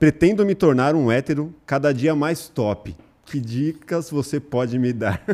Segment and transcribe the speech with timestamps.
[0.00, 2.96] Pretendo me tornar um hétero cada dia mais top.
[3.26, 5.22] Que dicas você pode me dar?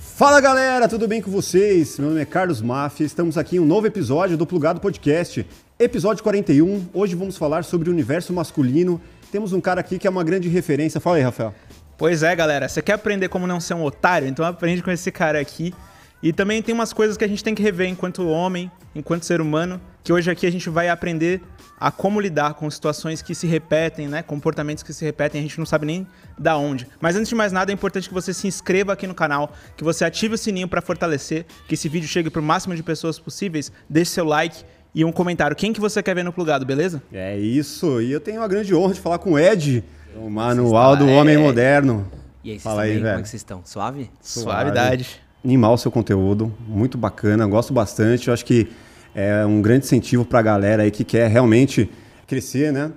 [0.00, 1.98] Fala galera, tudo bem com vocês?
[1.98, 5.46] Meu nome é Carlos Mafia, estamos aqui em um novo episódio do Plugado Podcast,
[5.78, 6.86] episódio 41.
[6.94, 8.98] Hoje vamos falar sobre o universo masculino.
[9.30, 10.98] Temos um cara aqui que é uma grande referência.
[11.02, 11.54] Fala aí, Rafael.
[11.96, 12.68] Pois é, galera.
[12.68, 14.28] Você quer aprender como não ser um otário?
[14.28, 15.74] Então aprende com esse cara aqui.
[16.22, 19.40] E também tem umas coisas que a gente tem que rever enquanto homem, enquanto ser
[19.40, 21.42] humano, que hoje aqui a gente vai aprender
[21.80, 24.22] a como lidar com situações que se repetem, né?
[24.22, 26.06] Comportamentos que se repetem, a gente não sabe nem
[26.38, 26.86] da onde.
[27.00, 29.82] Mas antes de mais nada, é importante que você se inscreva aqui no canal, que
[29.82, 33.18] você ative o sininho para fortalecer, que esse vídeo chegue para o máximo de pessoas
[33.18, 33.72] possíveis.
[33.90, 34.64] Deixe seu like
[34.94, 35.56] e um comentário.
[35.56, 37.02] Quem que você quer ver no plugado, beleza?
[37.12, 38.00] É isso.
[38.00, 39.82] E eu tenho a grande honra de falar com o Ed,
[40.16, 41.38] o manual do homem é...
[41.38, 42.06] moderno.
[42.44, 43.04] E aí, Fala aí, velho.
[43.04, 43.60] Como é que vocês estão?
[43.64, 44.10] Suave?
[44.20, 45.20] Suavidade.
[45.44, 48.28] Animal o seu conteúdo, muito bacana, gosto bastante.
[48.28, 48.68] Eu acho que
[49.14, 51.90] é um grande incentivo para a galera aí que quer realmente
[52.26, 52.92] crescer, né?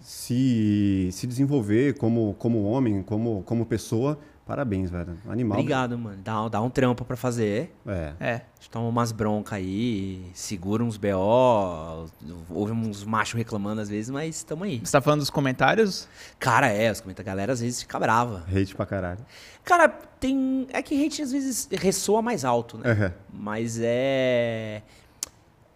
[0.00, 4.18] Se, se desenvolver como, como homem, como, como pessoa.
[4.48, 5.18] Parabéns, velho.
[5.28, 5.58] Animal.
[5.58, 6.22] Obrigado, mano.
[6.24, 7.70] Dá, dá um trampo para fazer.
[7.86, 8.14] É.
[8.18, 8.40] É.
[8.70, 12.08] Toma umas broncas aí, segura uns BO,
[12.48, 14.80] ouve uns machos reclamando às vezes, mas tamo aí.
[14.82, 16.08] Você tá falando dos comentários?
[16.38, 18.42] Cara, é, os comentários, a galera às vezes fica brava.
[18.50, 19.20] Hate pra caralho.
[19.62, 20.66] Cara, tem.
[20.72, 22.90] É que hate às vezes ressoa mais alto, né?
[22.90, 23.12] Uhum.
[23.30, 24.82] Mas é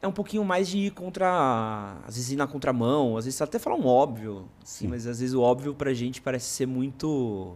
[0.03, 1.97] é um pouquinho mais de ir contra.
[2.07, 5.35] Às vezes ir na contramão, às vezes até falar um óbvio, sim, mas às vezes
[5.35, 7.55] o óbvio pra gente parece ser muito.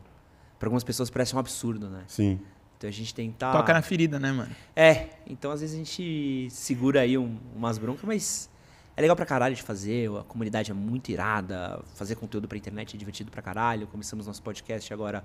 [0.59, 2.05] Pra algumas pessoas parece um absurdo, né?
[2.07, 2.41] Sim.
[2.77, 3.53] Então a gente tentar.
[3.53, 4.55] Toca na ferida, né, mano?
[4.75, 8.51] É, então às vezes a gente segura aí um, umas broncas, mas
[8.97, 12.97] é legal pra caralho de fazer, a comunidade é muito irada, fazer conteúdo pra internet
[12.97, 13.87] é divertido pra caralho.
[13.87, 15.25] Começamos nosso podcast agora.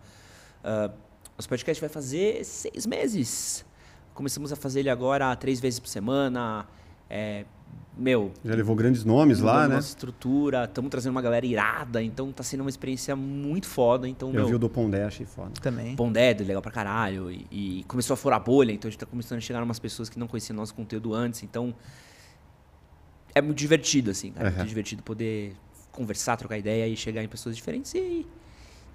[0.63, 0.93] Uh,
[1.37, 3.65] nosso podcast vai fazer seis meses.
[4.13, 6.67] Começamos a fazer ele agora três vezes por semana.
[7.09, 7.45] É,
[7.97, 8.31] meu.
[8.43, 9.75] Já levou grandes nomes lá, né?
[9.75, 14.07] Nossa estrutura, estamos trazendo uma galera irada, então tá sendo uma experiência muito foda.
[14.07, 15.51] Então, Eu meu, vi o do Pondé, achei foda.
[15.61, 15.95] Também.
[15.95, 17.29] Pondé, legal pra caralho.
[17.31, 19.79] E, e, começou a furar a bolha, então a gente tá começando a chegar umas
[19.79, 21.43] pessoas que não conheciam nosso conteúdo antes.
[21.43, 21.73] Então.
[23.33, 24.49] É muito divertido, assim, cara.
[24.49, 25.53] É muito divertido poder
[25.91, 28.25] conversar, trocar ideia e chegar em pessoas diferentes e.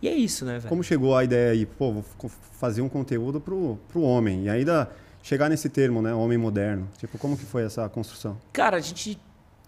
[0.02, 0.68] E é isso, né, velho?
[0.68, 2.04] Como chegou a ideia aí, pô, vou
[2.52, 4.44] fazer um conteúdo pro, pro homem.
[4.44, 4.90] E ainda
[5.26, 6.14] chegar nesse termo, né?
[6.14, 6.88] Homem moderno.
[6.98, 8.40] Tipo, como que foi essa construção?
[8.52, 9.20] Cara, a gente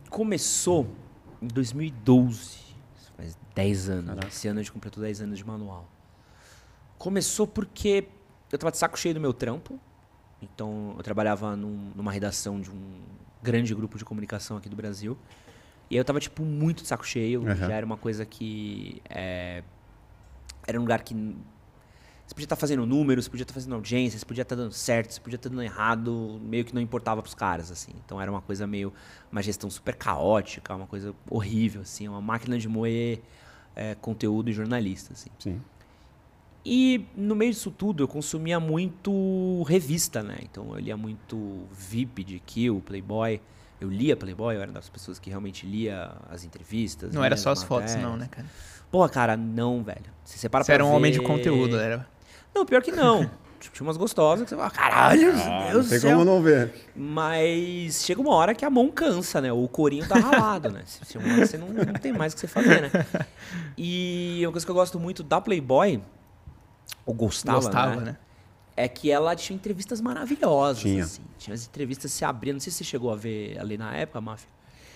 [0.08, 0.86] começou
[1.42, 2.58] em 2012.
[3.16, 4.06] Faz 10 anos.
[4.06, 4.28] Caraca.
[4.28, 5.90] Esse ano a gente completou 10 anos de manual.
[6.96, 8.06] Começou porque
[8.52, 9.80] eu tava de saco cheio do meu trampo.
[10.40, 13.00] Então, eu trabalhava num, numa redação de um
[13.42, 15.18] grande grupo de comunicação aqui do Brasil.
[15.90, 17.40] E aí eu tava, tipo, muito de saco cheio.
[17.40, 17.56] Uhum.
[17.56, 19.02] Já era uma coisa que...
[19.10, 19.64] É,
[20.68, 21.36] era um lugar que
[22.28, 24.54] você podia estar tá fazendo números, você podia estar tá fazendo audiência, você podia estar
[24.54, 27.70] tá dando certo, você podia estar dando errado, meio que não importava para os caras,
[27.70, 27.92] assim.
[28.04, 28.92] Então era uma coisa meio.
[29.32, 33.22] uma gestão super caótica, uma coisa horrível, assim, uma máquina de moer
[33.74, 35.30] é, conteúdo e jornalista, assim.
[35.38, 35.58] Sim.
[36.66, 40.36] E no meio disso tudo eu consumia muito revista, né?
[40.42, 43.40] Então eu lia muito VIP de Kill, Playboy.
[43.80, 47.14] Eu lia Playboy, eu era das pessoas que realmente lia as entrevistas.
[47.14, 47.92] Não era só as matérias.
[47.92, 48.46] fotos, não, né, cara?
[48.90, 50.12] Pô, cara, não, velho.
[50.22, 50.96] Você separa Você era um ver...
[50.96, 52.06] homem de conteúdo, era.
[52.58, 53.30] Não, pior que não.
[53.58, 56.00] Tipo, tinha umas gostosas que você fala, caralho, ah, Deus do céu.
[56.00, 56.72] Tem como não ver.
[56.94, 59.52] Mas chega uma hora que a mão cansa, né?
[59.52, 60.84] O corinho tá ralado, né?
[60.86, 62.90] Chega uma hora que você não, não tem mais o que você fazer, né?
[63.76, 66.00] E uma coisa que eu gosto muito da Playboy,
[67.04, 68.04] ou gostava, gostava né?
[68.12, 68.16] né?
[68.76, 70.82] É que ela tinha entrevistas maravilhosas.
[70.82, 71.02] Tinha.
[71.02, 71.22] Assim.
[71.36, 72.54] Tinha as entrevistas se abrindo.
[72.54, 74.48] Não sei se você chegou a ver ali na época, Máfia.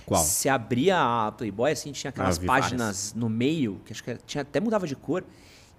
[0.06, 0.22] Qual?
[0.22, 3.14] Se abria a Playboy, assim, tinha aquelas páginas várias.
[3.14, 5.24] no meio, que acho que tinha, até mudava de cor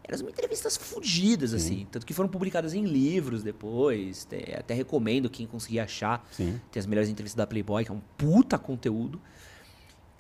[0.08, 1.56] eram entrevistas fodidas, Sim.
[1.56, 1.88] assim.
[1.90, 4.28] Tanto que foram publicadas em livros depois.
[4.58, 6.28] Até recomendo quem conseguir achar.
[6.32, 6.60] Sim.
[6.72, 9.22] Tem as melhores entrevistas da Playboy, que é um puta conteúdo.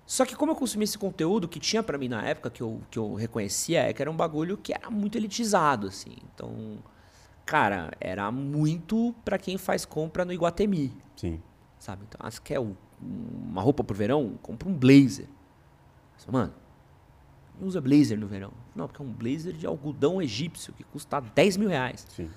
[0.06, 2.82] Só que como eu consumi esse conteúdo, que tinha para mim na época, que eu,
[2.92, 6.16] que eu reconhecia, é que era um bagulho que era muito elitizado, assim.
[6.34, 6.78] Então,
[7.46, 10.94] cara, era muito para quem faz compra no Iguatemi.
[11.16, 11.42] Sim.
[11.80, 12.04] Sabe?
[12.08, 14.38] Então, ah, você quer uma roupa pro verão?
[14.42, 15.28] Compra um blazer.
[16.32, 16.54] Mano,
[17.62, 18.52] usa blazer no verão.
[18.76, 22.06] Não, porque é um blazer de algodão egípcio que custa 10 mil reais.
[22.10, 22.30] Sim.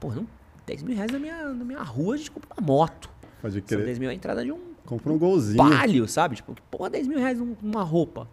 [0.00, 0.26] Porra, não,
[0.66, 3.10] 10 mil reais na minha, na minha rua a gente compra uma moto.
[3.40, 3.84] Pode crer.
[3.84, 4.74] 10 mil é a entrada de um.
[4.84, 5.56] Compra um golzinho.
[5.56, 6.36] Palio, sabe?
[6.36, 8.28] Tipo, porra, 10 mil reais numa roupa.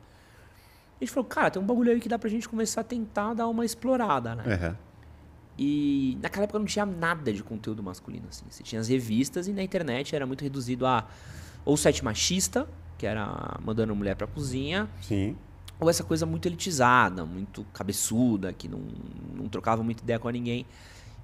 [1.00, 3.34] A gente falou, cara, tem um bagulho aí que dá pra gente começar a tentar
[3.34, 4.44] dar uma explorada, né?
[4.44, 4.76] Uhum.
[5.58, 8.46] E naquela época não tinha nada de conteúdo masculino, assim.
[8.50, 11.08] Você tinha as revistas e na internet era muito reduzido a
[11.64, 12.68] ou site machista,
[12.98, 14.90] que era mandando mulher pra cozinha.
[15.02, 15.36] Sim
[15.82, 18.80] ou essa coisa muito elitizada, muito cabeçuda, que não,
[19.36, 20.64] não trocava muita ideia com ninguém.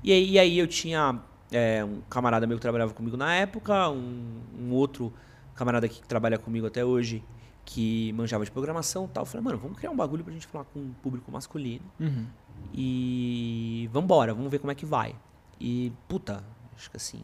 [0.03, 1.21] E aí, e aí eu tinha
[1.51, 5.13] é, um camarada meu que trabalhava comigo na época, um, um outro
[5.53, 7.23] camarada que trabalha comigo até hoje,
[7.63, 9.21] que manjava de programação e tal.
[9.21, 11.85] Eu falei, mano, vamos criar um bagulho pra gente falar com um público masculino.
[11.99, 12.25] Uhum.
[12.73, 15.15] E vambora, vamos ver como é que vai.
[15.59, 16.43] E, puta,
[16.75, 17.21] acho que assim,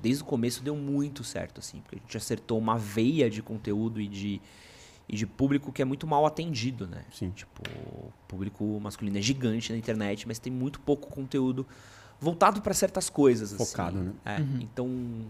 [0.00, 4.00] desde o começo deu muito certo, assim, porque a gente acertou uma veia de conteúdo
[4.00, 4.40] e de,
[5.08, 7.04] e de público que é muito mal atendido, né?
[7.12, 7.30] Sim.
[7.30, 11.66] Tipo, o público masculino é gigante na internet, mas tem muito pouco conteúdo
[12.18, 13.52] voltado para certas coisas.
[13.52, 13.64] assim.
[13.64, 14.12] Focado, né?
[14.24, 14.88] É, Então,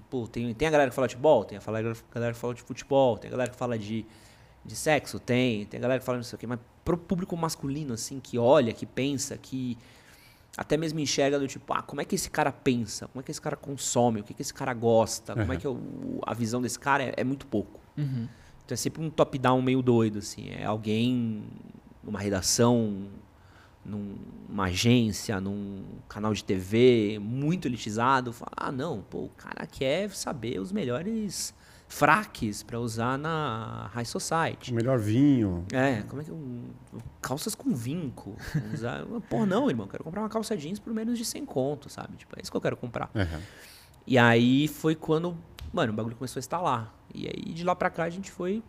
[0.09, 1.95] pô, tem, tem a galera que fala de futebol, tem a galera,
[2.33, 4.07] que fala de futebol, tem a galera que fala de,
[4.65, 7.37] de sexo, tem, tem a galera que fala não sei o quê, mas pro público
[7.37, 9.77] masculino, assim, que olha, que pensa, que
[10.57, 13.09] até mesmo enxerga do tipo, ah, como é que esse cara pensa?
[13.09, 14.21] Como é que esse cara consome?
[14.21, 15.35] O que, que esse cara gosta?
[15.35, 15.61] Como é Uhum.
[15.61, 17.79] que é o- a visão desse cara é, é muito pouco.
[17.99, 18.27] Uhum.
[18.67, 20.51] Então é sempre um top-down meio doido, assim.
[20.51, 21.45] É alguém
[22.03, 23.07] numa redação,
[23.85, 24.17] num-
[24.49, 28.33] numa agência, num canal de TV muito elitizado.
[28.33, 31.55] Fala, ah, não, pô, o cara quer saber os melhores
[31.89, 34.73] fraques pra usar na High Society.
[34.73, 35.65] O melhor vinho.
[35.73, 36.37] É, como é que eu...
[37.23, 38.37] Calças com vinco.
[38.75, 39.05] Usar...
[39.31, 39.87] Porra, não, irmão.
[39.87, 42.17] Quero comprar uma calça jeans por menos de 100 conto, sabe?
[42.17, 43.09] Tipo, é isso que eu quero comprar.
[43.15, 43.41] Uhum.
[44.05, 45.37] E aí foi quando,
[45.73, 46.95] mano, o bagulho começou a instalar.
[47.15, 48.63] E aí de lá pra cá a gente foi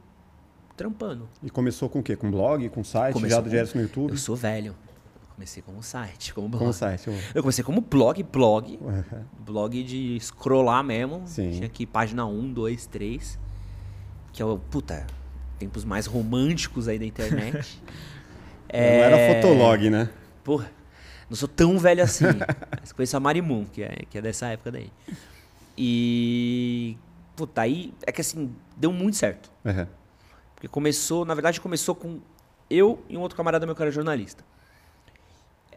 [0.75, 1.27] trampando.
[1.41, 2.15] E começou com o quê?
[2.15, 4.11] Com blog, com site, Começou já com- direto no YouTube?
[4.11, 4.75] Eu sou velho.
[5.35, 6.63] Comecei como site, como blog.
[6.63, 7.07] Com o site.
[7.07, 8.79] eu- Eu comecei como blog, blog.
[8.81, 9.23] Uhum.
[9.39, 11.23] Blog de scrollar mesmo.
[11.25, 11.51] Sim.
[11.51, 13.37] Tinha aqui página 1, 2, 3.
[14.33, 15.05] Que é o, puta,
[15.59, 17.81] tempos mais românticos aí da internet.
[18.73, 20.09] Não era fotolog, né?
[20.43, 20.69] Porra,
[21.29, 22.25] não sou tão velho assim.
[22.81, 24.91] mas conheço a Marimun, que é, que é dessa época daí.
[25.77, 26.97] E.
[27.35, 29.51] Puta, aí é que assim, deu muito certo.
[29.63, 29.85] Uhum.
[30.55, 32.19] Porque começou, na verdade, começou com
[32.69, 34.43] eu e um outro camarada meu que era jornalista.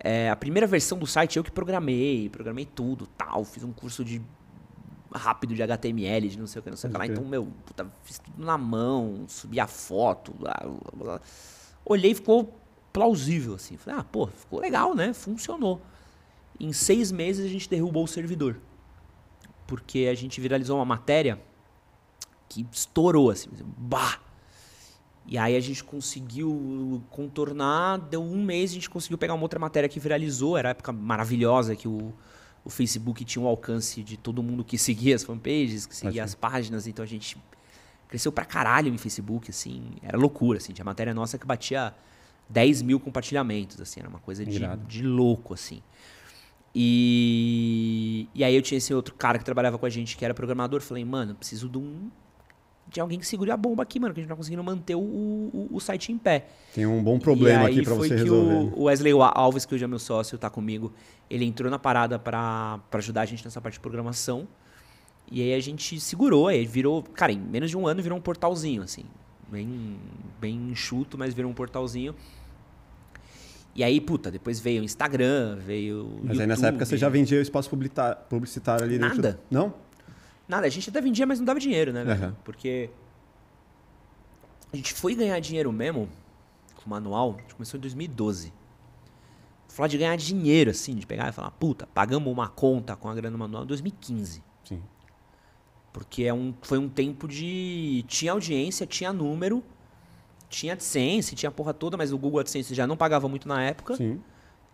[0.02, 4.02] É, a primeira versão do site eu que programei, programei tudo, tal, fiz um curso
[4.02, 4.22] de
[5.12, 7.06] rápido de HTML, de não sei o que, não sei o que lá.
[7.06, 10.32] Então, meu, puta, fiz tudo na mão, subi a foto.
[10.32, 10.54] blá,
[10.94, 11.20] blá, blá.
[11.84, 12.58] Olhei e ficou
[12.92, 13.76] plausível, assim.
[13.76, 15.12] Falei, ah, pô, ficou legal, né?
[15.12, 15.82] Funcionou.
[16.58, 18.56] Em seis meses a gente derrubou o servidor.
[19.70, 21.40] Porque a gente viralizou uma matéria
[22.48, 23.48] que estourou, assim.
[23.78, 24.18] Bah!
[25.24, 29.60] E aí a gente conseguiu contornar, deu um mês, a gente conseguiu pegar uma outra
[29.60, 32.12] matéria que viralizou, era a época maravilhosa que o,
[32.64, 36.30] o Facebook tinha um alcance de todo mundo que seguia as fanpages, que seguia Pode
[36.30, 37.38] as páginas, então a gente
[38.08, 41.94] cresceu pra caralho em Facebook, assim, era loucura, assim, tinha matéria nossa que batia
[42.48, 44.58] 10 mil compartilhamentos, assim, era uma coisa de,
[44.88, 45.80] de louco, assim.
[46.74, 50.32] E, e aí eu tinha esse outro cara que trabalhava com a gente, que era
[50.32, 52.10] programador, falei, mano, preciso de um
[52.90, 54.96] de alguém que segure a bomba aqui, mano, que a gente não tá conseguindo manter
[54.96, 56.48] o, o, o site em pé.
[56.74, 58.54] Tem um bom problema E aí aqui pra foi você que resolver.
[58.74, 60.92] O, o Wesley Alves, que hoje é meu sócio, tá comigo,
[61.28, 64.48] ele entrou na parada pra pra ajudar a gente nessa parte de programação.
[65.30, 68.20] E aí a gente segurou, aí virou, cara, em menos de um ano virou um
[68.20, 69.04] portalzinho, assim.
[69.48, 69.96] Bem,
[70.40, 72.14] bem enxuto, mas virou um portalzinho.
[73.80, 76.04] E aí, puta, depois veio o Instagram, veio.
[76.04, 76.68] o Mas aí nessa YouTube.
[76.74, 79.16] época você já vendia o espaço publicitário ali dentro.
[79.16, 79.40] Nada.
[79.50, 79.72] Não?
[80.46, 82.02] Nada, a gente até vendia, mas não dava dinheiro, né?
[82.02, 82.36] Aham.
[82.44, 82.90] Porque
[84.70, 86.10] a gente foi ganhar dinheiro mesmo
[86.76, 88.52] com o manual, a gente começou em 2012.
[89.68, 93.14] Falar de ganhar dinheiro, assim, de pegar e falar, puta, pagamos uma conta com a
[93.14, 94.42] grana manual em 2015.
[94.62, 94.82] Sim.
[95.90, 98.04] Porque é um, foi um tempo de.
[98.06, 99.64] Tinha audiência, tinha número,
[100.50, 103.62] tinha AdSense, tinha a porra toda, mas o Google AdSense já não pagava muito na
[103.62, 103.96] época.
[103.96, 104.20] Sim.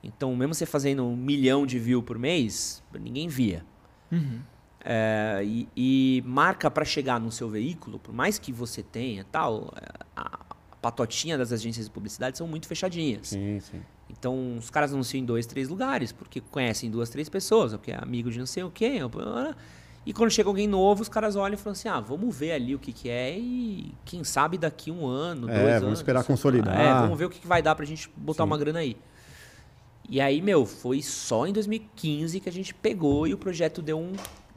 [0.02, 3.64] Então, mesmo você fazendo um milhão de views por mês, ninguém via.
[4.10, 4.40] Uhum.
[4.84, 9.72] É, e, e marca para chegar no seu veículo, por mais que você tenha tal,
[10.16, 10.38] a,
[10.72, 13.28] a patotinha das agências de publicidade são muito fechadinhas.
[13.28, 13.82] Sim, sim.
[14.08, 17.98] Então, os caras anunciam em dois, três lugares, porque conhecem duas, três pessoas, porque é
[18.00, 18.98] amigo de não sei o quê.
[20.06, 22.74] E quando chega alguém novo, os caras olham e falam assim: ah, vamos ver ali
[22.74, 25.98] o que, que é e quem sabe daqui um ano, É, dois vamos anos.
[25.98, 26.80] esperar consolidar.
[26.80, 28.50] É, vamos ver o que, que vai dar pra gente botar Sim.
[28.50, 28.96] uma grana aí.
[30.08, 33.98] E aí, meu, foi só em 2015 que a gente pegou e o projeto deu
[33.98, 34.12] um,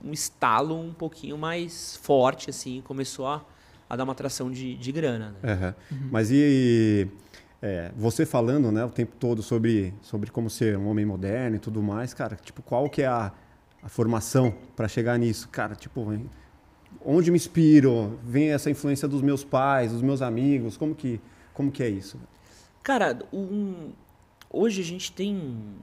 [0.05, 3.43] um estalo um pouquinho mais forte, assim, começou a,
[3.89, 5.35] a dar uma atração de, de grana.
[5.41, 5.53] Né?
[5.53, 5.75] Aham.
[6.11, 7.07] Mas e
[7.59, 11.59] é, você falando, né, o tempo todo sobre, sobre como ser um homem moderno e
[11.59, 13.31] tudo mais, cara, tipo, qual que é a,
[13.83, 15.47] a formação para chegar nisso?
[15.49, 16.01] Cara, tipo,
[17.05, 18.19] onde me inspiro?
[18.23, 20.77] Vem essa influência dos meus pais, dos meus amigos?
[20.77, 21.19] Como que,
[21.53, 22.17] como que é isso?
[22.83, 23.91] Cara, um-
[24.49, 25.75] hoje a gente tem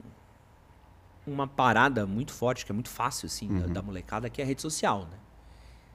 [1.27, 4.47] uma parada muito forte, que é muito fácil, assim, da, da molecada, que é a
[4.47, 5.19] rede social, né?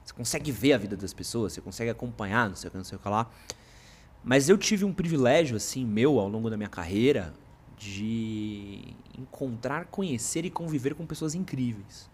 [0.04, 2.84] Você consegue ver a vida das pessoas, você consegue acompanhar, não sei o que, não
[2.84, 3.30] sei o que lá.
[4.24, 7.32] Mas eu tive um privilégio, assim, meu, ao longo da minha carreira,
[7.82, 12.08] de encontrar, conhecer e conviver com pessoas incríveis.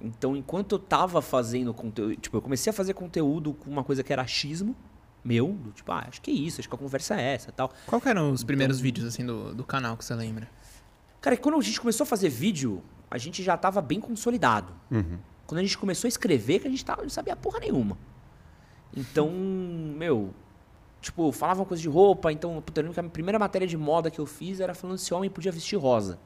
[0.00, 4.02] Então, enquanto eu tava fazendo conteúdo, tipo, eu comecei a fazer conteúdo com uma coisa
[4.02, 4.74] que era achismo
[5.22, 7.70] meu, do tipo, ah, acho que é isso, acho que a conversa é essa, tal.
[7.86, 10.50] Qual que eram os primeiros vídeos assim do, do canal que você lembra?
[11.20, 14.72] Cara, quando a gente começou a fazer vídeo, a gente já tava bem consolidado.
[14.90, 15.18] Uhum.
[15.46, 17.98] Quando a gente começou a escrever, que a gente tava, não sabia porra nenhuma.
[18.96, 20.34] Então, meu,
[21.00, 23.76] tipo, falava uma coisa de roupa, então, puta, eu lembro que a primeira matéria de
[23.76, 26.18] moda que eu fiz era falando se homem podia vestir rosa.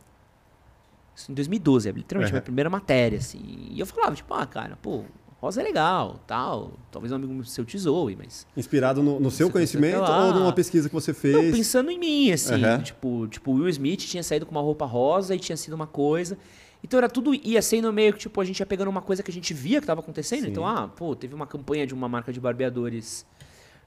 [1.14, 2.34] Isso em 2012, é literalmente Uhum.
[2.34, 3.40] minha primeira matéria, assim.
[3.70, 5.04] E eu falava, tipo, ah, cara, pô,
[5.40, 6.72] rosa é legal, tal.
[6.90, 8.46] Talvez um amigo seu te zoe, mas.
[8.56, 11.54] Inspirado no, no seu Você conhecimento ou numa pesquisa que você Não, fez?
[11.56, 12.64] pensando em mim, assim.
[12.64, 12.82] Uhum.
[12.82, 16.36] Tipo, tipo, Will Smith tinha saído com uma roupa rosa e tinha sido uma coisa.
[16.82, 19.30] Então era tudo, ia sendo meio que, tipo, a gente ia pegando uma coisa que
[19.30, 20.42] a gente via que tava acontecendo.
[20.44, 20.50] Sim.
[20.50, 23.24] Então, ah, pô, teve uma campanha de uma marca de barbeadores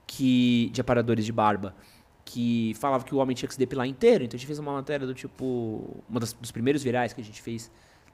[0.08, 0.70] que.
[0.74, 1.76] de aparadores de barba.
[2.26, 4.24] Que falava que o homem tinha que se depilar inteiro.
[4.24, 6.04] Então a gente fez uma matéria do tipo.
[6.10, 7.70] Uma das, dos primeiros virais que a gente fez.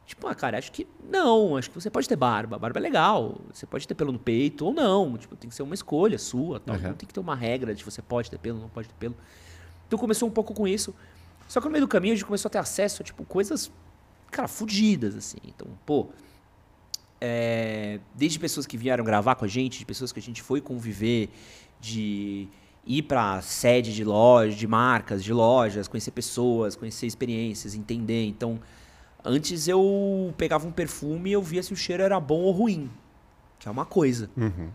[0.05, 2.59] Tipo, ah, cara, acho que não, acho que você pode ter barba.
[2.59, 3.39] Barba é legal.
[3.53, 5.17] Você pode ter pelo no peito ou não.
[5.17, 6.59] Tipo, tem que ser uma escolha sua.
[6.59, 6.75] Tal.
[6.75, 6.81] Uhum.
[6.81, 9.15] Não tem que ter uma regra de você pode ter pelo, não pode ter pelo.
[9.87, 10.93] Então começou um pouco com isso.
[11.47, 13.71] Só que no meio do caminho a gente começou a ter acesso a, tipo, coisas,
[14.31, 15.37] cara, fudidas, assim.
[15.45, 16.09] Então, pô,
[17.21, 20.59] é, desde pessoas que vieram gravar com a gente, de pessoas que a gente foi
[20.59, 21.29] conviver,
[21.83, 22.47] de
[22.85, 28.25] ir pra sede de loja, de marcas, de lojas, conhecer pessoas, conhecer experiências, entender.
[28.25, 28.59] Então,
[29.23, 32.89] antes eu pegava um perfume e eu via se o cheiro era bom ou ruim,
[33.59, 34.29] que é uma coisa.
[34.37, 34.69] Uhum.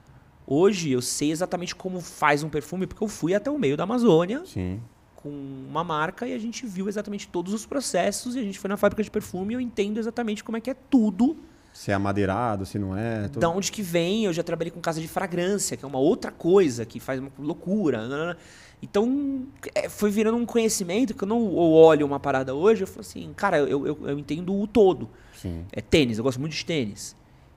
[0.47, 3.85] Hoje eu sei exatamente como faz um perfume, porque eu fui até o meio da
[3.85, 4.81] Amazônia Sim.
[5.17, 8.69] com uma marca e a gente viu exatamente todos os processos e a gente foi
[8.69, 11.37] na fábrica de perfume e eu entendo exatamente como é que é tudo,
[11.73, 13.29] Se é amadeirado, se não é.
[13.29, 14.25] da onde que vem.
[14.25, 17.31] Eu já trabalhei com casa de fragrância, que é uma outra coisa que faz uma
[17.39, 18.03] loucura.
[18.03, 18.37] nanana.
[18.83, 22.87] Então, é, foi virando um conhecimento que eu não eu olho uma parada hoje, eu
[22.87, 25.09] falo assim, cara, eu, eu, eu entendo o todo.
[25.35, 25.65] Sim.
[25.73, 27.17] É tênis, eu gosto muito de tênis.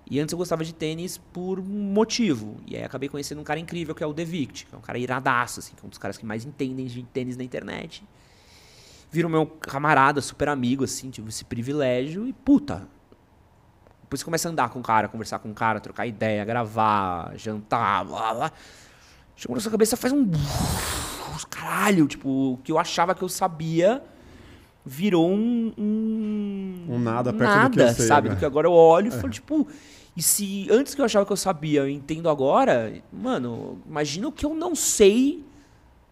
[0.09, 2.57] E antes eu gostava de tênis por um motivo.
[2.67, 4.97] E aí acabei conhecendo um cara incrível que é o Devict, que é um cara
[4.97, 8.03] iradaço, assim, que é um dos caras que mais entendem de tênis na internet.
[9.09, 12.87] Virou meu camarada, super amigo, assim, tive esse privilégio e puta.
[14.11, 17.31] Depois você começa a andar com o cara, conversar com o cara, trocar ideia, gravar,
[17.37, 18.51] jantar, blá blá.
[19.37, 20.29] Chegou na sua cabeça, faz um.
[21.49, 24.03] Caralho, tipo, o que eu achava que eu sabia
[24.85, 25.71] virou um.
[25.77, 28.27] Um, Um nada perto do nada, que eu sei, sabe?
[28.27, 28.35] né?
[28.35, 29.65] Do que agora eu olho e falo, tipo.
[30.13, 34.31] E se antes que eu achava que eu sabia, eu entendo agora, mano, imagina o
[34.33, 35.41] que eu não sei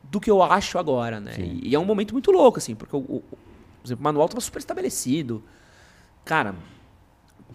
[0.04, 1.34] do que eu acho agora, né?
[1.34, 1.60] Sim.
[1.64, 4.28] E, e é um momento muito louco, assim, porque o, o, por exemplo, o manual
[4.28, 5.44] estava super estabelecido.
[6.24, 6.56] Cara,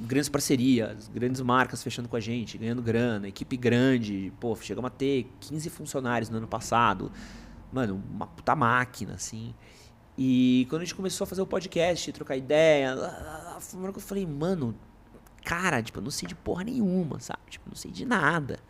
[0.01, 4.33] grandes parcerias, grandes marcas fechando com a gente, ganhando grana, equipe grande.
[4.41, 7.11] Pô, chegamos a ter 15 funcionários no ano passado.
[7.73, 9.55] Mano, uma puta máquina, assim.
[10.17, 14.75] E quando a gente começou a fazer o podcast, trocar ideia, eu falei, mano,
[15.45, 17.41] cara, tipo, eu não sei de porra nenhuma, sabe?
[17.51, 18.61] Tipo, eu não sei de nada.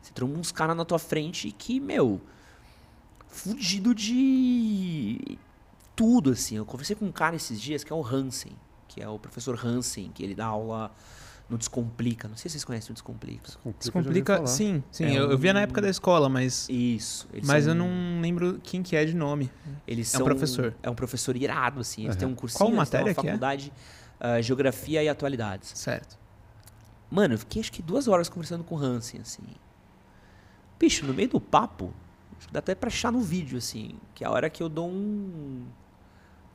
[0.00, 2.20] Você tromba uns caras na tua frente que, meu,
[3.26, 5.36] fudido de
[5.96, 6.56] tudo, assim.
[6.56, 8.52] Eu conversei com um cara esses dias que é o Hansen,
[8.96, 10.90] que é o professor Hansen, que ele dá aula
[11.50, 12.26] no Descomplica.
[12.26, 13.42] Não sei se vocês conhecem o Descomplica.
[13.46, 15.04] Descomplica, Descomplica, sim, sim.
[15.04, 17.28] É eu, eu via na um- época da escola, mas, Isso.
[17.44, 19.50] mas são- eu não lembro quem que é de nome.
[19.86, 20.74] Eles É um são, professor.
[20.82, 22.04] É um professor irado, assim.
[22.04, 22.20] Eles Aham.
[22.20, 23.30] têm um cursinho, Qual eles têm matéria uma que é?
[23.32, 23.72] faculdade,
[24.18, 25.72] ah, Geografia e Atualidades.
[25.74, 26.18] Certo.
[27.10, 29.42] Mano, eu fiquei acho que duas horas conversando com o Hansen, assim.
[30.80, 31.92] Bicho, no meio do papo,
[32.38, 34.68] acho que dá até pra achar no vídeo, assim, que é a hora que eu
[34.70, 35.64] dou um.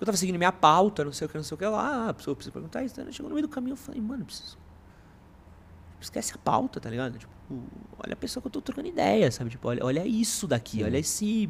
[0.01, 2.13] Eu tava seguindo minha pauta, não sei o que, não sei o que lá, a
[2.15, 2.99] pessoa precisa perguntar isso.
[3.03, 3.11] né?
[3.11, 4.57] Chegou no meio do caminho, eu falei, mano, preciso.
[6.01, 7.19] Esquece a pauta, tá ligado?
[7.19, 7.31] Tipo,
[7.99, 9.51] olha a pessoa que eu tô trocando ideia, sabe?
[9.51, 11.47] Tipo, olha, olha isso daqui, olha esse.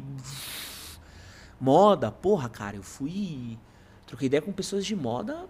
[1.58, 3.58] Moda, porra, cara, eu fui.
[4.06, 5.48] Troquei ideia com pessoas de moda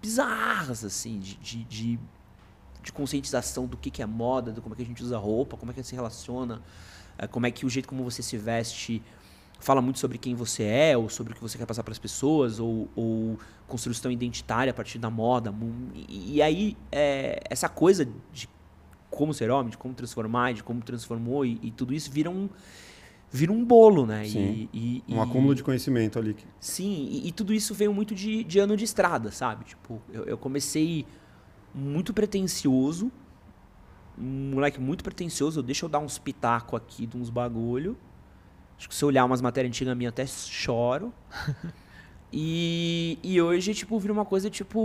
[0.00, 2.00] bizarras, assim, de, de, de,
[2.84, 5.56] de conscientização do que, que é moda, do como é que a gente usa roupa,
[5.56, 6.62] como é que se relaciona,
[7.18, 9.02] eh, como é que o jeito como você se veste
[9.62, 11.98] fala muito sobre quem você é, ou sobre o que você quer passar para as
[11.98, 13.38] pessoas, ou, ou
[13.68, 15.54] construção identitária a partir da moda.
[15.94, 18.48] E, e aí, eh, essa coisa de
[19.08, 22.48] como ser homem, de como transformar, de como transformou, e, e tudo isso vira um,
[23.30, 24.24] vira um bolo, né?
[24.24, 24.68] Sim.
[24.72, 26.36] E, Um acúmulo de conhecimento ali.
[26.58, 29.64] Sim, e, e tudo isso veio muito de, de ano de estrada, sabe?
[29.64, 31.06] Tipo, eu, eu comecei
[31.72, 33.12] muito pretencioso,
[34.18, 37.96] um moleque muito pretencioso, deixa eu dar uns pitaco aqui de uns bagulho.
[38.82, 41.14] Acho que se eu olhar umas matérias antigas minhas até choro.
[42.34, 44.80] E, e hoje, tipo, vira uma coisa tipo,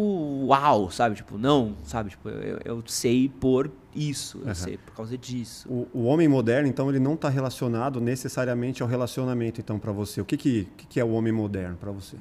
[0.47, 1.15] uau, sabe?
[1.15, 2.09] Tipo, não, sabe?
[2.09, 5.65] Tipo, eu, eu sei por isso, eu sei por causa disso.
[5.69, 10.19] O, o homem moderno, então, ele não está relacionado necessariamente ao relacionamento, então, para você.
[10.19, 12.17] O que, que, que que é o homem moderno para você?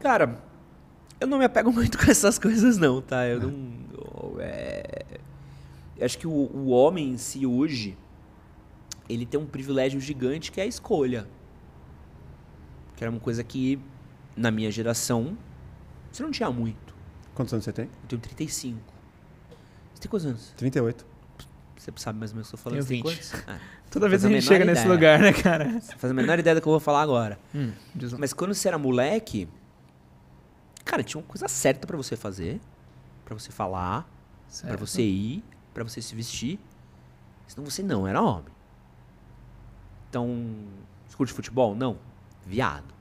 [0.00, 0.42] Cara,
[1.20, 3.26] eu não me apego muito com essas coisas, não, tá?
[3.26, 3.52] Eu não.
[3.92, 5.04] eu, é,
[5.94, 7.98] eu acho que o, o homem em si hoje,
[9.08, 11.26] ele tem um privilégio gigante que é a escolha.
[12.96, 13.78] Que era uma coisa que,
[14.36, 15.36] na minha geração,
[16.10, 16.94] você não tinha muito.
[17.34, 17.84] Quantos anos você tem?
[17.86, 18.78] Eu tenho 35.
[19.94, 20.52] Você tem quantos anos?
[20.56, 21.06] 38.
[21.76, 22.86] Você sabe mais ou menos o que eu tô falando?
[22.86, 23.30] Tenho Você tem 20.
[23.32, 23.48] quantos?
[23.48, 23.60] Ah,
[23.90, 24.94] Toda vez a a gente chega nesse ideia.
[24.94, 25.80] lugar, né, cara?
[25.80, 27.38] você faz a menor ideia do que eu vou falar agora.
[27.54, 27.72] Hum.
[28.18, 29.48] Mas quando você era moleque,
[30.84, 32.60] cara, tinha uma coisa certa pra você fazer,
[33.24, 34.80] pra você falar, Pra Certo.
[34.80, 36.58] você ir, pra você se vestir.
[37.46, 38.52] Senão você não era homem.
[40.08, 40.54] Então,
[41.06, 41.74] você curte futebol?
[41.74, 41.98] Não.
[42.46, 42.94] Viado.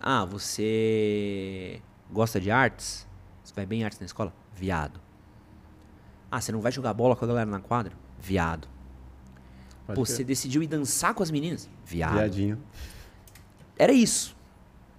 [0.00, 1.80] Ah, você
[2.10, 3.06] gosta de artes?
[3.42, 4.32] Você vai bem em artes na escola?
[4.54, 5.00] Viado.
[6.30, 7.92] Ah, você não vai jogar bola com a galera na quadra?
[8.20, 8.68] Viado.
[9.86, 11.68] Pode Pô, você decidiu ir dançar com as meninas?
[11.84, 12.14] Viado.
[12.14, 12.58] Viadinho.
[13.78, 14.36] Era isso.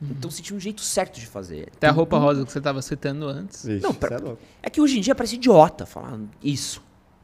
[0.02, 1.70] Então você tinha um jeito certo de fazer.
[1.76, 3.66] Até a roupa rosa que você tava citando antes.
[3.66, 4.42] Ixi, Não, pra- é louco.
[4.64, 6.82] É que hoje em dia parece idiota falar isso.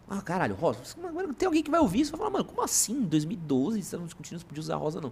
[0.10, 0.80] Ah, caralho, rosa.
[1.38, 2.94] Tem alguém que vai ouvir isso e vai falar, mano, como assim?
[2.94, 5.12] Em 2012 você não discutindo se podia usar rosa, não.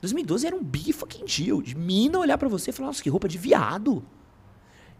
[0.00, 1.60] 2012 era um big fucking deal.
[1.60, 4.02] De mina olhar pra você e falar, nossa, que roupa de viado.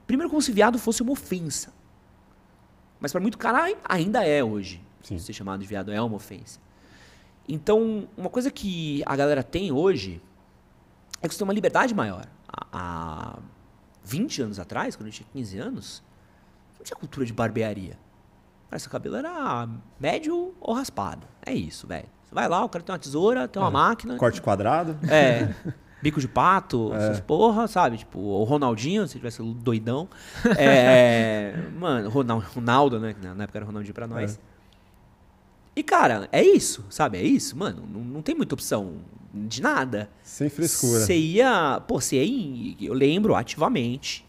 [0.07, 1.73] Primeiro, como se viado fosse uma ofensa.
[2.99, 4.83] Mas pra muito cara ai- ainda é hoje.
[5.03, 5.19] Sim.
[5.19, 6.59] Ser chamado de viado é uma ofensa.
[7.49, 10.21] Então, uma coisa que a galera tem hoje
[11.23, 12.27] é que você tem uma liberdade maior.
[12.73, 13.39] Há
[14.03, 16.03] 20 anos atrás, quando eu tinha 15 anos,
[16.77, 17.97] não tinha cultura de barbearia.
[18.71, 21.27] Cara, seu cabelo era médio ou raspado.
[21.45, 22.09] É isso, velho.
[22.25, 24.17] Você vai lá, o cara tem uma tesoura, tem uma máquina.
[24.17, 24.97] Corte quadrado.
[25.11, 25.55] É.
[26.01, 27.99] Bico de pato, essas porra, sabe?
[27.99, 30.09] Tipo, o Ronaldinho, se tivesse doidão.
[30.57, 33.17] É, mano, Ronaldo, Ronaldo, né?
[33.35, 34.39] Na época era Ronaldinho pra nós.
[35.75, 37.19] E, cara, é isso, sabe?
[37.19, 37.85] É isso, mano.
[37.91, 38.97] Não, não tem muita opção
[39.33, 40.11] de nada.
[40.23, 41.01] Sem frescura.
[41.01, 41.81] Você ia.
[41.87, 44.27] Pô, você ia Eu lembro ativamente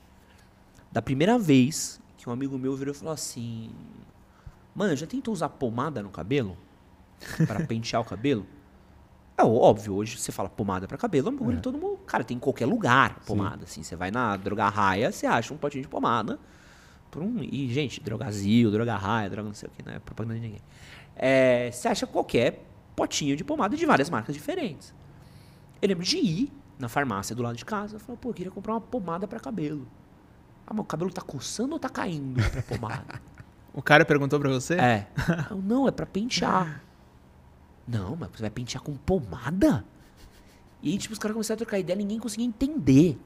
[0.91, 3.69] da primeira vez que um amigo meu virou e falou assim:
[4.75, 6.57] Mano, já tentou usar pomada no cabelo?
[7.47, 8.45] Pra pentear o cabelo?
[9.37, 11.97] É óbvio, hoje você fala pomada pra cabelo, é um bagulho que todo mundo.
[12.05, 13.63] Cara, tem em qualquer lugar pomada.
[13.63, 16.37] Assim, você vai na drogarraia, você acha um potinho de pomada.
[17.09, 20.41] Por um, e, gente, drogazil, drogarraia, droga não sei o que, não é propaganda de
[20.41, 20.61] ninguém.
[21.15, 22.65] É, você acha qualquer
[22.97, 24.93] potinho de pomada de várias marcas diferentes.
[25.81, 28.51] Eu lembro de ir na farmácia do lado de casa e falar, pô, eu queria
[28.51, 29.87] comprar uma pomada pra cabelo.
[30.67, 33.21] Ah, mas o cabelo tá coçando ou tá caindo pra pomada?
[33.73, 34.75] O cara perguntou pra você?
[34.75, 35.07] é.
[35.49, 36.83] Eu, não, é pra pentear.
[37.87, 39.85] Não, mas você vai pentear com pomada?
[40.81, 43.19] E aí, tipo, os caras começaram a trocar ideia, ninguém conseguia entender.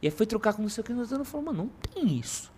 [0.00, 2.18] E aí foi trocar com não sei o que, e eu falou, mano, não tem
[2.18, 2.52] isso.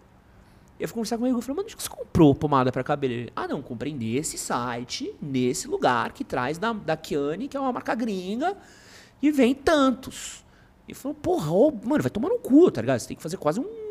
[0.78, 2.84] E eu fui conversar com ele e falei, mano, onde que você comprou pomada pra
[2.84, 3.12] cabelo?
[3.12, 7.60] Ele, ah, não, comprei nesse site, nesse lugar que traz da, da Kiane, que é
[7.60, 8.56] uma marca gringa,
[9.22, 10.44] e vem tantos.
[10.86, 12.98] E falou, porra, ô, mano, vai tomar no cu, tá ligado?
[12.98, 13.87] Você tem que fazer quase um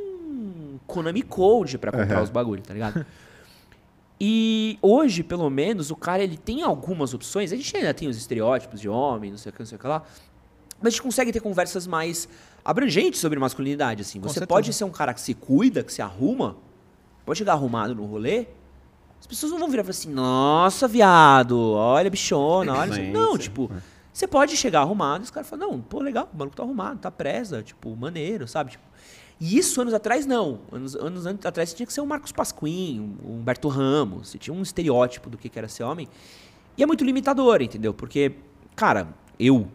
[0.88, 2.24] Konami Code pra comprar Aham.
[2.24, 3.06] os bagulho, tá ligado?
[4.20, 7.54] E hoje, pelo menos, o cara ele tem algumas opções.
[7.54, 9.80] A gente ainda tem os estereótipos de homem, não sei o que, não sei o
[9.80, 10.02] que lá.
[10.80, 12.28] Mas a gente consegue ter conversas mais
[12.66, 14.20] abrangentes sobre masculinidade, assim.
[14.20, 16.58] Você pode ser um cara que se cuida, que se arruma,
[17.26, 18.48] pode chegar arrumado no rolê.
[19.20, 22.94] As pessoas não vão virar e falar assim, nossa, viado, olha, bichona, olha.
[22.94, 23.82] Gente, não, tipo, é.
[24.14, 27.00] você pode chegar arrumado e os caras falam, não, pô, legal, o maluco tá arrumado,
[27.00, 28.72] tá presa, tipo, maneiro, sabe?
[28.72, 28.84] Tipo,
[29.40, 30.60] e isso anos atrás não.
[30.72, 34.30] Anos, anos, an- atrás você tinha que ser o Marcos Pasquim, um- o Humberto Ramos,
[34.30, 36.08] você tinha um estereótipo do que era ser homem.
[36.78, 37.94] E é muito limitador, entendeu?
[37.94, 38.34] Porque,
[38.76, 39.08] cara,
[39.40, 39.68] eu, vou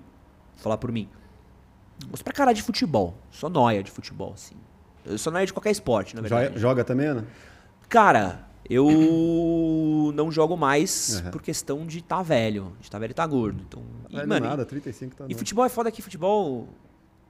[0.57, 1.09] falar por mim,
[2.11, 3.14] gosto pra caralho de futebol.
[3.31, 4.55] Sou nóia de futebol, assim.
[5.05, 6.46] Eu sou nóia de qualquer esporte, na verdade.
[6.48, 7.27] Joga, joga também, Ana?
[7.88, 8.87] Cara, eu
[10.14, 11.31] não jogo mais Uhum.
[11.33, 12.72] por questão de tá velho.
[12.81, 13.62] De tá velho e tá gordo.
[13.68, 15.38] Então, e, mano, nada, 35 tá e novo.
[15.38, 16.68] futebol é foda que futebol.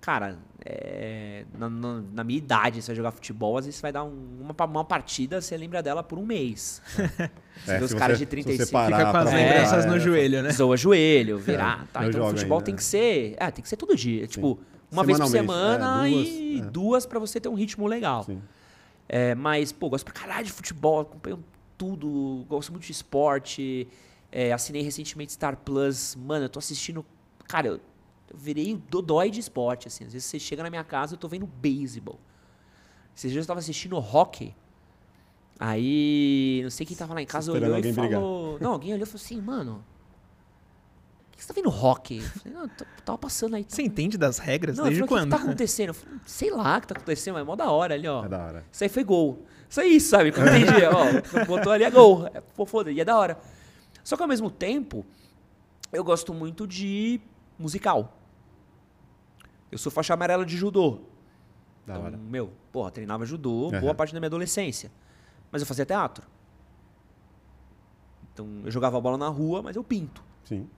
[0.03, 3.93] Cara, é, na, na- na minha idade, você vai jogar futebol, às vezes você vai
[3.93, 6.83] dar um- uma, uma partida, você lembra dela por um mês.
[7.65, 8.73] Você É, os caras de se você 35.
[8.73, 10.51] parar Fica com as lembranças lembrar, no é, joelho, né?
[10.51, 11.87] Zoa joelho, virar.
[11.93, 12.05] tá.
[12.09, 12.77] Então futebol ainda, tem é.
[12.77, 13.37] que ser.
[13.39, 14.27] É, tem que ser todo dia.
[14.27, 14.59] Tipo,
[14.91, 15.37] uma vez por Semanalmente,
[15.79, 16.71] semana é, duas, e é.
[16.71, 18.25] duas pra você ter um ritmo legal.
[18.25, 18.43] Sim.
[19.09, 21.45] É, mas, pô, gosto pra caralho de futebol, acompanho
[21.79, 23.87] tudo, gosto muito de esporte.
[24.33, 26.17] é, assinei recentemente Star Plus.
[26.17, 27.05] Mano, eu tô assistindo.
[27.47, 27.81] Cara, eu,
[28.33, 30.05] eu virei o dodói de esporte, assim.
[30.05, 32.19] Às vezes você chega na minha casa eu tô vendo beisebol.
[33.15, 34.55] Esses dias eu tava assistindo hockey.
[35.61, 38.21] Aí, não sei quem tava lá em casa olhou e alguém brigar.
[38.21, 38.59] falou.
[38.61, 39.85] Não, alguém olhou e falou assim, mano.
[41.33, 42.19] O que você tá vendo rock?
[42.19, 42.69] Eu falei, não,
[43.05, 43.65] tava passando aí.
[43.69, 44.77] Você entende das regras?
[44.77, 45.31] Não, Desde falou, o que quando?
[45.33, 45.89] que tá acontecendo?
[45.89, 48.25] Eu falei, sei lá o que tá acontecendo, mas é mó da hora ali, ó.
[48.25, 48.65] É da hora.
[48.73, 49.45] Isso aí foi gol.
[49.69, 50.31] Isso aí, sabe?
[50.31, 50.85] Entendi.
[50.87, 52.27] ó, botou ali é gol.
[52.33, 53.39] É, pô, foda, e é da hora.
[54.03, 55.05] Só que ao mesmo tempo,
[55.93, 57.21] eu gosto muito de
[57.59, 58.19] musical.
[59.73, 61.01] Eu sou faixa amarela de judô.
[61.87, 62.17] Da então, hora.
[62.17, 63.81] meu, porra, treinava judô Aham.
[63.81, 64.93] boa parte da minha adolescência.
[65.51, 66.25] Mas eu fazia teatro.
[68.33, 70.23] Então, eu jogava bola na rua, mas eu pinto.
[70.45, 70.69] Sim.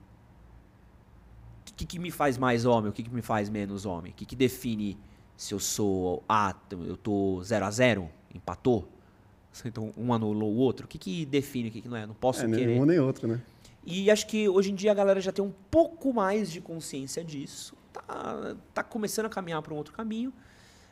[1.69, 2.89] O que, que me faz mais homem?
[2.89, 4.11] O que, que me faz menos homem?
[4.11, 4.97] O que, que define
[5.35, 6.23] se eu sou.
[6.27, 8.87] Ah, eu tô 0 a 0 Empatou?
[9.63, 10.85] Então um anulou o outro?
[10.85, 12.05] O que, que define o que, que não é?
[12.05, 12.79] Não posso É, nem querer.
[12.79, 13.41] um nem outro, né?
[13.85, 17.23] E acho que hoje em dia a galera já tem um pouco mais de consciência
[17.23, 17.75] disso.
[17.95, 20.33] Tá, tá começando a caminhar para um outro caminho.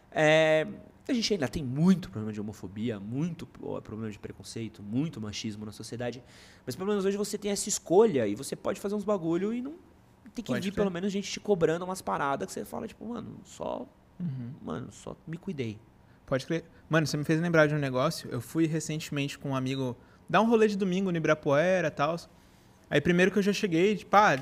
[0.09, 0.65] É,
[1.07, 5.71] a gente ainda tem muito problema de homofobia, muito problema de preconceito, muito machismo na
[5.71, 6.23] sociedade.
[6.65, 9.61] Mas pelo menos hoje você tem essa escolha e você pode fazer uns bagulho e
[9.61, 9.73] não
[10.33, 13.05] tem que Pode vir pelo menos gente te cobrando umas paradas que você fala, tipo,
[13.05, 13.85] mano, só.
[14.19, 14.53] Uhum.
[14.61, 15.77] Mano, só me cuidei.
[16.25, 16.63] Pode crer.
[16.89, 18.29] Mano, você me fez lembrar de um negócio.
[18.31, 19.97] Eu fui recentemente com um amigo
[20.29, 22.15] dar um rolê de domingo no Ibirapuera e tal.
[22.89, 24.39] Aí primeiro que eu já cheguei, tipo, ah,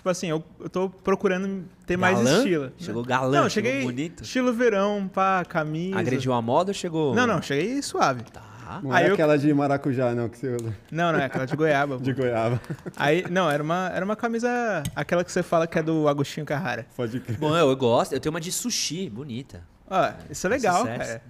[0.00, 2.38] tipo assim, eu, eu tô procurando ter mais Galã?
[2.38, 2.64] estilo.
[2.64, 2.72] né?
[2.78, 4.22] Chegou galã, Não, chegou cheguei bonito.
[4.22, 5.98] estilo verão, pá, camisa.
[5.98, 7.14] Agrediu a moda ou chegou.
[7.14, 8.22] Não, não, cheguei suave.
[8.24, 8.80] Tá.
[8.82, 10.74] Não Aí é eu- aquela de maracujá, não, que você usa.
[10.90, 11.96] Não, não, é aquela de goiaba.
[11.98, 12.02] pô.
[12.04, 12.60] De goiaba.
[12.96, 16.46] Aí, não, era uma, era uma camisa, aquela que você fala que é do Agostinho
[16.46, 16.86] Carrara.
[16.96, 17.36] Pode crer.
[17.36, 18.12] Bom, eu, eu gosto.
[18.14, 19.62] Eu tenho uma de sushi, bonita.
[19.90, 20.98] Ó, isso é legal, Sucesso.
[20.98, 21.22] cara.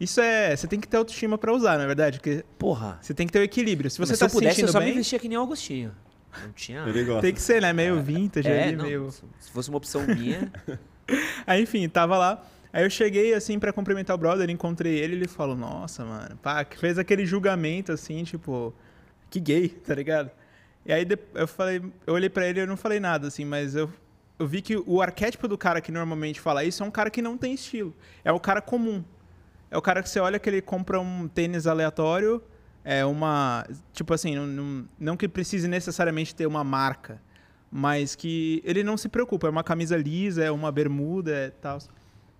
[0.00, 2.98] Isso é, você tem que ter autoestima pra usar, na verdade, porque Porra.
[3.00, 3.90] você tem que ter o equilíbrio.
[3.90, 5.42] Se você Mas tá se eu pudesse, eu só bem, me vestia que nem o
[5.42, 5.92] Agostinho.
[6.42, 6.84] Não tinha.
[6.86, 7.22] Ele gosta.
[7.22, 9.10] tem que ser, né, meio vintage É, ali, não, meio...
[9.10, 10.52] Se fosse uma opção minha.
[11.46, 12.44] Aí, enfim, tava lá.
[12.72, 16.62] Aí eu cheguei, assim, pra cumprimentar o brother, encontrei ele, ele falou, nossa, mano, pá,
[16.64, 18.74] que fez aquele julgamento, assim, tipo,
[19.30, 20.30] que gay, tá ligado?
[20.84, 23.44] E aí de- eu falei, eu olhei pra ele e eu não falei nada, assim,
[23.46, 23.90] mas eu,
[24.38, 27.22] eu vi que o arquétipo do cara que normalmente fala isso é um cara que
[27.22, 27.94] não tem estilo.
[28.22, 29.02] É o cara comum.
[29.70, 32.42] É o cara que você olha que ele compra um tênis aleatório,
[32.88, 33.66] é uma.
[33.92, 37.20] Tipo assim, não, não, não que precise necessariamente ter uma marca,
[37.68, 39.48] mas que ele não se preocupa.
[39.48, 41.78] É uma camisa lisa, é uma bermuda e tal.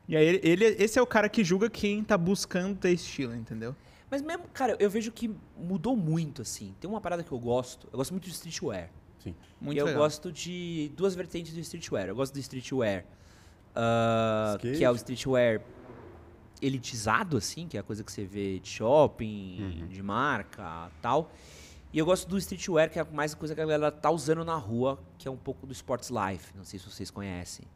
[0.08, 3.34] E aí, ele, ele- esse é o cara que julga quem tá buscando ter estilo,
[3.34, 3.74] entendeu?
[4.08, 6.72] Mas mesmo, cara, eu vejo que mudou muito, assim.
[6.80, 7.88] Tem uma parada que eu gosto.
[7.92, 8.88] Eu gosto muito de streetwear.
[9.18, 9.34] Sim.
[9.60, 10.02] Muito e eu legal.
[10.04, 12.06] gosto de duas vertentes do streetwear.
[12.06, 13.04] Eu gosto do streetwear,
[14.54, 14.78] Skate.
[14.78, 15.60] que é o streetwear
[16.62, 19.86] elitizado, assim, que é a coisa que você vê de shopping, Uhum.
[19.88, 21.30] de marca tal.
[21.92, 24.44] E eu gosto do streetwear, que é mais a coisa que a galera tá usando
[24.44, 26.52] na rua, que é um pouco do sports life.
[26.56, 27.66] Não sei se vocês conhecem.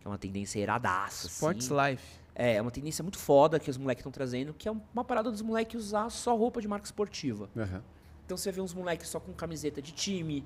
[0.00, 1.90] Que é uma tendência iradaça, Sports assim.
[1.90, 2.04] Life.
[2.34, 5.30] É, é uma tendência muito foda que os moleques estão trazendo, que é uma parada
[5.30, 7.48] dos moleques usar só roupa de marca esportiva.
[7.56, 7.82] Aham.
[8.26, 10.44] Então você vê uns moleques só com camiseta de time,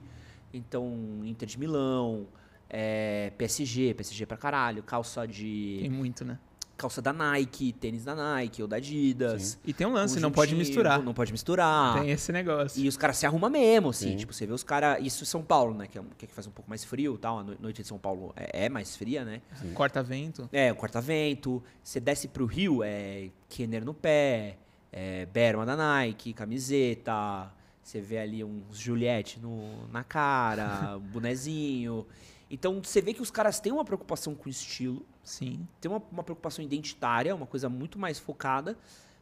[0.53, 2.27] então Inter de Milão,
[2.69, 6.39] é, PSG, PSG pra caralho, calça Tem de muito, né?
[6.79, 9.59] Calça da Nike, tênis da Nike ou da Adidas.
[9.65, 11.03] E tem um lance, não pode misturar.
[11.03, 12.01] Não pode misturar.
[12.01, 12.83] Tem esse negócio.
[12.83, 14.13] E os caras se arrumam mesmo, assim.
[14.13, 14.17] Sim.
[14.17, 15.05] Tipo, você vê os caras.
[15.05, 15.87] Isso em São Paulo, né?
[15.87, 17.41] Que, é, que faz um pouco mais frio e tal.
[17.41, 19.43] A no- noite de São Paulo é, é mais fria, né?
[19.75, 20.49] Corta-vento.
[20.53, 21.63] É, o corta-vento.
[21.83, 24.57] Você desce pro Rio, é Kenner no pé,
[24.93, 27.53] é Berma da Nike, camiseta.
[27.83, 32.07] Você vê ali uns Juliette no, na cara, bonezinho.
[32.51, 35.67] Então você vê que os caras têm uma preocupação com o estilo, Sim.
[35.81, 38.77] tem uma, uma preocupação identitária, uma coisa muito mais focada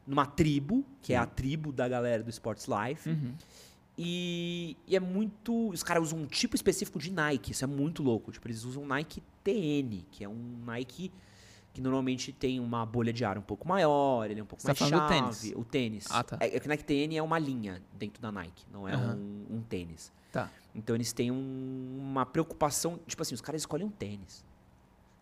[0.06, 3.08] numa tribo, que é a tribo da galera do Sports Life.
[3.08, 3.34] Uhum.
[3.98, 5.68] E, e é muito.
[5.70, 8.30] Os caras usam um tipo específico de Nike, isso é muito louco.
[8.30, 11.10] Tipo, eles usam Nike TN, que é um Nike
[11.72, 14.72] que normalmente tem uma bolha de ar um pouco maior, ele é um pouco Você
[14.72, 15.14] tá mais do chave.
[15.14, 15.52] tênis?
[15.56, 16.06] O tênis.
[16.10, 16.38] Ah, tá.
[16.40, 19.14] É, é que o Nike TN é uma linha dentro da Nike, não é Aham.
[19.50, 20.10] um, um tênis.
[20.32, 20.50] Tá.
[20.74, 22.98] Então eles têm um- uma preocupação.
[23.06, 24.42] Tipo assim, os caras escolhem um tênis.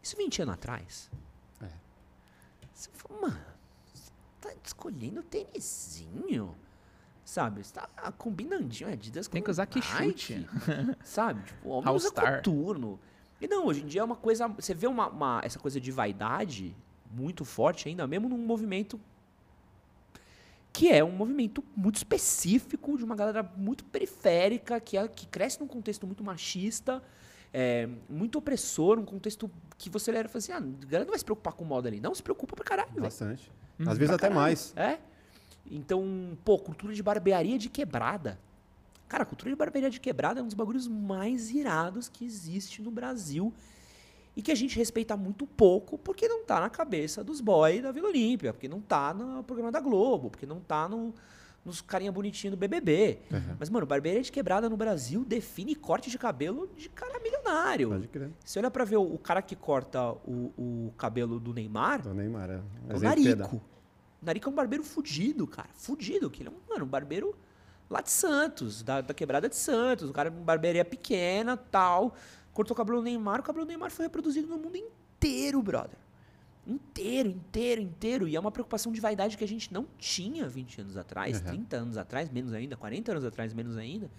[0.04, 1.10] Isso 20 anos atrás.
[1.62, 1.68] É.
[2.74, 3.40] Você fala, mano,
[3.92, 6.54] você tá escolhendo tênisinho?
[7.24, 7.64] Sabe?
[7.64, 7.88] Você tá
[8.18, 10.46] combinandinho Adidas Tem com que usar Nike, quichute.
[11.02, 11.42] Sabe?
[11.42, 12.36] Tipo, o homem All usa Star.
[12.36, 13.00] coturno.
[13.40, 14.46] E não, hoje em dia é uma coisa.
[14.46, 16.76] Você vê uma, uma- essa coisa de vaidade
[17.10, 19.00] muito forte ainda, mesmo num movimento
[20.70, 25.60] que é um movimento muito específico de uma galera muito periférica, que, é, que cresce
[25.60, 27.00] num contexto muito machista,
[27.56, 31.10] é, muito opressor, um contexto que você olha e fala assim, ah, a galera não
[31.10, 32.00] vai se preocupar com moda ali.
[32.00, 33.00] Não, se preocupa pra caralho.
[33.00, 33.48] Bastante.
[33.78, 34.40] Hum, Às vezes até caralho.
[34.40, 34.72] mais.
[34.76, 34.98] É.
[35.70, 38.40] Então, pô, cultura de barbearia de quebrada.
[39.08, 42.90] Cara, cultura de barbearia de quebrada é um dos bagulhos mais irados que existe no
[42.90, 43.54] Brasil.
[44.36, 47.92] E que a gente respeita muito pouco, porque não tá na cabeça dos boys da
[47.92, 51.14] Vila Olímpia, porque não tá no programa da Globo, porque não tá no,
[51.64, 53.20] nos carinha bonitinho do BBB.
[53.58, 57.88] Mas, mano, barbearia de quebrada no Brasil define corte de cabelo de cara milionário.
[57.90, 58.30] Pode crer.
[58.44, 62.14] Você olha pra ver o, o cara que corta o, o cabelo do Neymar, Do
[62.14, 62.60] Neymar, é.
[62.88, 63.00] é o.
[63.00, 63.56] Narico.
[64.20, 65.68] O Narico é um barbeiro fudido, cara.
[65.74, 66.30] Fudido.
[66.30, 67.34] Que ele é um, mano, um barbeiro
[67.88, 70.08] lá de Santos, da, da quebrada de Santos.
[70.10, 72.14] O cara é uma barbearia pequena, tal.
[72.52, 73.40] Cortou o cabelo do Neymar.
[73.40, 75.98] O cabelo do Neymar foi reproduzido no mundo inteiro, brother.
[76.66, 78.28] Inteiro, inteiro, inteiro.
[78.28, 81.44] E é uma preocupação de vaidade que a gente não tinha 20 anos atrás, Uhum.
[81.46, 84.10] 30 anos atrás, menos ainda, 40 anos atrás, menos ainda.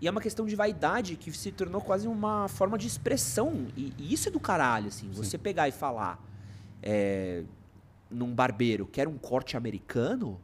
[0.00, 3.66] E é uma questão de vaidade que se tornou quase uma forma de expressão.
[3.76, 5.10] E, e isso é do caralho, assim.
[5.12, 6.22] Você pegar e falar
[6.80, 7.42] é,
[8.08, 10.40] num barbeiro, quero um corte americano,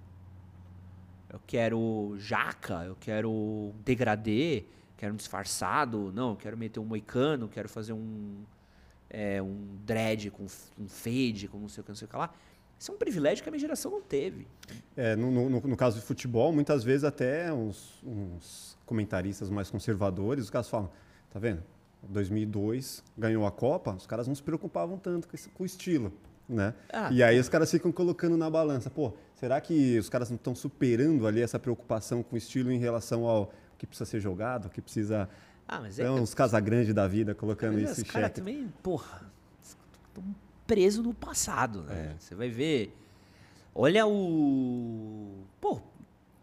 [1.33, 4.65] eu quero jaca, eu quero degradê,
[4.97, 8.35] quero um disfarçado, não, eu quero meter um moicano, quero fazer um,
[9.15, 12.17] é, um dread com um fade, com não sei o que, não sei o que
[12.17, 12.33] lá.
[12.79, 14.47] Isso é um privilégio que a minha geração não teve.
[14.97, 20.45] É, no, no- no caso de futebol, muitas vezes até uns, uns comentaristas mais conservadores,
[20.45, 20.91] os caras falam,
[21.31, 21.63] tá vendo?
[22.09, 26.13] 2002 ganhou a Copa, os caras não se preocupavam tanto com, esse- com o estilo,
[26.49, 26.75] né?
[26.93, 30.37] Ah, e aí os caras ficam colocando na balança, pô, será que os caras não
[30.37, 34.69] estão superando ali essa preocupação com o estilo em relação ao que precisa ser jogado,
[34.71, 35.29] que precisa...
[35.67, 38.41] Ah, mas é, É uns Casagrande da vida colocando Mas isso os em caras xeque.
[38.41, 39.31] também, porra,
[39.63, 40.25] estão
[40.67, 42.13] presos no passado, né?
[42.15, 42.19] É.
[42.19, 42.95] Você vai ver.
[43.75, 45.45] Olha o.
[45.61, 45.81] Pô,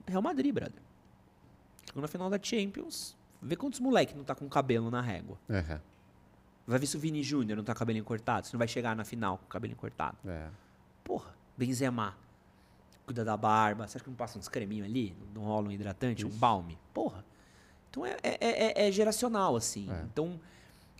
[0.07, 0.81] Real Madrid, brother.
[1.85, 3.15] Chegou na final da Champions.
[3.41, 5.37] Vê quantos moleque não tá com cabelo na régua.
[5.49, 5.79] É,
[6.67, 8.45] Vai ver se o Vini Júnior não tá com cabelinho cortado.
[8.47, 10.17] Se não vai chegar na final com cabelinho cortado.
[10.27, 10.47] é.
[11.03, 12.15] Porra, Benzema.
[13.05, 13.87] Cuida da barba.
[13.87, 15.15] Você acha que não passa uns creminhos ali?
[15.33, 16.77] Não rola um hidratante, um balme?
[16.93, 17.25] Porra.
[17.91, 19.87] Então é, é- é- é geracional, assim.
[19.91, 20.01] É.
[20.11, 20.39] Então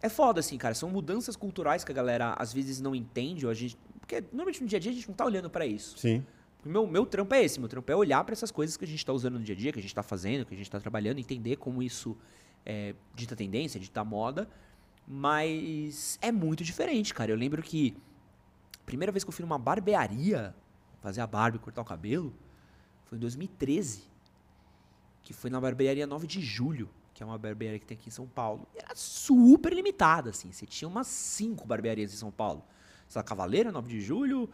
[0.02, 0.76] é foda, assim, cara.
[0.76, 3.46] São mudanças culturais que a galera às vezes não entende.
[3.46, 5.66] Ou a gente, porque normalmente no dia a dia a gente não tá olhando pra
[5.66, 5.98] isso.
[5.98, 6.24] Sim.
[6.64, 7.60] O Meu, meu trampo é esse.
[7.60, 9.58] Meu trampo é olhar pra essas coisas que a gente tá usando no dia a
[9.58, 12.16] dia, que a gente tá fazendo, que a gente tá trabalhando, entender como isso
[12.66, 14.48] é, dita tendência, dita moda.
[15.08, 17.32] Mas é muito diferente, cara.
[17.32, 17.96] Eu lembro que
[18.82, 20.54] a primeira vez que eu fui numa barbearia
[21.02, 22.34] fazer a barba e cortar o cabelo
[23.06, 24.04] foi em 2013.
[25.24, 28.12] Que foi na barbearia 9 de julho, que é uma barbearia que tem aqui em
[28.12, 28.68] São Paulo.
[28.76, 30.52] E era super limitada, assim.
[30.52, 32.64] Você tinha umas cinco barbearias em São Paulo.
[33.08, 34.50] Essa Cavaleira, 9 de julho.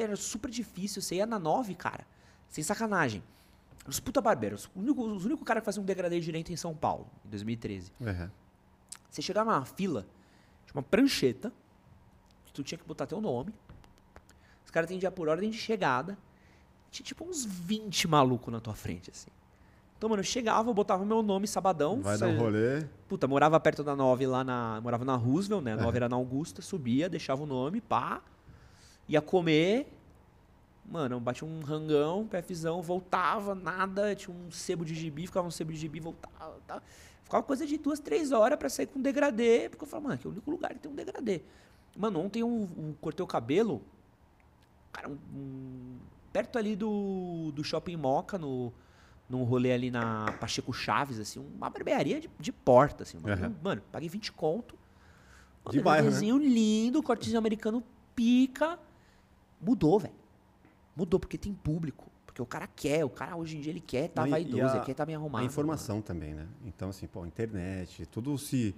[0.00, 1.02] Era super difícil.
[1.02, 2.06] Você ia na 9, cara.
[2.48, 3.22] Sem sacanagem.
[3.86, 4.70] Os puta barbeiros.
[4.74, 7.92] Os únicos, os únicos caras que faziam um degradê direito em São Paulo, em 2013.
[8.00, 8.30] É.
[9.10, 10.06] Você chegava na fila,
[10.64, 11.52] tinha uma prancheta,
[12.44, 13.52] que tu tinha que botar teu nome.
[14.64, 16.16] Os caras atendiam por ordem de chegada.
[16.90, 19.30] Tinha tipo uns 20 malucos na tua frente, assim.
[20.02, 22.00] Então, mano, eu chegava, eu botava meu nome sabadão.
[22.02, 22.84] Vai dar um rolê.
[23.06, 24.80] Puta, morava perto da 9 lá na.
[24.80, 25.74] Morava na Roosevelt, né?
[25.74, 28.20] A 9 era na Augusta, subia, deixava o nome, pá.
[29.08, 29.86] Ia comer.
[30.90, 35.72] Mano, batia um rangão, PFzão, voltava, nada, tinha um sebo de gibi, ficava um sebo
[35.72, 36.82] de gibi, voltava, tá.
[37.22, 40.26] Ficava coisa de duas, três horas pra sair com degradê, porque eu falava, mano, aqui
[40.26, 41.42] é o único lugar que tem um degradê.
[41.96, 43.80] Mano, ontem eu, eu cortei o cabelo,
[44.92, 45.96] cara, um- um-
[46.32, 48.72] perto ali do, do Shopping Moca, no,
[49.32, 53.18] num rolê ali na Pacheco Chaves, assim, uma barbearia de, de porta, assim.
[53.18, 53.54] Mano, Aham.
[53.64, 54.76] mano, paguei 20 conto.
[55.66, 56.20] Um De bairro, né?
[56.44, 57.82] lindo, cortezinho americano
[58.14, 58.78] pica.
[59.58, 60.12] Mudou, velho.
[60.94, 62.10] Mudou, porque tem público.
[62.26, 64.84] Porque o cara quer, o cara hoje em dia ele quer tá vaidoso, a- ele
[64.84, 65.42] quer tá bem arrumado.
[65.42, 66.46] A informação também, né?
[66.66, 68.74] Então, assim, pô, internet, tudo se,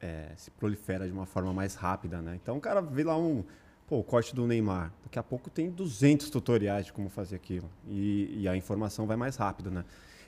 [0.00, 2.34] é, se prolifera de uma forma mais rápida, né?
[2.42, 3.44] Então, o cara vê lá um,
[3.86, 4.92] pô, o corte do Neymar.
[5.02, 7.70] Daqui a pouco tem 200 tutoriais de como fazer aquilo.
[7.88, 9.84] E, e a informação vai mais rápido, né?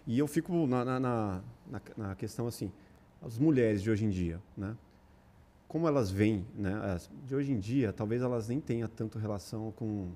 [0.07, 1.43] E eu fico na, na, na,
[1.97, 2.71] na- questão, assim,
[3.23, 4.77] as mulheres de hoje em dia, né?
[5.67, 6.75] Como elas veem, né?
[6.95, 10.13] As, de hoje em dia, talvez elas nem tenham tanto relação com,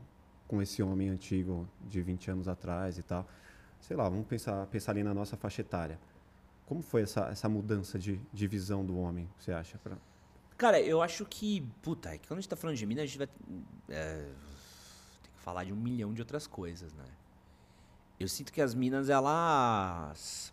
[0.46, 3.26] com esse homem antigo de 20 anos atrás e tal
[3.80, 5.98] sei lá, vamos pensar, pensar ali na nossa faixa etária.
[6.66, 9.78] Como foi essa, essa mudança de, de visão do homem, você acha?
[9.78, 9.96] Pra...
[10.58, 11.60] Cara, eu acho que.
[11.80, 13.28] Puta, é que quando a gente tá falando de Minas, a gente vai.
[13.88, 14.24] é,
[15.22, 17.04] tem que falar de um milhão de outras coisas, né?
[18.18, 20.52] Eu sinto que as minas, elas.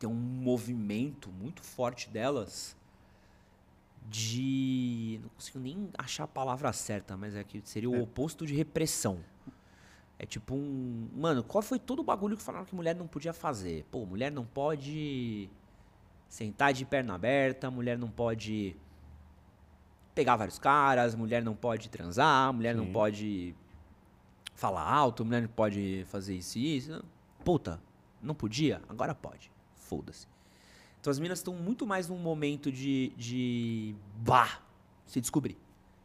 [0.00, 2.76] Tem um movimento muito forte delas
[4.10, 5.20] de.
[5.22, 8.00] Não consigo nem achar a palavra certa, mas é que seria o É.
[8.00, 9.20] oposto de repressão.
[10.18, 11.08] É tipo um.
[11.14, 13.84] Mano, qual foi todo o bagulho que falaram que mulher não podia fazer?
[13.90, 15.48] Pô, mulher não pode
[16.32, 18.74] sentar de perna aberta, mulher não pode
[20.14, 22.92] pegar vários caras, mulher não pode transar, mulher não Sim.
[22.92, 23.54] pode
[24.54, 27.04] falar alto, mulher não pode fazer isso e isso.
[27.44, 27.78] Puta,
[28.22, 28.80] não podia?
[28.88, 29.52] Agora pode.
[29.76, 30.26] Foda-se.
[30.98, 34.62] Então as minas estão muito mais num momento de, de bah,
[35.04, 35.58] se descobrir.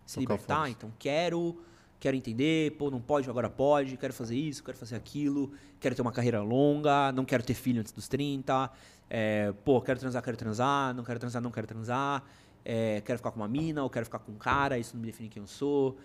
[0.06, 1.58] Se Tocar libertar, então quero
[2.00, 6.02] quero entender, pô, não pode, agora pode, quero fazer isso, quero fazer aquilo, quero ter
[6.02, 8.70] uma carreira longa, não quero ter filho antes dos 30,
[9.10, 12.24] é, pô, quero transar, quero transar, não quero transar, não quero transar,
[12.64, 15.08] é, quero ficar com uma mina ou quero ficar com um cara, isso não me
[15.08, 15.98] define quem eu sou.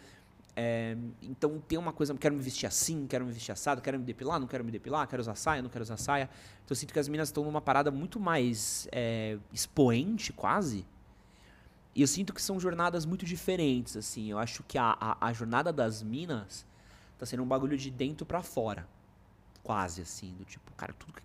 [0.55, 4.05] É, então tem uma coisa, quero me vestir assim, quero me vestir assado, quero me
[4.05, 6.29] depilar, não quero me depilar, quero usar saia, não quero usar saia.
[6.65, 10.87] Então eu sinto que as minas estão numa parada muito mais é, expoente, quase.
[11.95, 14.31] E eu sinto que são jornadas muito diferentes, assim.
[14.31, 16.65] Eu acho que a, a, a jornada das minas
[17.19, 18.87] tá sendo um bagulho de dentro para fora.
[19.63, 20.35] Quase, assim.
[20.39, 21.23] Do tipo, cara, tudo que,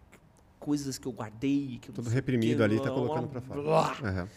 [0.67, 1.79] coisas que eu guardei.
[1.81, 3.63] Que eu Tudo reprimido que, ali, tá colocando pra fora.
[4.05, 4.27] Aham.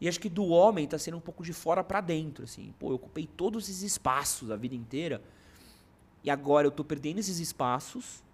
[0.00, 2.74] E acho que do homem tá sendo um pouco de fora para dentro, assim.
[2.78, 5.20] Pô, eu ocupei todos esses espaços a vida inteira.
[6.22, 8.24] E agora eu tô perdendo esses espaços.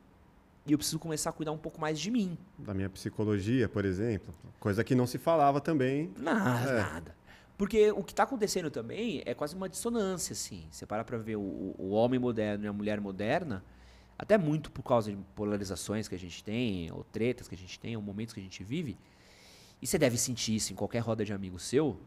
[0.65, 2.39] E eu preciso começar a cuidar um pouco mais de mim.
[2.57, 4.33] Da minha psicologia, por exemplo.
[4.61, 6.13] Coisa que não se falava também.
[6.17, 6.81] Nada, É.
[6.83, 7.17] nada.
[7.59, 10.67] Porque o que está acontecendo também é quase uma dissonância, assim.
[10.71, 13.63] Você para pra ver o, o homem moderno e a mulher moderna,
[14.21, 17.81] até muito por causa de polarizações que a gente tem, ou tretas que a gente
[17.81, 18.99] tem, ou momentos que a gente vive.
[19.81, 21.99] E você deve sentir isso em qualquer roda de amigo seu.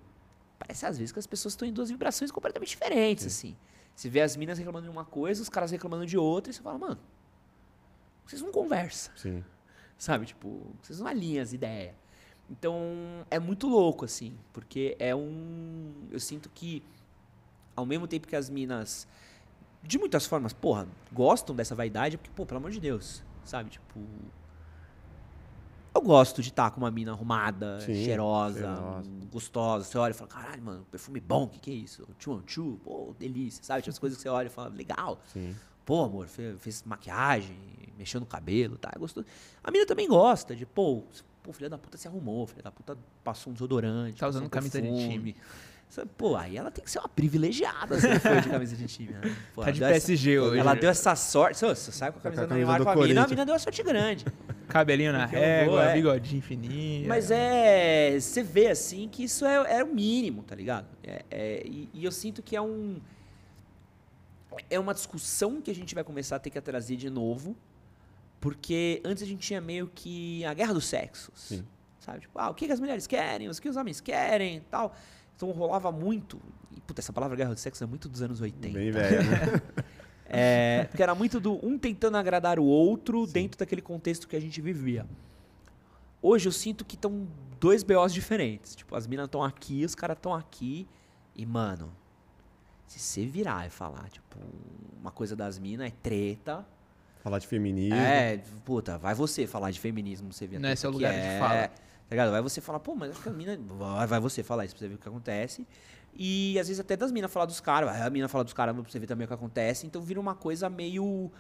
[0.60, 3.58] Parece às vezes que as pessoas estão em duas vibrações completamente diferentes, assim.
[3.96, 6.62] Você vê as minas reclamando de uma coisa, os caras reclamando de outra, e você
[6.62, 7.00] fala, mano,
[8.28, 9.12] vocês não conversam.
[9.18, 9.44] Sim.
[9.98, 10.28] Sabe?
[10.28, 11.96] Tipo, vocês não alinham as ideias.
[12.48, 15.92] Então, é muito louco, assim, porque é um.
[16.12, 16.84] Eu sinto que,
[17.76, 19.08] ao mesmo tempo que as minas,
[19.84, 23.70] de muitas formas, porra, gostam dessa vaidade, porque, pô, pelo amor de Deus, sabe?
[23.70, 24.00] Tipo.
[25.96, 29.12] Eu gosto de estar com uma mina arrumada, Sim, cheirosa, cheirosa.
[29.32, 29.84] gostosa.
[29.84, 32.08] Você olha e fala, caralho, mano, perfume bom, o que, que é isso?
[32.18, 33.82] Tchu, tchu, pô, delícia, sabe?
[33.84, 35.20] Tipo, as coisas que você olha e fala, legal.
[35.32, 35.56] Sim.
[35.86, 37.56] Pô, amor, fez, fez maquiagem,
[37.96, 38.92] mexeu no cabelo, tá?
[38.96, 39.28] É gostoso.
[39.64, 41.04] A mina também gosta de, pô,
[41.44, 44.18] pô, filha da puta se arrumou, filha da puta passou um desodorante.
[44.18, 45.36] Tá usando um camisa de time.
[46.18, 49.36] Pô, aí ela tem que ser uma privilegiada se for de camisa de time, né?
[49.54, 50.60] Pô, Tá de deu essa- PSG hoje.
[50.60, 51.60] Ela deu essa sorte.
[51.60, 53.24] Você sai com a Tá com camisa a do camisa Neymar do com a mina,
[53.24, 54.26] a mina deu uma sorte grande.
[54.68, 55.94] Cabelinho na régua, é.
[55.94, 57.08] bigodinho fininho.
[57.08, 58.18] Mas é.
[58.20, 60.88] Você vê assim que isso é, é o mínimo, tá ligado?
[61.04, 63.00] É, é- e, e eu sinto que é um.
[64.70, 67.56] É uma discussão que a gente vai começar a ter que trazer de novo.
[68.40, 71.32] Porque antes a gente tinha meio que a guerra dos sexos.
[71.36, 71.66] Sim.
[72.00, 72.20] Sabe?
[72.22, 74.94] Tipo, ah, o que, que as mulheres querem, o que os homens querem tal.
[75.36, 76.40] Então rolava muito.
[76.72, 78.78] E, puta, essa palavra guerra dos sexos é muito dos anos 80.
[78.78, 79.62] Bem velho, né?
[80.36, 84.40] É, porque era muito do um tentando agradar o outro dentro daquele contexto que a
[84.40, 85.06] gente vivia.
[86.20, 87.28] Hoje eu sinto que estão
[87.60, 88.76] dois BOs diferentes.
[88.76, 90.88] Tipo, as minas estão aqui, os caras estão aqui.
[91.36, 91.94] E, mano,
[92.88, 94.38] se você virar e falar, tipo,
[95.00, 96.66] uma coisa das minas é treta.
[97.22, 97.96] Falar de feminismo.
[97.96, 101.14] É, puta, vai você falar de feminismo, você vê a Não é seu que lugar
[101.14, 101.72] de é, fala.
[102.14, 102.32] Tá ligado?
[102.32, 103.58] Vai você falar, pô, mas acho que a mina.
[103.76, 105.66] Vai, vai você falar isso pra você ver o que acontece.
[106.14, 108.84] E às vezes até das minas falar dos caras, a mina falar dos caras pra
[108.84, 109.88] você ver também o que acontece.
[109.88, 111.32] Então vira uma coisa meio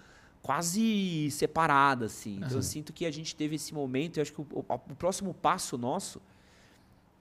[0.41, 2.38] quase separada, assim.
[2.38, 4.65] Então eu sinto que a gente teve esse momento, e eu acho que o, o-
[4.67, 6.19] o próximo passo nosso,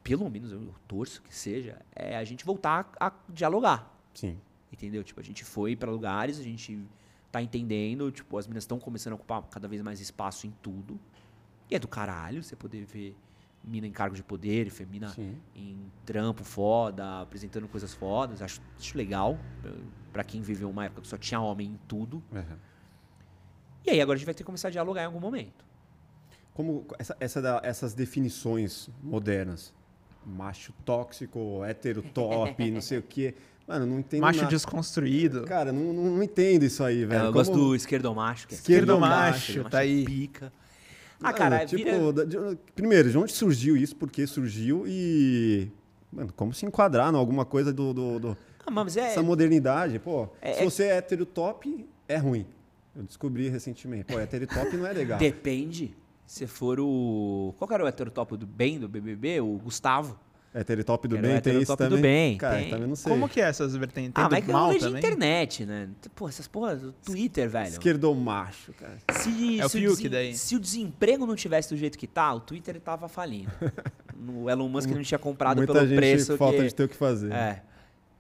[0.03, 3.95] pelo menos eu, torço que seja, é a gente voltar a, a dialogar.
[4.15, 4.39] Sim.
[4.73, 5.05] Entendeu?
[5.05, 6.83] Tipo, a gente foi pra lugares, a gente
[7.31, 10.99] tá entendendo, tipo, as meninas estão começando a ocupar cada vez mais espaço em tudo.
[11.71, 13.15] E é do caralho você poder ver
[13.65, 15.37] mina em cargo de poder, femina Sim.
[15.55, 18.43] em trampo foda, apresentando coisas fodas.
[18.43, 19.39] Acho, acho legal.
[19.65, 19.71] eh,
[20.13, 22.23] Pra quem viveu uma época que só tinha homem em tudo.
[22.33, 22.59] Aham.
[23.87, 25.65] E aí agora a gente vai ter que começar a dialogar em algum momento.
[26.53, 29.73] Como essa, essa da- essas definições modernas,
[30.27, 33.35] macho tóxico, hétero top, não sei o quê.
[33.67, 34.51] Mano, não entendo Macho nada.
[34.51, 35.45] desconstruído.
[35.45, 37.21] Cara, não, não, não entendo isso aí, velho.
[37.21, 38.47] eu Como- gosto do esquerdomacho.
[38.49, 40.05] Que é Esquerdomacho, esquerdomacho, tá aí.
[40.05, 40.53] Pica.
[41.23, 42.13] Ah, Mano, cara, tipo, vira...
[42.13, 43.95] da- primeiro, de onde surgiu isso?
[43.97, 44.85] Por que surgiu?
[44.87, 45.69] E.
[46.13, 47.93] Mano, como se enquadrar em alguma coisa do.
[47.93, 49.01] do, do- Ah, é...
[49.13, 50.29] Essa modernidade, pô.
[50.41, 52.47] É- se você é hétero top, é ruim.
[52.95, 54.13] Eu descobri recentemente.
[54.13, 55.19] Pô, hétero top não é legal.
[55.21, 55.95] Depende.
[56.27, 57.55] Se for o.
[57.59, 59.41] Qual era o heterotop do bem do BBB?
[59.41, 60.19] O Gustavo.
[60.55, 62.03] Hétero top do o bem tem hétero isso top do também.
[62.03, 62.71] bem, Cara, tem.
[62.71, 63.11] também não sei.
[63.11, 64.13] Como que é essas vertentes?
[64.13, 64.99] Tem ah, mas é que é mal rolê de também?
[64.99, 65.89] internet, né?
[66.15, 67.69] Pô, essas porras, do Twitter, velho.
[67.69, 68.99] Esquerdomacho, cara.
[69.13, 70.35] Se, É o Fiuk daí.
[70.35, 73.51] Se o desemprego não tivesse do jeito que tá, o Twitter tava falindo.
[74.29, 76.65] o Elon Musk não tinha comprado Muita pelo gente preço falta que...
[76.65, 77.33] de ter o que fazer.
[77.33, 77.63] É.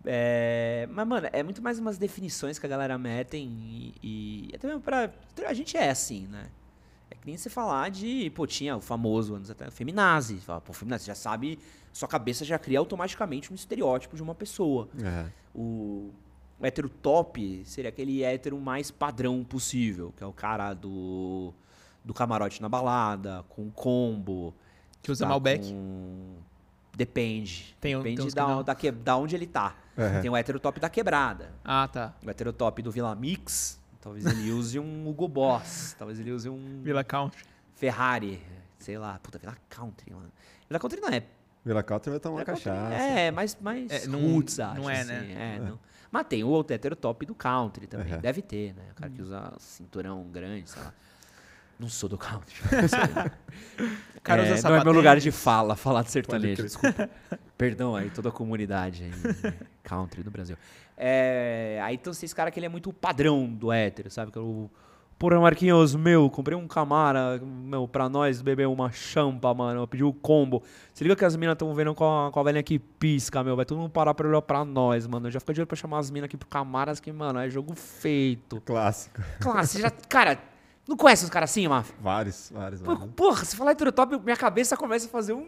[0.04, 4.66] É, Mas, mano, é muito mais umas definições que a galera metem e, e até
[4.66, 5.10] mesmo pra.
[5.46, 6.46] A gente é assim, né?
[7.10, 8.30] É que nem você falar de.
[8.30, 9.70] Pô, tinha o famoso anos até.
[9.70, 10.36] Feminazi.
[10.38, 11.58] Fala, pô, feminazi, você já sabe.
[11.92, 14.88] Sua cabeça já cria automaticamente um estereótipo de uma pessoa.
[15.02, 15.26] É.
[15.54, 16.10] O,
[16.58, 21.52] o hétero top seria aquele hétero mais padrão possível, que é o cara do,
[22.04, 24.54] do camarote na balada, com combo.
[25.02, 25.68] Que usa tá Malbec.
[25.70, 26.36] com-
[26.96, 27.74] Depende.
[27.80, 29.76] Tem um- Depende tem da, da, que, da onde ele tá.
[29.96, 30.20] Uhum.
[30.22, 31.52] Tem o heterotop da quebrada.
[31.64, 32.14] Ah, tá.
[32.24, 35.94] O heterotop do Vila Mix, talvez ele use um Hugo Boss.
[35.98, 37.44] Talvez ele use um Vila Country.
[37.74, 38.40] Ferrari.
[38.78, 39.18] Sei lá.
[39.22, 40.30] Puta, Vila Country, mano.
[40.68, 41.22] Vila Country não é
[41.64, 42.94] Vila Country vai tomar Country cachaça.
[42.94, 45.56] É, mais, mais É, não- roots, não acho, é, assim, né?
[45.56, 45.78] é, não.
[46.10, 48.18] Mas tem o outro heterotop do country também.
[48.20, 48.82] Deve ter, né?
[48.92, 50.92] O cara que usa cinturão grande, sei lá.
[51.78, 52.54] Não sou do country.
[54.16, 57.10] O cara é, usa não é meu lugar de fala, falar de sertanejo, desculpa.
[57.58, 59.52] Perdão aí, toda a comunidade aí,
[59.82, 60.56] country do Brasil.
[60.96, 64.30] É, aí então esse cara que ele é muito o padrão do hétero, sabe?
[64.30, 64.70] Que é o
[65.22, 69.82] Porra, Marquinhos, meu, comprei um Camara, meu, pra nós beber uma champa, mano.
[69.82, 70.64] Eu pedi o combo.
[70.92, 73.54] Se liga que as minas estão vendo com a, com a velhinha que pisca, meu.
[73.54, 75.28] Vai todo mundo parar pra olhar pra nós, mano.
[75.28, 77.48] Eu já fico de olho pra chamar as minas aqui pro Camaras, que, mano, é
[77.48, 78.60] jogo feito.
[78.62, 79.22] Clássico.
[79.40, 79.92] Você já.
[79.92, 80.40] Cara,
[80.88, 81.92] não conhece os caras assim, Maf?
[82.00, 83.06] Vários, vários, vários.
[83.14, 85.46] Porra, se falar heterotop, minha cabeça começa a fazer um.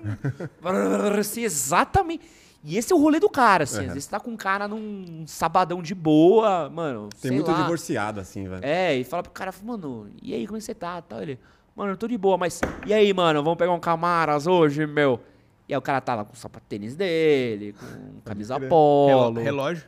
[1.19, 2.25] assim, exatamente.
[2.67, 3.81] E esse é o rolê do cara, assim.
[3.81, 3.89] Às Uhum.
[3.89, 7.11] vezes você tá com um cara num sabadão de boa, mano.
[7.11, 7.61] Tem sei muito lá.
[7.61, 8.65] divorciado, assim, velho.
[8.65, 11.03] É, e fala pro cara, mano, e aí, como é que você tá?
[11.03, 11.39] Tal, ele,
[11.77, 15.21] mano, eu tô de boa, mas e aí, mano, vamos pegar um Camaras hoje, meu?
[15.69, 19.85] E aí o cara tá lá com o sapatênis dele, com camisa polo, Relógio.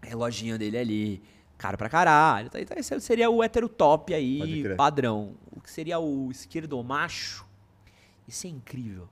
[0.00, 1.22] reloginho dele ali,
[1.58, 2.46] caro pra caralho.
[2.46, 5.34] Então, esse seria o heterotop Pode aí, padrão.
[5.50, 7.44] O que seria o esquerdo macho,
[8.28, 9.08] isso é incrível.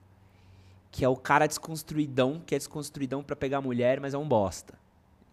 [0.97, 4.75] Que é o cara desconstruidão, que é desconstruidão pra pegar mulher, mas é um bosta.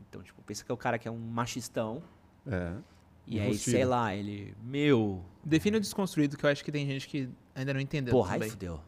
[0.09, 2.01] Então, tipo, pensa que é o cara que é um machistão,
[2.51, 2.71] É.
[3.27, 7.07] e aí, sei lá, ele, meu, Define o desconstruído, que eu acho que tem gente
[7.07, 8.49] que ainda não entendeu porra, aí também.
[8.49, 8.79] fudeu.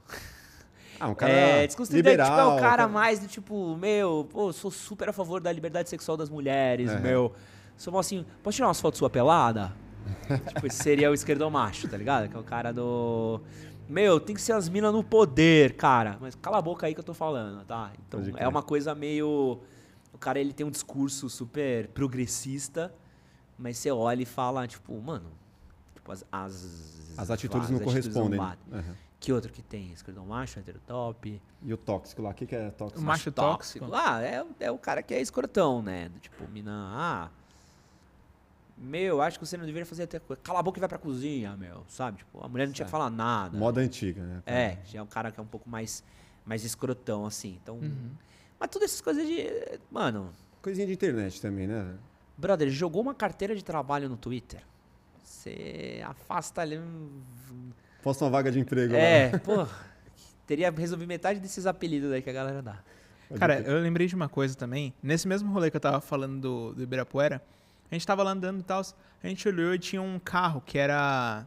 [0.99, 2.55] Ah, um cara É, desconstruído é, tipo, é liberal.
[2.57, 6.17] o cara cara- mais do tipo, meu, pô, sou super a favor da liberdade sexual
[6.17, 6.99] das mulheres, Aham.
[7.01, 7.33] meu.
[7.77, 9.73] Sou assim, posso tirar umas fotos sua pelada?
[10.53, 12.29] tipo, esse seria o esquerdo macho, tá ligado?
[12.29, 13.39] Que é o cara do.
[13.87, 16.17] Meu, tem que ser as minas no poder, cara.
[16.19, 17.91] Mas cala a boca aí que eu tô falando, tá?
[18.07, 19.59] Então é uma coisa meio.
[20.11, 22.93] O cara ele tem um discurso super progressista,
[23.57, 25.31] mas você olha e fala, tipo, mano.
[25.95, 26.25] Tipo, as.
[26.31, 28.39] As, As atitudes não as correspondem.
[28.39, 28.79] não.
[28.79, 28.95] Aham.
[29.19, 29.93] Que outro que tem?
[29.93, 31.41] Esquerdo macho, heterotop.
[31.61, 32.99] E o tóxico lá, o que, que é tóxico?
[33.01, 33.87] O macho tóxico.
[33.93, 36.11] Ah, é, é o cara que é escrotão, né?
[36.21, 37.29] Tipo, mina, ah.
[38.77, 40.41] Meu, acho que você não deveria fazer até coisa.
[40.41, 41.83] Cala a boca e vai pra cozinha, meu.
[41.87, 42.17] Sabe?
[42.17, 43.57] Tipo, a mulher não tinha que falar nada.
[43.57, 44.43] Moda antiga, né?
[44.45, 46.03] É, já é um cara que é um pouco mais,
[46.45, 47.59] mais escrotão, assim.
[47.61, 47.75] Então.
[47.75, 48.11] Uhum.
[48.59, 49.47] Mas todas essas coisas de.
[49.91, 51.93] Mano, Coisinha de internet também, né?
[52.37, 54.61] brother, jogou uma carteira de trabalho no Twitter.
[55.23, 56.79] Você afasta ali.
[58.01, 59.39] Posta uma vaga de emprego É, lá.
[59.43, 59.67] pô.
[60.47, 62.79] Teria resolvido metade desses apelidos aí que a galera dá.
[63.29, 64.93] Pode Cara, eu lembrei de uma coisa também.
[65.01, 67.41] Nesse mesmo rolê que eu tava falando do, do Ibirapuera,
[67.93, 68.81] a gente tava lá andando e tal,
[69.23, 71.45] a gente olhou e tinha um carro que era.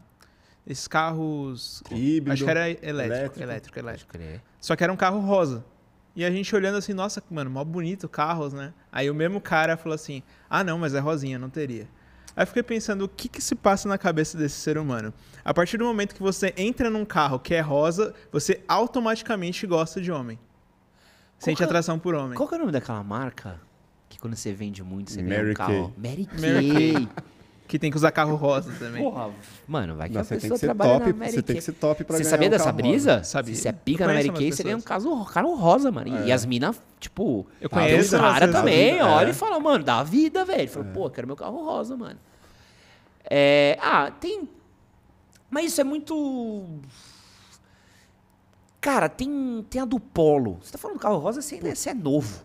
[0.66, 1.82] Esses carros.
[1.90, 3.78] Híbrido, acho que era elétrico, elétrico.
[3.78, 4.44] elétrico, elétrico.
[4.60, 5.64] Só que era um carro rosa.
[6.14, 8.72] E a gente olhando assim, nossa, mano, mó bonito carros, né?
[8.90, 11.86] Aí o mesmo cara falou assim: ah, não, mas é rosinha, não teria.
[12.34, 15.12] Aí eu fiquei pensando, o que que se passa na cabeça desse ser humano?
[15.44, 20.00] A partir do momento que você entra num carro que é rosa, você automaticamente gosta
[20.00, 20.38] de homem.
[21.38, 22.36] Sente que é- atração por homem.
[22.36, 23.60] Qual que é o nome daquela marca?
[24.08, 25.92] Que quando você vende muito, você ganha Mary um carro.
[26.00, 26.10] Kay.
[26.10, 27.08] Mary Mary Kay.
[27.68, 29.02] Que tem que usar carro rosa também.
[29.02, 29.32] Porra,
[29.66, 31.42] mano, vai que Não, a você tem pessoa que ser trabalha top, na Mary você
[31.42, 31.56] tem Kay.
[31.56, 33.12] que ser top pra Você ganhar sabia um dessa carro brisa?
[33.14, 33.24] rosa.
[33.24, 33.54] Sabia.
[33.56, 36.06] Se você é pica na Mary Kay, você ganha um caso, cara rosa, mano.
[36.08, 36.26] E- É.
[36.28, 39.04] E as minas, tipo, Eu Tá, conheço os caras pessoas, também, é.
[39.04, 40.68] olha e fala, mano, dá vida, velho.
[40.68, 42.20] Fala, pô, quero meu carro rosa, mano.
[43.28, 44.48] É, ah, tem.
[45.50, 46.64] Mas isso é muito.
[48.80, 50.58] Cara, tem, tem a do Polo.
[50.62, 52.44] Você tá falando do carro rosa, você, né, você é novo.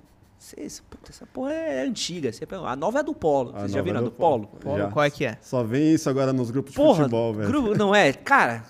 [0.58, 2.32] Você- puta, essa porra é antiga.
[2.32, 3.52] Você, a nova é a do Polo.
[3.52, 4.48] Vocês já nova viram é a do do Polo?
[4.48, 4.92] Polo, Já.
[4.92, 5.38] qual é que é?
[5.42, 7.48] Só vem isso agora nos grupos de Porra, futebol, velho.
[7.50, 8.12] grupo, não é?
[8.14, 8.64] Cara,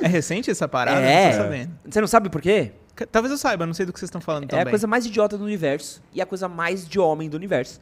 [0.00, 1.00] É recente essa parada?
[1.00, 1.36] É.
[1.66, 2.72] Não você não sabe por quê?
[3.10, 4.66] Talvez eu saiba, não sei do que vocês estão falando É também.
[4.66, 7.80] a coisa mais idiota do universo e a coisa mais de homem do universo.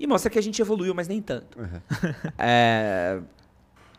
[0.00, 1.58] E mostra que a gente evoluiu, mas nem tanto.
[1.58, 1.80] Uhum.
[2.36, 3.20] É,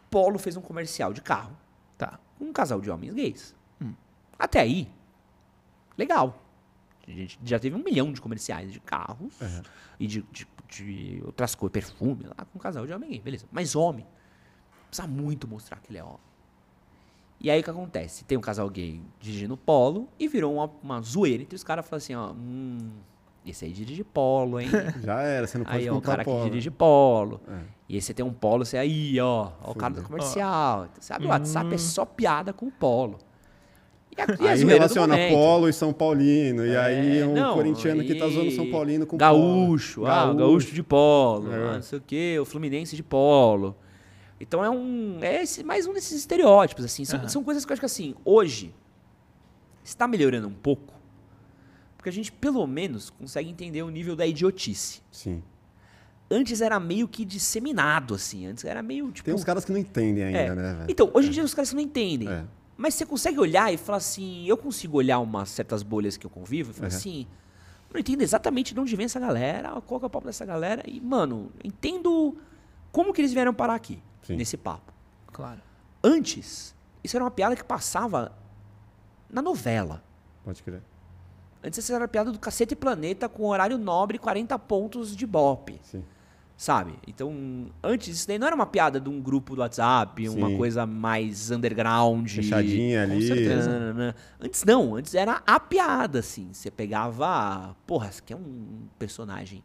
[0.09, 1.51] Polo fez um comercial de carro
[1.97, 2.19] Tá.
[2.37, 3.55] com um casal de homens gays.
[3.81, 3.93] Hum.
[4.37, 4.89] Até aí,
[5.97, 6.37] legal.
[7.09, 9.61] A gente já teve um milhão de comerciais de carros Uhum.
[9.99, 13.45] e de, de- de outras coisas, perfume lá com um casal de homem gay, beleza.
[13.51, 14.05] Mas homem,
[14.87, 16.19] precisa muito mostrar que ele é homem.
[17.41, 18.23] E aí o que acontece?
[18.25, 21.87] Tem um casal gay dirigindo polo e virou uma, uma zoeira entre os caras.
[21.87, 22.91] Falam assim, ó, hum,
[23.45, 24.67] esse aí dirige polo, hein?
[25.01, 26.43] Já era, você não pode aí é um comprar cara polo.
[26.43, 27.41] que dirige polo.
[27.47, 27.61] É.
[27.87, 30.85] E aí você tem um polo, você aí, ó, ó o cara do comercial.
[30.85, 33.17] Então, sabe, o WhatsApp é só piada com o polo.
[34.39, 35.15] E e a Aí relaciona.
[35.29, 36.65] Polo e São Paulino.
[36.65, 40.11] e É, aí um não, corintiano que tá zoando São Paulino com Gaúcho, polo.
[40.11, 41.55] ah, o gaúcho de polo, É.
[41.69, 43.75] ah, não sei o quê, o Fluminense de polo.
[44.39, 45.17] Então é um.
[45.21, 47.03] É esse- mais um desses estereótipos, assim.
[47.05, 47.27] São, Aham.
[47.27, 48.73] são coisas que eu acho que assim, hoje
[49.83, 50.93] está melhorando um pouco.
[51.97, 55.01] Porque a gente, pelo menos, consegue entender o nível da idiotice.
[55.11, 55.43] Sim.
[56.31, 58.45] Antes era meio que disseminado, assim.
[58.45, 59.25] Antes era meio, tipo...
[59.25, 60.55] Tem uns caras que não entendem ainda, É.
[60.55, 60.85] né, velho?
[60.87, 62.29] Então, hoje em dia os caras não entendem.
[62.29, 62.43] É.
[62.81, 66.29] Mas você consegue olhar e falar assim, eu consigo olhar umas certas bolhas que eu
[66.29, 66.95] convivo e falar Uhum.
[66.95, 67.27] assim,
[67.93, 70.81] não entendo exatamente de onde vem essa galera, qual que é o papo dessa galera,
[70.87, 72.37] e, mano, entendo
[72.89, 74.37] como que eles vieram parar aqui, Sim.
[74.37, 74.93] nesse papo.
[75.27, 75.59] Claro.
[76.01, 76.73] Antes,
[77.03, 78.31] isso era uma piada que passava
[79.29, 80.01] na novela.
[80.45, 80.81] Pode crer.
[81.61, 85.27] Antes essa era a piada do Cacete e Planeta com horário nobre, 40 pontos de
[85.27, 85.81] bope.
[85.83, 86.01] Sim.
[86.59, 86.95] Sabe?
[87.07, 90.57] Então, antes isso daí não era uma piada de um grupo do WhatsApp, uma Sim.
[90.57, 92.29] coisa mais underground.
[92.29, 93.25] Fechadinha ali.
[93.25, 93.69] certeza.
[93.69, 94.15] Nananana.
[94.41, 96.49] Antes não, antes era a piada, assim.
[96.51, 97.73] Você pegava.
[97.87, 99.63] Porra, aqui é um personagem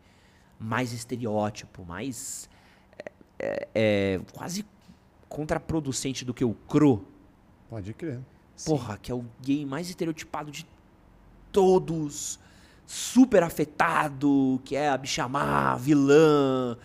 [0.56, 2.48] mais estereótipo, mais.
[2.96, 4.64] é, é, é, quase
[5.28, 7.04] contraproducente do que o Cro.
[7.68, 8.20] Pode crer.
[8.64, 10.64] Porra, que é o gay mais estereotipado de
[11.50, 12.38] todos.
[12.86, 16.76] Super afetado, que é a bicha má, vilã,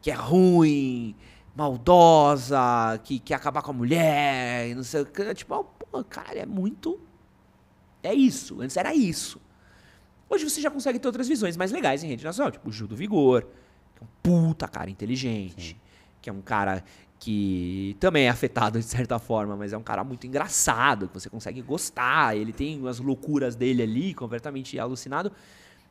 [0.00, 1.14] que é ruim,
[1.54, 5.34] maldosa, que quer acabar com a mulher, e não sei o que.
[5.34, 7.00] Tipo, pô, cara, é muito.
[8.02, 8.60] É isso.
[8.60, 9.40] Antes era isso.
[10.30, 12.86] Hoje você já consegue ter outras visões mais legais em rede nacional, tipo o Gil
[12.86, 13.42] do Vigor,
[13.96, 15.80] que é um puta cara inteligente,
[16.20, 16.84] que é um cara
[17.18, 21.28] que também é afetado de certa forma, mas é um cara muito engraçado, que você
[21.28, 25.32] consegue gostar, ele tem as loucuras dele ali, completamente alucinado,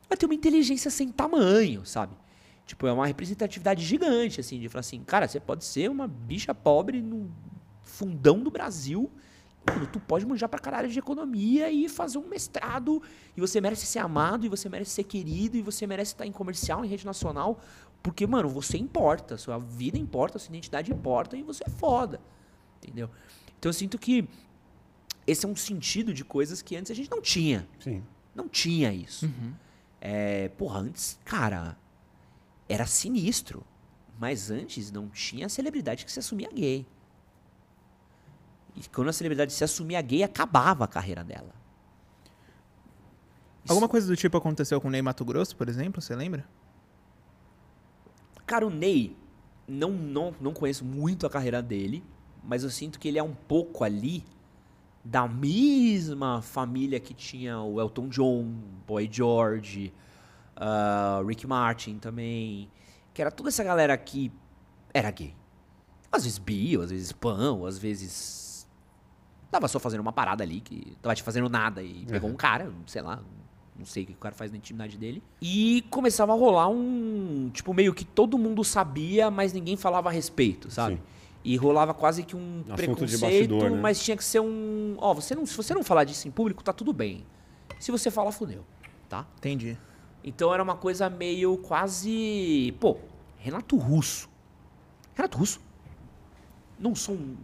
[0.10, 2.16] mas tem uma inteligência sem tamanho, sabe?
[2.66, 6.54] Tipo, é uma representatividade gigante, assim, de falar assim, cara, você pode ser uma bicha
[6.54, 7.30] pobre no
[7.82, 9.10] fundão do Brasil,
[9.66, 13.02] mano, tu pode manjar pra caralho de economia e fazer um mestrado,
[13.36, 16.32] e você merece ser amado, e você merece ser querido, e você merece estar em
[16.32, 17.60] comercial, em rede nacional,
[18.08, 22.22] porque, mano, você importa, sua vida importa, sua identidade importa, e você é foda,
[22.82, 23.10] entendeu?
[23.60, 24.30] Então eu sinto que
[25.26, 27.68] esse é um sentido de coisas que antes a gente não tinha.
[27.82, 28.02] Sim.
[28.34, 29.30] Não tinha isso.
[30.00, 31.78] É, porra, antes, cara,
[32.70, 33.62] era sinistro.
[34.18, 36.88] Mas antes não tinha celebridade que se assumia gay.
[38.74, 41.54] E quando a celebridade se assumia gay, acabava a carreira dela.
[43.66, 46.48] Isso- Alguma coisa do tipo aconteceu com o Ney Mato Grosso, por exemplo, você lembra?
[48.48, 49.16] Cara, o Ney,
[49.68, 52.02] não, não, não conheço muito a carreira dele,
[52.42, 54.24] mas eu sinto que ele é um pouco ali
[55.04, 58.46] da mesma família que tinha o Elton John,
[58.88, 59.94] Boy George,
[60.56, 62.72] ah, Rick Martin também,
[63.14, 64.32] que era toda essa galera que
[64.94, 65.36] era gay.
[66.10, 68.66] Às vezes bi, às vezes ou às vezes
[69.52, 72.72] tava só fazendo uma parada ali, que tava te fazendo nada e pegou um cara,
[72.86, 73.22] sei lá,
[73.78, 75.22] não sei o que o cara faz na intimidade dele.
[75.42, 80.12] E começava a rolar um, tipo, meio que todo mundo sabia, mas ninguém falava a
[80.12, 80.96] respeito, sabe?
[80.96, 81.02] Sim.
[81.44, 83.80] E rolava quase que um Assunto preconceito, bastidor, né?
[83.82, 86.64] mas tinha que ser um, ó, você não, se você não falar disso em público,
[86.64, 87.26] tá tudo bem.
[87.80, 88.66] Se você falar, fudeu,
[89.08, 89.26] tá?
[89.38, 89.78] Entendi.
[90.24, 92.76] Então era uma coisa meio quase.
[92.80, 92.98] Pô,
[93.38, 94.28] Renato Russo.
[95.16, 95.62] Renato Russo?
[96.78, 97.38] Não sou um.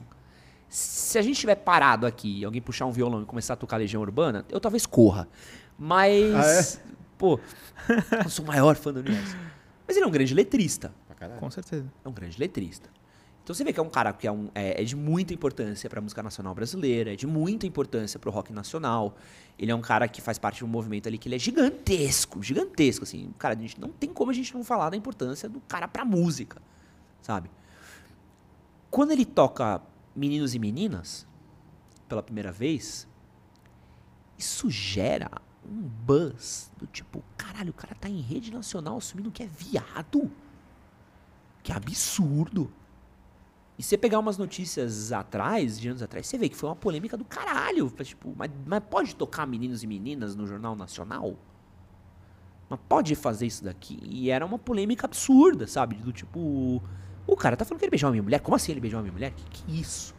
[0.68, 3.78] Se a gente estiver parado aqui e alguém puxar um violão e começar a tocar
[3.78, 5.30] Legião Urbana, eu talvez corra.
[5.78, 6.78] Mas.
[6.78, 7.40] Ah, Pô,
[8.24, 9.36] eu sou o maior fã do universo.
[9.88, 10.94] Mas ele é um grande letrista.
[11.40, 11.86] Com certeza.
[12.04, 12.90] É um grande letrista.
[13.44, 15.90] Então você vê que é um cara que é, um- é- é de muita importância
[15.90, 19.16] para a música nacional brasileira, é de muita importância para o rock nacional.
[19.60, 22.42] Ele é um cara que faz parte de um movimento ali que ele é gigantesco,
[22.42, 23.34] gigantesco, assim.
[23.38, 26.06] Cara, a gente não tem como a gente não falar da importância do cara pra
[26.06, 26.62] música,
[27.22, 27.50] sabe?
[28.90, 29.82] Quando ele toca
[30.16, 31.28] Meninos e Meninas,
[32.08, 33.08] pela primeira vez,
[34.38, 35.30] isso gera
[35.68, 40.32] um buzz do tipo, caralho, o cara tá em rede nacional assumindo que é viado.
[41.62, 42.72] Que absurdo.
[43.78, 47.18] E você pegar umas notícias atrás, de anos atrás, você vê que foi uma polêmica
[47.18, 47.90] do caralho.
[47.90, 51.36] Tipo, mas, mas pode tocar meninos e meninas no Jornal Nacional?
[52.70, 54.00] Mas pode fazer isso daqui?
[54.04, 55.96] E era uma polêmica absurda, sabe?
[55.96, 56.82] Do tipo,
[57.26, 58.40] o cara tá falando que ele beijou uma minha mulher.
[58.42, 59.32] Como assim ele beijou uma minha mulher?
[59.32, 60.14] Que que é isso?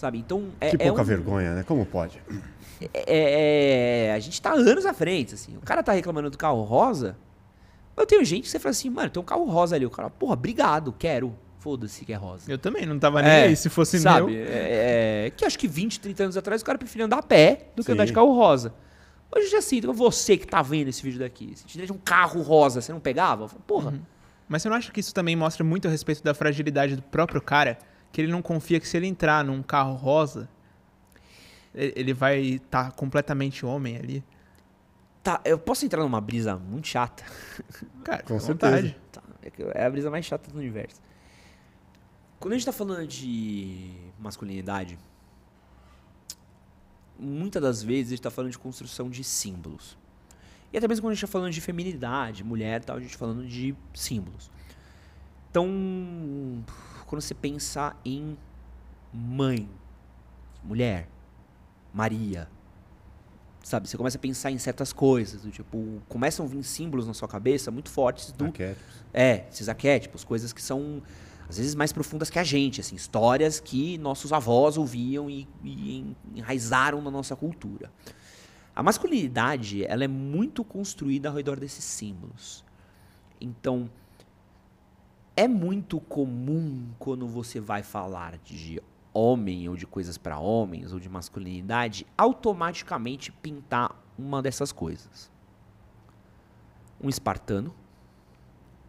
[0.00, 0.16] Sabe?
[0.18, 1.62] Então, é, Que é pouca um- vergonha, né?
[1.62, 2.22] Como pode?
[2.94, 5.58] é, é, a gente tá anos à frente, assim.
[5.58, 7.18] O cara tá reclamando do carro rosa.
[7.94, 9.84] Eu tenho gente que você fala assim, mano, tem um carro rosa ali.
[9.84, 11.34] O cara, porra, obrigado, quero.
[11.58, 12.50] Foda-se que é rosa.
[12.50, 14.32] Eu também não tava nem É, aí se fosse Sabe?
[14.32, 14.42] meu.
[14.46, 17.66] É, é, que acho que 20, 30 anos atrás o cara preferia andar a pé
[17.76, 17.92] do que Sim.
[17.92, 18.72] andar de carro rosa.
[19.30, 22.40] Hoje eu já sinto, você que tá vendo esse vídeo daqui, se tivesse um carro
[22.40, 23.44] rosa, você não pegava?
[23.44, 23.92] Eu falo, Porra,
[24.48, 27.42] Mas você não acha que isso também mostra muito a respeito da fragilidade do próprio
[27.42, 27.76] cara?
[28.12, 30.48] Que ele não confia que se ele entrar num carro rosa,
[31.74, 34.24] ele vai estar completamente homem ali?
[35.22, 37.24] tá, eu posso entrar numa brisa muito chata?
[38.04, 38.96] Cara, Com vontade.
[39.12, 41.00] Tá, é, é a brisa mais chata do universo.
[42.38, 44.98] Quando a gente tá falando de masculinidade,
[47.18, 49.98] muitas das vezes a gente tá falando de construção de símbolos.
[50.72, 53.12] E até mesmo quando a gente está falando de feminilidade, mulher e tal, a gente
[53.12, 54.50] tá falando de símbolos.
[55.50, 56.64] Então,
[57.10, 58.38] quando você pensa em
[59.12, 59.68] mãe,
[60.62, 61.08] mulher,
[61.92, 62.48] Maria,
[63.64, 63.88] sabe?
[63.88, 67.26] Você começa a pensar em certas coisas, do tipo, começam a vir símbolos na sua
[67.26, 68.84] cabeça muito fortes do Arquétipos.
[69.12, 71.02] é, esses arquétipos, coisas que são
[71.48, 76.14] às vezes mais profundas que a gente, assim, histórias que nossos avós ouviam e, e
[76.36, 77.90] enraizaram na nossa cultura.
[78.72, 82.64] A masculinidade, ela é muito construída ao redor desses símbolos.
[83.40, 83.90] Então,
[85.40, 88.78] é muito comum quando você vai falar de
[89.10, 95.30] homem ou de coisas para homens ou de masculinidade, automaticamente pintar uma dessas coisas.
[97.02, 97.74] Um espartano,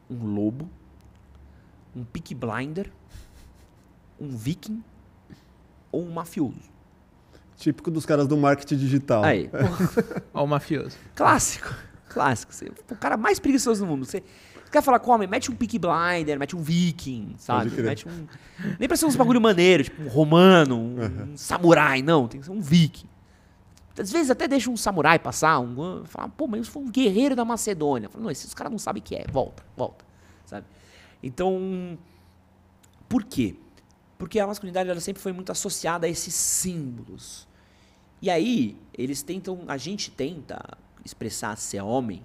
[0.10, 0.70] um lobo,
[1.96, 2.92] um pick blinder,
[4.20, 4.84] um viking
[5.90, 6.70] ou um mafioso.
[7.56, 9.24] Típico dos caras do marketing digital.
[9.24, 9.50] Aí,
[10.34, 10.98] Ó, o mafioso.
[11.16, 11.74] clássico,
[12.10, 12.54] clássico.
[12.54, 14.04] Você, o cara mais preguiçoso do mundo.
[14.04, 14.22] Você
[14.72, 17.70] quer falar com homem, mete um pick blinder, mete um viking, sabe?
[17.82, 18.28] Mete um...
[18.80, 22.28] Nem pra ser uns bagulho maneiro, tipo um romano, um, um samurai, não.
[22.28, 23.08] Tem que ser um viking.
[23.98, 27.36] Às vezes até deixa um samurai passar, um, fala, pô, mas isso foi um guerreiro
[27.36, 28.10] da Macedônia.
[28.10, 30.06] Fala, não, esses caras não sabem o que é, volta, volta,
[30.46, 30.66] sabe?
[31.22, 31.98] Então,
[33.10, 33.56] por quê?
[34.18, 37.48] Porque a masculinidade ela sempre foi muito associada a esses símbolos.
[38.22, 42.24] E aí, eles tentam, a gente tenta expressar ser homem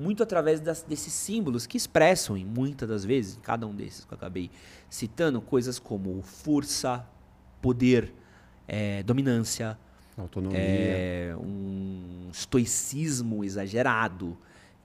[0.00, 4.04] muito através das- desses símbolos que expressam, em muitas das vezes, em cada um desses
[4.04, 4.50] que eu acabei
[4.88, 7.06] citando, coisas como força,
[7.60, 8.12] poder,
[8.66, 9.78] eh, dominância,
[10.16, 10.58] Autonomia.
[10.58, 14.36] é, um estoicismo exagerado.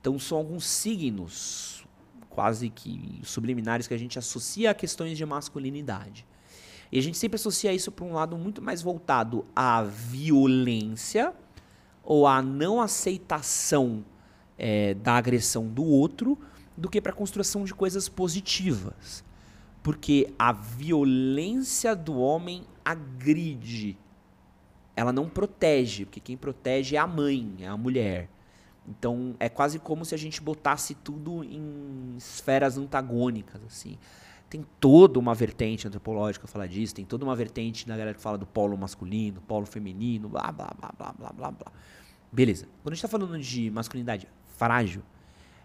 [0.01, 1.85] Então são alguns signos
[2.29, 6.25] quase que subliminares que a gente associa a questões de masculinidade.
[6.91, 11.33] E a gente sempre associa isso para um lado muito mais voltado à violência
[12.03, 14.03] ou à não aceitação
[14.57, 16.37] é, da agressão do outro
[16.77, 19.23] do que para a construção de coisas positivas.
[19.81, 23.97] Porque a violência do homem agride
[24.95, 28.29] ela não protege, porque quem protege é a mãe, é a mulher.
[28.87, 33.97] Então é quase como se a gente botasse tudo em esferas antagônicas, assim.
[34.49, 38.37] Tem toda uma vertente antropológica falar disso, tem toda uma vertente da galera que fala
[38.37, 41.71] do polo masculino, polo feminino, blá blá blá blá blá blá blá.
[42.31, 42.67] Beleza.
[42.81, 44.27] Quando a gente tá falando de masculinidade
[44.57, 45.03] frágil,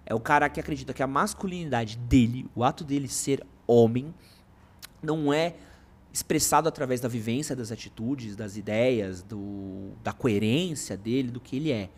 [0.04, 4.14] é o cara que acredita que a masculinidade dele, o ato dele ser homem,
[5.02, 5.54] não é
[6.12, 11.70] expressado através da vivência das atitudes, das ideias, do, da coerência dele, do que ele
[11.70, 11.90] é,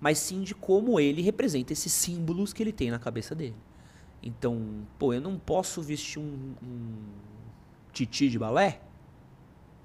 [0.00, 3.56] mas sim de como ele representa esses símbolos que ele tem na cabeça dele.
[4.22, 6.96] Então, pô, eu não posso vestir um, um
[7.92, 8.80] titi de balé,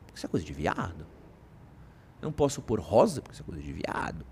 [0.05, 1.05] porque isso é coisa de viado.
[2.21, 4.25] Eu não posso pôr rosa, porque isso é coisa de viado.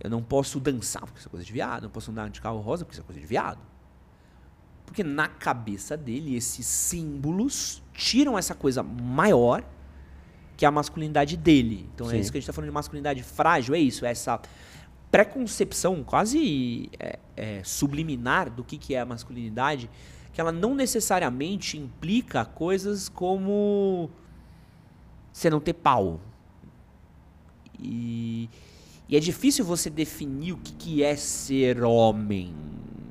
[0.00, 1.82] Eu não posso dançar, porque isso é coisa de viado.
[1.82, 3.60] Eu não posso andar de carro rosa, porque isso é coisa de viado.
[4.86, 9.62] Porque na cabeça dele, esses símbolos tiram essa coisa maior
[10.56, 11.88] que é a masculinidade dele.
[11.94, 12.18] Então é Sim.
[12.20, 14.40] isso que a gente está falando de masculinidade frágil, é isso, é essa
[15.10, 19.90] preconcepção quase é, é, subliminar do que, que é a masculinidade,
[20.32, 24.10] que ela não necessariamente implica coisas como
[25.32, 26.20] você não ter pau.
[27.78, 28.48] E,
[29.10, 32.54] e é difícil você definir o que, que é ser homem,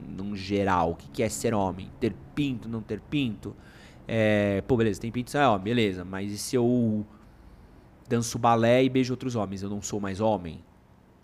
[0.07, 0.91] num geral.
[0.91, 1.91] O que, que é ser homem?
[1.99, 3.53] Ter pinto, não ter pinto?
[4.07, 6.05] É, pô, beleza, tem pinto, é homem, beleza.
[6.05, 7.05] Mas e se eu
[8.07, 9.61] danço balé e beijo outros homens?
[9.61, 10.63] Eu não sou mais homem?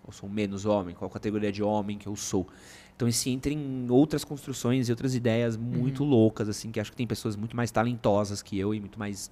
[0.04, 0.94] Ou sou menos homem?
[0.94, 2.46] Qual categoria de homem que eu sou?
[2.94, 6.96] Então isso entra em outras construções e outras ideias muito loucas, assim, que acho que
[6.98, 9.30] tem pessoas muito mais talentosas que eu e muito mais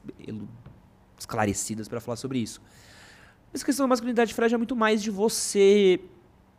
[1.19, 2.63] esclarecidas para falar sobre isso.
[3.55, 6.01] Essa questão da masculinidade frágil é muito mais de você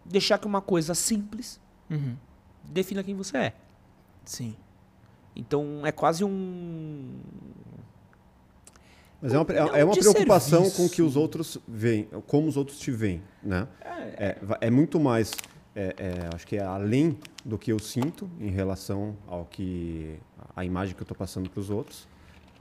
[0.06, 2.16] deixar que uma coisa simples Uhum.
[2.64, 3.54] defina quem você é.
[4.24, 4.56] Sim.
[5.36, 7.20] Então é quase um.
[9.22, 10.78] Mas é uma, Não é uma preocupação serviço.
[10.78, 13.68] com o que os outros veem, como os outros te veem, né?
[13.84, 15.32] É, va- é muito mais,
[15.76, 20.18] é, é, acho que é além do que eu sinto em relação ao que
[20.56, 22.08] a imagem que eu estou passando para os outros,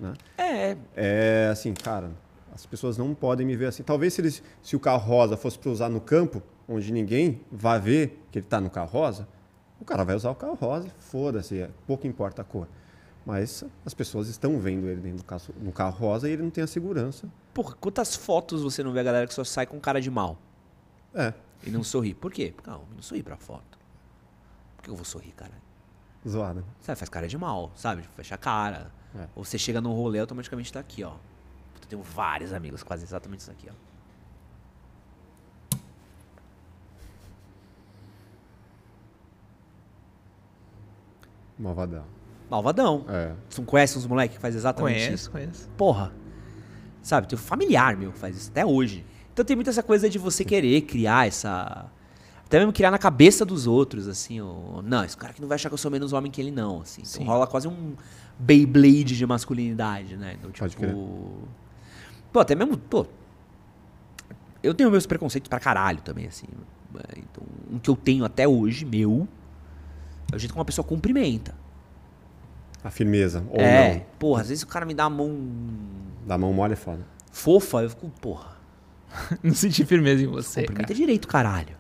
[0.01, 0.15] né?
[0.39, 2.11] É, É assim, cara,
[2.55, 3.83] as pessoas não podem me ver assim.
[3.83, 7.81] Talvez se, eles, se o carro rosa fosse para usar no campo, onde ninguém vai
[7.81, 9.27] ver que ele está no carro rosa,
[9.81, 12.69] o cara vai usar o carro rosa, foda-se, é, pouco importa a cor.
[13.27, 16.51] Mas as pessoas estão vendo ele dentro do carro, no carro rosa e ele não
[16.51, 17.29] tem a segurança.
[17.53, 20.39] porra, quantas fotos você não vê a galera que só sai com cara de mal
[21.15, 21.33] É,
[21.67, 22.13] e não sorri?
[22.15, 22.53] Por quê?
[22.55, 23.79] Porque não, não sorri pra foto.
[24.77, 25.53] Por que eu vou sorrir, cara?
[26.27, 26.65] zoada.
[26.81, 28.03] Sabe, faz cara de mal, sabe?
[28.03, 28.91] Tipo, fecha a cara.
[29.15, 29.27] É.
[29.35, 31.15] Ou você chega num rolê, automaticamente tá aqui, ó
[31.95, 33.75] tenho vários amigos, quase exatamente isso aqui, ó.
[41.57, 42.05] Malvadão.
[42.51, 43.07] Malvadão.
[43.09, 43.33] É.
[43.49, 45.31] Tu não conhece uns moleques que faz exatamente conheço, isso?
[45.31, 45.69] Conheço.
[45.77, 46.13] Porra.
[47.01, 49.07] Sabe, tem um familiar meu que faz isso até hoje.
[49.33, 51.87] Então tem muita essa coisa de você querer criar essa.
[52.45, 54.83] Até mesmo criar na cabeça dos outros, assim, o...
[54.83, 56.83] não, esse cara que não vai achar que eu sou menos homem que ele, não.
[56.83, 57.03] Assim.
[57.03, 57.25] Então Sim.
[57.25, 57.95] rola quase um
[58.39, 60.37] Beyblade de masculinidade, né?
[60.39, 61.49] Então, tipo.
[62.35, 62.77] Pô, até mesmo.
[62.77, 63.07] Pô,
[64.61, 66.47] eu tenho meus preconceitos pra caralho também, assim.
[66.97, 69.29] É, Então, um que eu tenho até hoje, meu,
[70.33, 71.55] é o jeito como uma pessoa cumprimenta.
[72.83, 73.45] A firmeza.
[73.51, 74.01] Ou é, não.
[74.19, 75.33] porra, às vezes o cara me dá a mão
[76.27, 77.07] Da mão mole é foda.
[77.31, 78.53] fofa, eu fico, porra.
[79.41, 80.95] Não senti firmeza em você, Cumprimenta cara.
[80.99, 81.77] direito, caralho.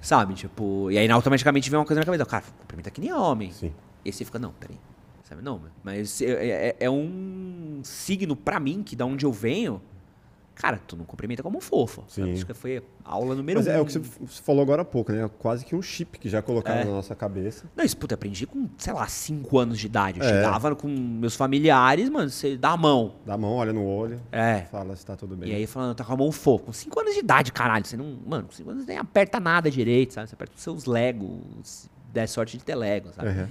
[0.00, 0.34] Sabe?
[0.34, 2.28] Tipo, e aí automaticamente vem uma coisa na minha cabeça.
[2.42, 3.52] Cara, cumprimenta que nem homem.
[3.52, 3.72] Sim.
[4.04, 4.76] E aí você fica, não, peraí.
[5.28, 5.42] Sabe?
[5.42, 9.82] Não, mas é, é- é um signo pra mim que da onde eu venho.
[10.54, 12.02] Cara, tu não cumprimenta como um fofo.
[12.08, 12.32] Sim.
[12.32, 13.70] Acho que foi aula número Mas um.
[13.72, 14.00] é o que você
[14.42, 15.28] falou agora há pouco, né?
[15.38, 16.84] Quase que um chip que já colocaram É.
[16.84, 17.66] na nossa cabeça.
[17.76, 20.18] Não, isso, puta, aprendi com, sei lá, 5 anos de idade.
[20.18, 20.28] Eu É.
[20.28, 23.16] chegava com meus familiares, mano, você dá a mão.
[23.26, 24.60] Dá a mão, olha no olho, É.
[24.70, 25.50] fala se tá tudo bem.
[25.50, 26.64] E aí falando, tá com a mão fofa.
[26.66, 27.84] Com 5 anos de idade, caralho.
[27.84, 28.16] Você não.
[28.26, 30.28] Mano, com 5 anos você nem aperta nada direito, sabe?
[30.28, 31.42] Você aperta os seus Lego.
[31.64, 33.28] Se der sorte de ter Lego, sabe?
[33.28, 33.46] Uhum.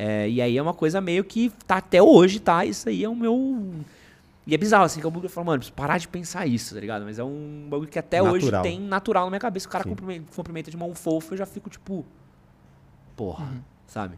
[0.00, 2.64] É, e aí é uma coisa meio que tá até hoje, tá?
[2.64, 3.74] Isso aí é o meu.
[4.46, 6.06] E é bizarro, assim, que é um bagulho que eu falo, mano, preciso parar de
[6.06, 7.04] pensar isso, tá ligado?
[7.04, 8.62] Mas é um bagulho que até hoje Natural.
[8.62, 9.66] tem natural na minha cabeça.
[9.66, 12.06] O cara cumprimenta, cumprimenta de mão fofa, eu já fico tipo.
[13.16, 13.48] Porra,
[13.88, 14.16] sabe?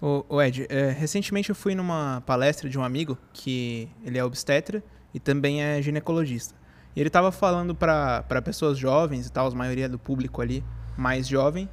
[0.00, 4.24] Ô, ô, Ed, é, recentemente eu fui numa palestra de um amigo que ele é
[4.24, 4.82] obstetra
[5.12, 6.54] e também é ginecologista.
[6.96, 10.64] E ele tava falando pra pra pessoas jovens e tal, a maioria do público ali
[10.96, 11.68] mais jovem,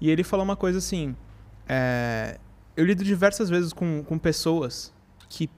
[0.00, 1.16] e ele falou uma coisa assim:
[1.68, 2.38] é,
[2.76, 4.92] eu lido diversas vezes com, com pessoas
[5.28, 5.48] que,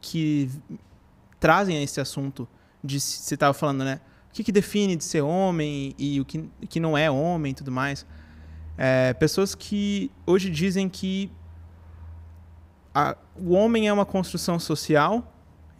[0.00, 0.50] que
[1.38, 2.48] trazem esse assunto
[2.82, 4.00] de você tava falando, né?
[4.30, 7.54] O que, que define de ser homem e o que, que não é homem e
[7.54, 8.04] tudo mais.
[8.76, 11.30] É, pessoas que hoje dizem que
[12.94, 15.32] a- o homem é uma construção social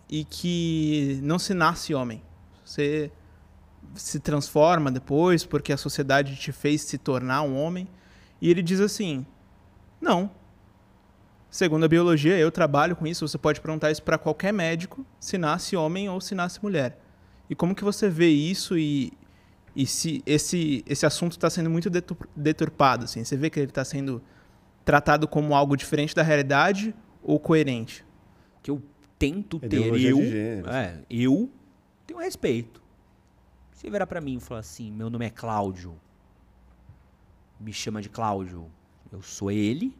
[0.09, 2.22] e que não se nasce homem.
[2.64, 3.11] Você
[3.95, 7.88] se transforma depois porque a sociedade te fez se tornar um homem.
[8.40, 9.26] E ele diz assim:
[10.01, 10.30] não.
[11.55, 13.28] Segundo a biologia, eu trabalho com isso.
[13.28, 16.98] Você pode perguntar isso para qualquer médico, se nasce homem ou se nasce mulher.
[17.48, 19.12] E como que você vê isso e,
[19.76, 23.05] e se esse, esse assunto está sendo muito detur- deturpado?
[23.05, 23.22] Assim?
[23.22, 24.20] Você vê que ele está sendo
[24.84, 26.92] tratado como algo diferente da realidade
[27.22, 28.05] ou coerente?
[28.61, 28.82] Que eu
[29.16, 30.16] tento ter eu.
[30.18, 30.68] de gênero.
[30.68, 31.48] É, eu
[32.05, 32.82] tenho respeito.
[33.70, 35.94] Se virar pra mim e falar assim, meu nome é Cláudio,
[37.61, 38.68] me chama de Cláudio,
[39.12, 39.96] eu sou ele,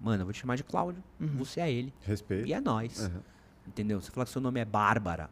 [0.00, 1.92] mano, eu vou te chamar de Cláudio, você é ele.
[2.02, 2.46] Respeito.
[2.46, 3.00] E é nós.
[3.00, 3.20] Uhum.
[3.66, 4.00] Entendeu?
[4.00, 5.30] Você falar que seu nome é Bárbara.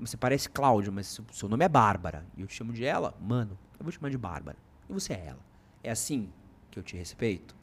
[0.00, 2.24] Você parece Cláudio, mas seu, seu nome é Bárbara.
[2.36, 4.56] E eu te chamo de ela, mano, eu vou te chamar de Bárbara.
[4.88, 5.40] E você é ela.
[5.82, 6.28] É assim
[6.70, 7.54] que eu te respeito?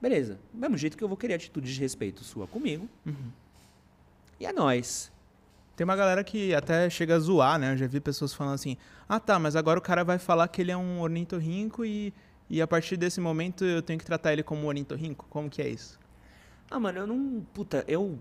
[0.00, 0.38] Beleza.
[0.52, 2.88] Do mesmo jeito que eu vou querer atitude de respeito sua comigo.
[4.38, 5.10] E é nós.
[5.74, 7.72] Tem uma galera que até chega a zoar, né?
[7.72, 8.76] Eu já vi pessoas falando assim:
[9.08, 12.12] ah tá, mas agora o cara vai falar que ele é um ornitorrinco e,
[12.48, 15.26] e a partir desse momento eu tenho que tratar ele como um ornitorrinco?
[15.28, 15.98] Como que é isso?
[16.70, 17.46] Ah, mano, eu não.
[17.52, 18.18] Puta, eu.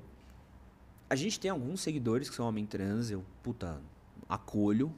[1.10, 3.82] A gente tem alguns seguidores que são homem trans, eu, puta,
[4.28, 4.94] acolho.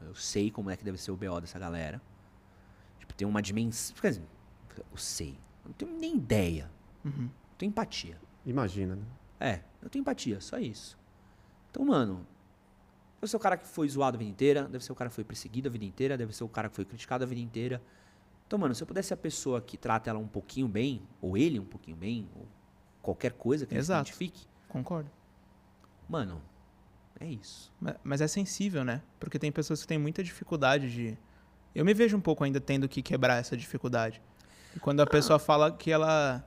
[0.00, 2.00] Eu sei como é que deve ser o BO dessa galera.
[2.98, 3.96] Tipo, tem uma dimensão.
[4.00, 4.24] Quer dizer,
[4.78, 5.38] eu sei.
[5.64, 6.70] Eu não tenho nem ideia.
[7.04, 7.30] Uhum.
[7.56, 8.18] Tenho empatia.
[8.44, 9.04] Imagina, né?
[9.38, 10.98] É, eu tenho empatia, só isso.
[11.70, 12.26] Então, mano,
[13.20, 15.14] deve ser o cara que foi zoado a vida inteira, deve ser o cara que
[15.16, 17.82] foi perseguido a vida inteira, deve ser o cara que foi criticado a vida inteira.
[18.46, 21.58] Então, mano, se eu pudesse a pessoa que trata ela um pouquinho bem, ou ele
[21.58, 22.46] um pouquinho bem, ou
[23.02, 24.02] qualquer coisa que ele Exato.
[24.08, 25.10] identifique, Concordo.
[26.08, 26.40] mano,
[27.18, 27.72] é isso.
[27.80, 29.02] Ma- Mas é sensível, né?
[29.18, 31.18] Porque tem pessoas que têm muita dificuldade de.
[31.74, 34.20] Eu me vejo um pouco ainda tendo que quebrar essa dificuldade.
[34.74, 36.44] E quando a pessoa fala que ela.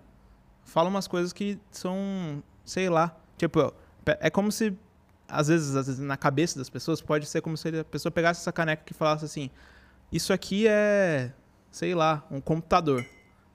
[0.64, 2.41] Fala umas coisas que são.
[2.64, 3.16] Sei lá.
[3.38, 3.74] Tipo,
[4.06, 4.78] é como se.
[5.28, 8.41] Às vezes, às vezes, na cabeça das pessoas, pode ser como se a pessoa pegasse
[8.41, 9.50] essa caneca e falasse assim:
[10.12, 11.34] Isso aqui é.
[11.72, 13.05] Sei lá, um computador.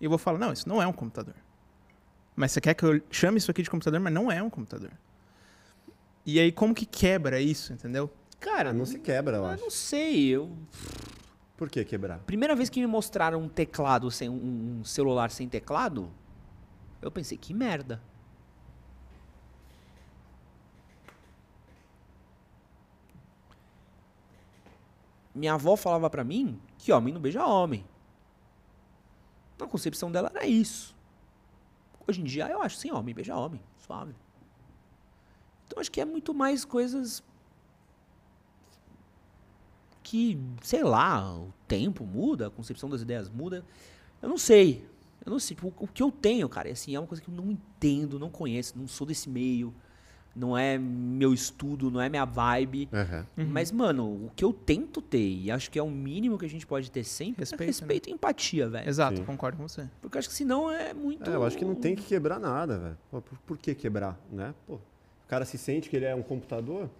[0.00, 1.34] E eu vou falar: Não, isso não é um computador.
[2.36, 4.90] Mas você quer que eu chame isso aqui de computador, mas não é um computador.
[6.26, 8.10] E aí, como que quebra isso, entendeu?
[8.40, 9.62] Cara, Ah, não se quebra, eu eu acho.
[9.62, 10.28] não sei.
[10.28, 10.50] Eu...
[11.56, 12.18] Por que quebrar?
[12.20, 16.10] Primeira vez que me mostraram um teclado sem um um celular sem teclado,
[17.00, 18.00] eu pensei, que merda.
[25.34, 27.84] Minha avó falava pra mim que homem não beija homem.
[29.64, 30.94] Na concepção dela era isso.
[32.06, 34.14] Hoje em dia eu acho sim, homem beija homem, suave.
[35.66, 37.22] Então acho que é muito mais coisas
[40.02, 43.64] que, sei lá, o tempo muda, a concepção das ideias muda.
[44.20, 44.86] Eu não sei.
[45.24, 47.34] Eu não sei, tipo, o que eu tenho, cara, assim, é uma coisa que eu
[47.34, 49.74] não entendo, não conheço, não sou desse meio,
[50.34, 52.88] não é meu estudo, não é minha vibe.
[53.36, 53.46] Uhum.
[53.46, 56.48] Mas, mano, o que eu tento ter, e acho que é o mínimo que a
[56.48, 57.66] gente pode ter sempre, Respeito, é né?
[57.68, 58.88] respeito e empatia, velho.
[58.88, 59.24] Exato, Sim.
[59.24, 59.88] concordo com você.
[60.00, 61.30] Porque eu acho que senão é muito.
[61.30, 62.98] É, eu acho que não tem que quebrar nada, velho.
[63.10, 64.54] Por, por que quebrar, né?
[64.66, 64.80] Pô, o
[65.28, 66.90] cara se sente que ele é um computador,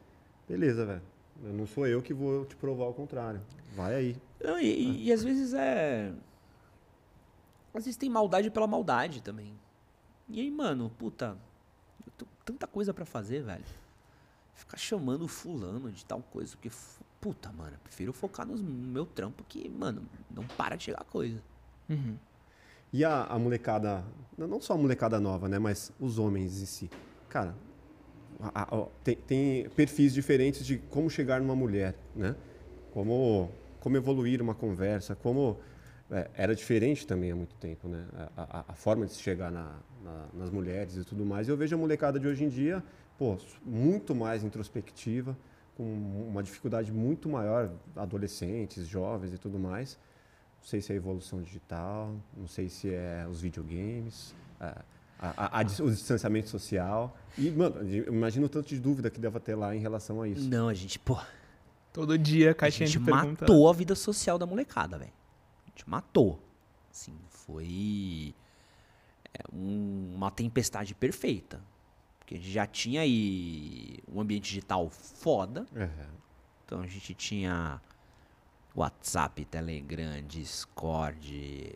[0.49, 1.03] beleza, velho.
[1.43, 3.41] Não sou eu que vou te provar o contrário.
[3.75, 4.17] Vai aí.
[4.43, 6.13] Não, e, e- e às vezes é.
[7.75, 9.53] Às vezes tem maldade pela maldade também.
[10.29, 11.37] E aí, mano, puta,
[12.07, 13.65] eu tenho tanta coisa pra fazer, velho.
[14.55, 16.71] Ficar chamando fulano de tal coisa, porque,
[17.21, 21.41] puta, mano, prefiro focar no meu trampo que, mano, não para de chegar coisa.
[21.89, 22.17] Uhum.
[22.93, 24.05] E a, a molecada,
[24.39, 25.59] não só a molecada nova, né?
[25.59, 26.91] Mas os homens em si.
[27.29, 27.55] Cara,
[28.41, 32.37] a- a- tem, tem perfis diferentes de como chegar numa mulher, né?
[32.93, 33.51] Como,
[33.81, 35.59] como evoluir uma conversa, como...
[36.15, 38.05] é, era diferente também há muito tempo, né?
[38.37, 41.49] A, a- a forma de se chegar na- na- nas mulheres e tudo mais.
[41.49, 42.83] E eu vejo a molecada de hoje em dia,
[43.19, 45.37] pô, muito mais introspectiva,
[45.77, 45.83] com
[46.31, 49.99] uma dificuldade muito maior, adolescentes, jovens e tudo mais.
[50.61, 54.83] Não sei se é a evolução digital, não sei se é os videogames, a-
[55.19, 57.17] a- a- a o distanciamento social.
[57.37, 60.29] E, mano, eu imagino o tanto de dúvida que deva ter lá em relação a
[60.29, 60.49] isso.
[60.49, 61.19] Não, a gente, pô,
[61.93, 63.43] Todo dia, a caixinha gente de pergunta.
[63.43, 65.13] matou a vida social da molecada, velho.
[65.75, 66.41] Gente matou.
[66.91, 68.35] Assim, foi
[69.33, 71.61] é, um- uma tempestade perfeita.
[72.19, 75.67] Porque a gente já tinha aí um ambiente digital foda.
[75.75, 75.89] É.
[76.65, 77.81] Então a gente tinha
[78.75, 81.73] WhatsApp, Telegram, Discord,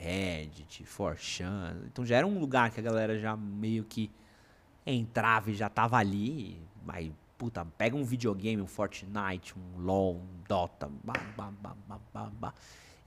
[0.00, 1.86] Reddit, 4chan.
[1.86, 4.10] Então já era um lugar que a galera já meio que
[4.86, 6.60] entrava e já tava ali.
[6.86, 11.98] Aí, puta, pega um videogame, um Fortnite, um LoL, um Dota, bah, bah, bah, bah,
[12.14, 12.54] bah, bah.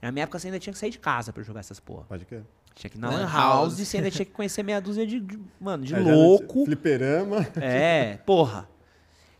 [0.02, 2.04] Na minha época você ainda tinha que sair de casa pra jogar essas porra.
[2.08, 2.42] Pode crer.
[2.74, 5.20] Tinha que ir na Lan House e você ainda tinha que conhecer meia dúzia de,
[5.20, 6.64] de- mano, de não louco.
[6.64, 7.46] Fliperama.
[7.60, 8.68] É, porra.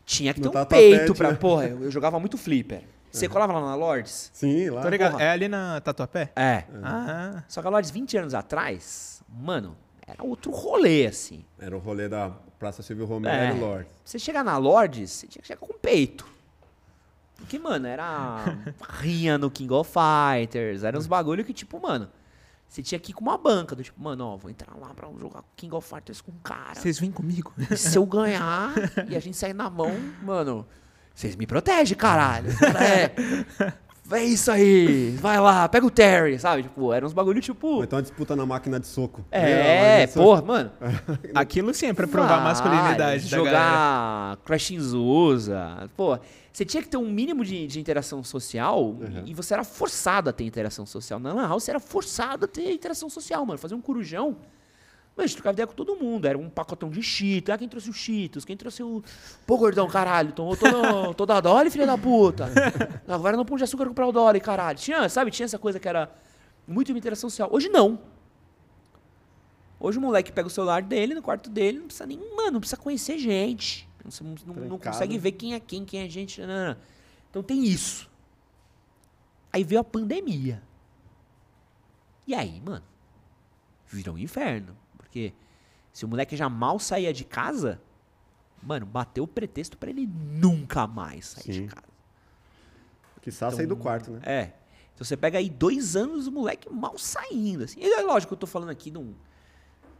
[0.05, 1.29] Tinha que ter um peito pra.
[1.29, 2.83] tinha- Porra, eu, eu jogava muito flipper.
[3.11, 4.31] Você colava lá na Lords?
[4.33, 4.81] Sim, lá.
[4.81, 5.11] Tô ligado.
[5.11, 5.23] porra.
[5.23, 6.31] É ali na Tatuapé?
[6.35, 6.63] É.
[6.83, 11.45] Ah, Só que a Lords 20 anos atrás, mano, era outro rolê, assim.
[11.59, 13.55] Era o rolê da Praça Silvio Romero É.
[13.55, 13.85] e Lorde.
[13.85, 16.25] Pra você chegar na Lords, você tinha que chegar com peito.
[17.37, 18.57] Porque, mano, era
[18.99, 22.09] rinha no King of Fighters, eram uns bagulho que, tipo, mano,
[22.67, 25.07] você tinha que ir com uma banca, do tipo, mano, ó, vou entrar lá pra
[25.19, 26.75] jogar King of Fighters com um cara.
[26.75, 27.53] vocês vêm comigo?
[27.69, 28.73] E se eu ganhar
[29.09, 29.91] e a gente sair na mão,
[30.23, 30.65] mano,
[31.13, 32.49] vocês me protegem, caralho.
[32.79, 33.73] É.
[34.11, 35.11] É isso aí.
[35.19, 36.63] Vai lá, pega o Terry, sabe?
[36.63, 37.67] Tipo, eram uns bagulho tipo.
[37.67, 39.25] Ou então a disputa na máquina de soco.
[39.31, 40.25] A É, máquina de soco?
[40.25, 40.71] porra, mano.
[41.33, 43.57] Aquilo sim é pra provar a Vai, masculinidade da galera.
[43.59, 45.89] Jogar Crash Zusa.
[45.95, 46.19] Pô,
[46.51, 48.95] você tinha que ter um mínimo de, de interação social
[49.25, 51.19] e- e você era forçado a ter interação social.
[51.19, 53.57] Na Lan House você era forçado a ter interação social, mano.
[53.57, 54.35] Fazer um corujão.
[55.15, 56.25] Mas a gente trocava ideia com todo mundo.
[56.25, 57.53] Era um pacotão de Cheetos.
[57.53, 58.43] Ah, quem trouxe o Cheetos?
[58.45, 59.03] Quem trouxe o.
[59.45, 60.31] Pô, gordão, caralho.
[60.31, 62.47] Tomou todo, toda a Dolly, filha da puta.
[63.07, 64.77] Agora não pão de açúcar comprar o Dolly, caralho.
[64.77, 65.29] Tinha, sabe?
[65.29, 66.11] Tinha essa coisa que era
[66.67, 67.47] muito de interação social.
[67.51, 67.99] Hoje não.
[69.79, 72.17] Hoje o moleque pega o celular dele no quarto dele, não precisa nem.
[72.35, 73.87] Mano, não precisa conhecer gente.
[74.03, 76.41] Não, não- não consegue ver quem é quem, quem é gente.
[76.41, 76.77] não, não, não.
[77.29, 78.09] Então tem isso.
[79.51, 80.63] Aí veio a pandemia.
[82.25, 82.83] E aí, mano,
[83.87, 84.75] virou um inferno.
[85.13, 85.31] Porque
[85.91, 87.79] se o moleque já mal saía de casa,
[88.63, 91.61] mano, bateu o pretexto pra ele nunca mais sair Sim.
[91.67, 91.87] de casa.
[93.21, 94.19] Que só sair do quarto, né?
[94.23, 94.41] É.
[94.95, 97.63] Então você pega aí dois anos o moleque mal saindo.
[97.63, 97.79] Assim.
[97.79, 99.13] E é lógico que eu tô falando aqui de um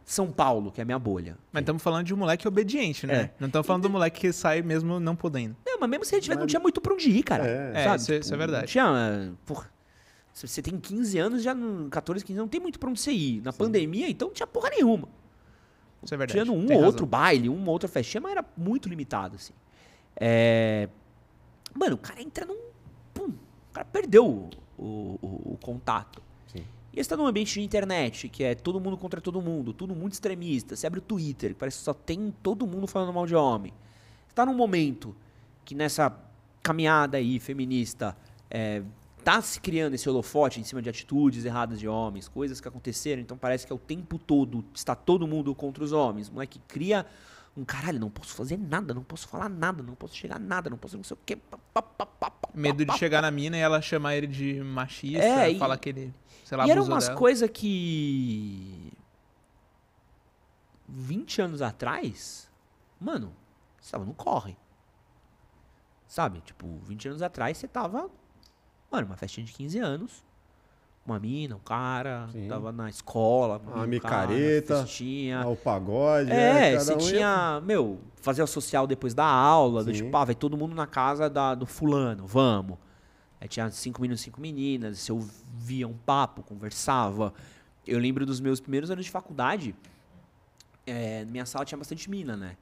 [0.04, 1.38] São Paulo, que é a minha bolha.
[1.52, 3.14] Mas estamos falando de um moleque obediente, né?
[3.14, 3.34] É.
[3.38, 5.56] Não estamos falando do moleque que sai mesmo não podendo.
[5.64, 7.46] Não, mas mesmo se ele tiver, não tinha muito pra onde ir, cara.
[7.46, 7.72] É.
[7.74, 7.96] É, Sabe?
[8.02, 8.66] isso, é- isso é Não verdade.
[8.66, 8.84] tinha.
[8.84, 9.70] eh, Porra.
[10.34, 13.00] Se você tem 15 anos, já não, 14, 15 anos, não tem muito pra onde
[13.00, 13.40] você ir.
[13.40, 15.08] Na pandemia, então não tinha porra nenhuma.
[16.02, 16.42] Isso é verdade.
[16.44, 19.52] Tinha um tem ou outro baile, uma ou outra festinha, mas era muito limitado, assim.
[20.16, 20.88] É...
[21.74, 22.58] Mano, o cara entra num.
[23.14, 26.20] Pum, o cara perdeu o, o- o- o contato.
[26.48, 26.64] Sim.
[26.92, 29.94] E você tá num ambiente de internet, que é todo mundo contra todo mundo, tudo
[29.94, 30.76] muito extremista.
[30.76, 33.72] Você abre o Twitter, que parece que só tem todo mundo falando mal de homem.
[34.28, 35.14] Você tá num momento
[35.64, 36.16] que nessa
[36.62, 38.16] caminhada aí feminista
[38.50, 38.82] é,
[39.24, 43.22] tá se criando esse holofote em cima de atitudes erradas de homens, coisas que aconteceram,
[43.22, 46.28] então parece que é o tempo todo está todo mundo contra os homens.
[46.28, 47.06] O moleque cria
[47.56, 50.68] um caralho, não posso fazer nada, não posso falar nada, não posso chegar a nada,
[50.68, 51.36] não posso não sei o quê.
[51.36, 54.60] pá, pá, pá, pá, pá, Medo de chegar na mina e ela chamar ele de
[54.62, 56.14] machista, É, e- falar que ele,
[56.44, 58.92] sei lá, e eram umas coisas que.
[60.86, 62.50] 20 anos atrás,
[63.00, 63.34] mano,
[63.80, 64.56] você tava no corre.
[66.06, 66.40] Sabe?
[66.42, 68.10] Tipo, 20 anos atrás você tava.
[68.94, 70.22] Mano, uma festinha de 15 anos.
[71.04, 72.46] uma mina, um cara, Sim.
[72.48, 75.40] tava na escola, Uma um micareta, cara, festinha.
[75.42, 76.30] Ah, o pagode.
[76.30, 80.16] É, cada você um ia- tinha, meu, fazer o social depois da aula, do tipo,
[80.16, 82.78] ah, vai todo mundo na casa da- do fulano, vamos.
[83.40, 87.34] Aí tinha cinco meninos, cinco meninas, você ouvia um papo, conversava.
[87.86, 89.74] Eu lembro dos meus primeiros anos de faculdade,
[90.86, 92.56] é, minha sala tinha bastante mina, né?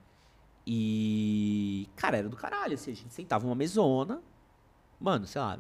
[0.67, 4.21] E, cara, era do caralho, assim, a gente sentava numa mesona,
[5.03, 5.59] mano, sei lá,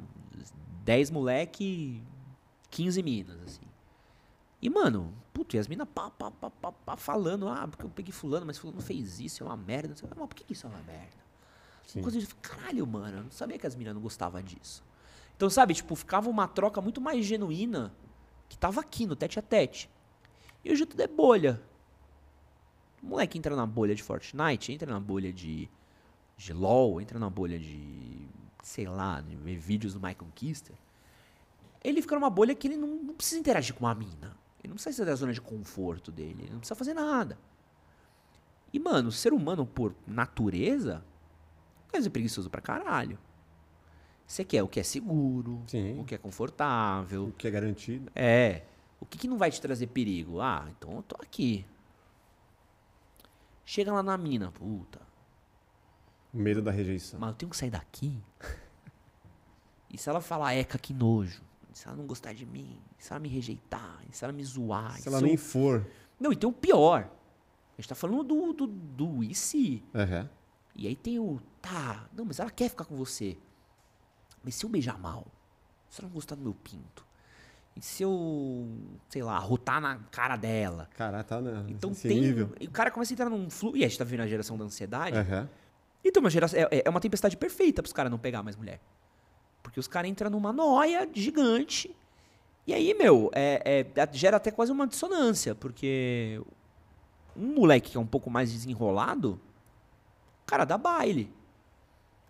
[0.84, 2.02] 10 moleque,
[2.70, 3.66] 15 minas, assim.
[4.60, 7.90] E, mano, puto, e as minas pá, pá, pá, pá, pá, falando, ah, porque eu
[7.90, 9.88] peguei fulano, mas fulano fez isso, é uma merda.
[9.88, 11.22] Não sei, mas por que isso é uma merda?
[12.00, 14.82] Coisa de, caralho, mano, eu não sabia que as minas não gostavam disso.
[15.36, 17.92] Então, sabe, tipo, ficava uma troca muito mais genuína
[18.48, 19.90] que tava aqui no tete a tete.
[20.64, 21.60] E hoje tudo é bolha.
[23.02, 25.68] O moleque entra na bolha de Fortnite, entra na bolha de,
[26.36, 28.28] de LOL, entra na bolha de,
[28.62, 30.72] sei lá, ver vídeos do My Conquista.
[31.84, 34.36] Ele fica numa bolha que ele não, não precisa interagir com uma mina.
[34.62, 36.44] Ele não precisa sair da zona de conforto dele.
[36.44, 37.36] Ele não precisa fazer nada.
[38.72, 41.04] E, mano, o ser humano, por natureza,
[41.90, 43.18] quer dizer preguiçoso pra caralho.
[44.26, 46.00] Você quer o que é seguro, Sim.
[46.00, 47.26] o que é confortável.
[47.26, 48.10] O que é garantido.
[48.14, 48.62] É.
[49.00, 50.40] O que, que não vai te trazer perigo?
[50.40, 51.66] Ah, então eu tô aqui.
[53.64, 55.00] Chega lá na mina, puta.
[56.32, 57.20] O medo da rejeição.
[57.20, 58.18] Mas eu tenho que sair daqui?
[59.90, 61.42] E se ela falar, eca, que nojo?
[61.72, 62.78] E se ela não gostar de mim?
[62.98, 64.00] E se ela me rejeitar?
[64.10, 64.98] E se ela me zoar?
[64.98, 65.86] E Se ela eu- nem for.
[66.18, 67.10] Não, e tem o pior.
[67.76, 69.82] A gente tá falando do, do, do e se?
[69.94, 70.28] Aham.
[70.74, 73.36] E aí tem o, tá, não, mas ela quer ficar com você.
[74.42, 75.26] Mas se eu beijar mal?
[75.90, 77.04] Se ela não gostar do meu pinto?
[77.76, 78.68] E se eu,
[79.08, 80.88] sei lá, rotar na cara dela?
[80.96, 82.20] Caralho, tá na, Então tem.
[82.20, 82.50] nível.
[82.60, 83.76] E o cara começa a entrar num fluxo.
[83.78, 85.16] E a gente tá vivendo a geração da ansiedade.
[85.16, 85.48] Aham.
[86.04, 88.80] Então, uma geração, é, é uma tempestade perfeita pros caras não pegar mais mulher.
[89.62, 91.94] Porque os caras entram numa noia gigante.
[92.66, 95.54] E aí, meu, é, é- gera até quase uma dissonância.
[95.54, 96.42] Porque
[97.36, 99.40] um moleque que é um pouco mais desenrolado,
[100.46, 101.32] cara dá baile.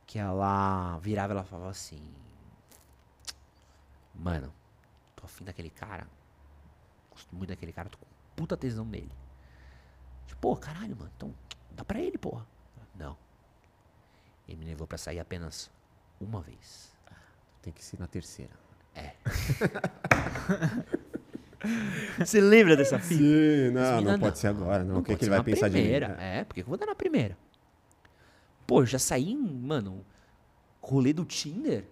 [0.07, 2.07] Que ela virava e ela falava assim:
[4.15, 4.53] Mano,
[5.17, 6.07] tô afim daquele cara,
[7.11, 8.05] gosto muito daquele cara, tô com
[8.37, 9.11] puta tesão nele.
[10.27, 11.35] Tipo, pô, caralho, mano, então
[11.71, 12.47] dá pra ele, porra.
[12.95, 13.17] Não.
[14.47, 15.71] Ele me levou pra sair apenas
[16.21, 16.95] uma vez.
[17.63, 18.68] Tem que ser na terceira.
[22.19, 23.23] Você lembra dessa fita?
[23.23, 24.19] Sim, não, não não.
[24.19, 24.85] pode ser agora.
[24.85, 26.09] Não, o que, que ele vai pensar primeira.
[26.09, 26.19] de mim?
[26.21, 27.37] É, por que que eu vou dar na primeira?
[28.67, 30.05] Pô, já saí, mano,
[30.81, 31.85] rolê do Tinder.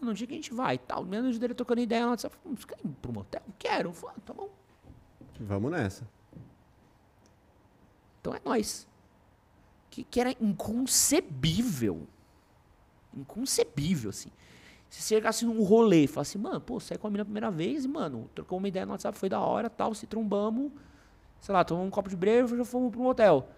[0.00, 0.74] Mano, onde é que a gente vai?
[0.74, 2.16] e Tal, menos dele trocando ideia lá.
[2.16, 2.28] Você
[2.66, 3.42] quer ir pro motel?
[3.58, 3.92] Quero.
[3.92, 4.50] Falei, tá bom.
[5.38, 6.08] Vamos nessa.
[8.20, 8.86] Então é nóis.
[9.90, 12.06] Que, que era inconcebível.
[13.14, 14.30] Inconcebível, assim.
[14.92, 17.50] Se você chegasse num rolê e falasse, mano, pô, saí com a mina a primeira
[17.50, 20.70] vez e, mano, trocou uma ideia no WhatsApp, foi da hora, tal, se trombamos,
[21.40, 23.48] sei lá, tomamos um copo de breja, já fomos pro motel.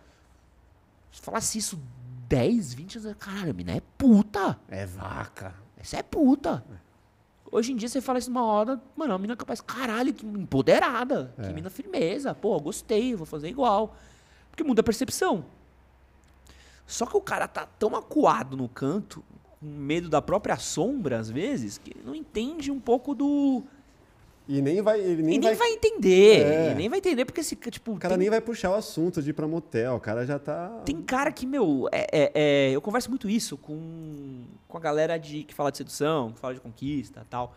[1.11, 1.77] Se falasse isso
[2.29, 4.61] 10, 20 anos, caralho, a mina é puta.
[4.69, 5.57] É vaca.
[5.77, 6.65] Essa é puta.
[7.51, 11.35] Hoje em dia você fala isso numa hora, mano, a mina capaz, caralho, que empoderada,
[11.43, 13.97] que mina firmeza, pô, gostei, vou fazer igual.
[14.53, 15.45] Porque muda a percepção.
[16.87, 19.25] Só que o cara tá tão acuado no canto,
[19.65, 23.63] com medo da própria sombra, às vezes, que não entende um pouco do.
[24.47, 25.01] E nem vai.
[25.01, 26.41] Ele nem e nem vai, vai, entender.
[26.43, 26.73] É.
[26.73, 27.93] E nem vai entender, porque esse, tipo.
[27.93, 29.95] O cara tem- nem vai puxar o assunto de ir pra motel.
[29.97, 30.69] O cara já tá.
[30.85, 35.17] Tem cara que, meu, é, é- é- eu converso muito isso com, com a galera
[35.17, 37.57] de, que fala de sedução, que fala de conquista e tal.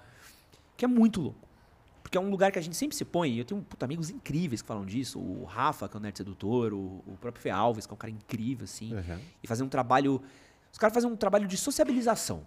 [0.78, 1.46] Que é muito louco.
[2.02, 3.32] Porque é um lugar que a gente sempre se põe.
[3.34, 5.20] e Eu tenho puta, amigos incríveis que falam disso.
[5.20, 7.98] O Rafa, que é o nerd sedutor, o, o próprio Fê Alves, que é um
[7.98, 8.94] cara incrível, assim.
[8.96, 9.18] Uhum.
[9.44, 10.22] E fazer um trabalho.
[10.78, 12.46] Os caras fazem um trabalho de sociabilização.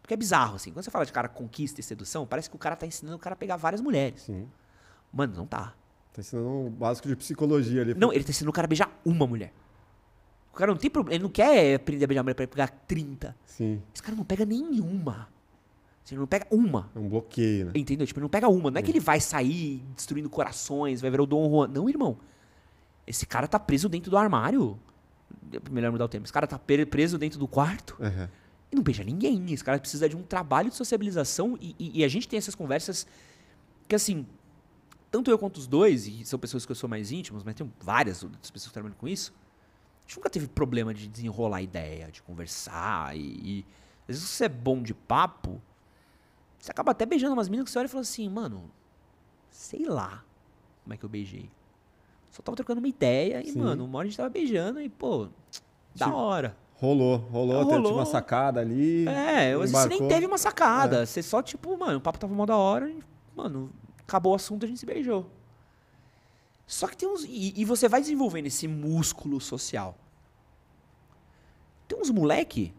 [0.00, 0.72] Porque é bizarro, assim.
[0.72, 3.18] Quando você fala de cara conquista e sedução, parece que o cara tá ensinando o
[3.18, 4.22] cara a pegar várias mulheres.
[4.22, 4.48] Sim.
[5.12, 5.74] Mano, não tá.
[6.14, 7.92] Tá ensinando um básico de psicologia ali.
[7.92, 9.52] Não, ele tá ensinando o cara a beijar uma mulher.
[10.54, 11.16] O cara não tem problema.
[11.16, 13.36] Ele não quer aprender a beijar mulher pra pegar 30.
[13.44, 13.82] Sim.
[13.92, 15.28] Esse cara não pega nenhuma.
[16.10, 16.90] Ele não pega uma.
[16.94, 17.72] É um bloqueio, né?
[17.74, 18.06] Entendeu?
[18.06, 18.70] Tipo, ele não pega uma.
[18.70, 21.68] Não é que ele vai sair destruindo corações, vai virar o Dom Juan.
[21.68, 22.16] Não, irmão.
[23.06, 24.80] Esse cara tá preso dentro do armário.
[25.70, 26.24] Melhor mudar o termo.
[26.24, 28.28] Esse cara tá pre- preso dentro do quarto Uhum.
[28.72, 29.52] e não beija ninguém.
[29.52, 32.54] Esse cara precisa de um trabalho de sociabilização e, e- e a gente tem essas
[32.54, 33.06] conversas
[33.88, 34.26] que, assim,
[35.10, 37.72] tanto eu quanto os dois, e são pessoas que eu sou mais íntimos, mas tem
[37.80, 39.32] várias outras pessoas que trabalham com isso,
[40.04, 43.16] a gente nunca teve problema de desenrolar ideia, de conversar.
[43.16, 43.66] E, e
[44.02, 45.60] às vezes você é bom de papo,
[46.58, 48.70] você acaba até beijando umas meninas que você olha e fala assim, mano,
[49.50, 50.24] sei lá
[50.82, 51.48] como é que eu beijei.
[52.36, 53.60] Só tava trocando uma ideia e, Sim.
[53.60, 55.28] mano, uma hora a gente tava beijando e, pô,
[55.94, 56.54] da Tipo, hora.
[56.74, 57.94] Rolou, rolou, teve rolou.
[57.94, 59.08] uma sacada ali.
[59.08, 60.08] É, você nem embarcou.
[60.08, 61.06] teve uma sacada.
[61.06, 62.98] Você só, tipo, mano, o papo tava mó da hora, e,
[63.34, 63.70] mano,
[64.00, 65.30] acabou o assunto, a gente se beijou.
[66.66, 67.24] Só que tem uns.
[67.24, 69.96] E, e você vai desenvolvendo esse músculo social.
[71.88, 72.74] Tem uns moleque,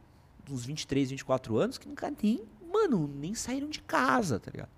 [0.52, 4.70] uns 23, 24 anos, que nunca nem, mano, nem saíram de casa, tá ligado?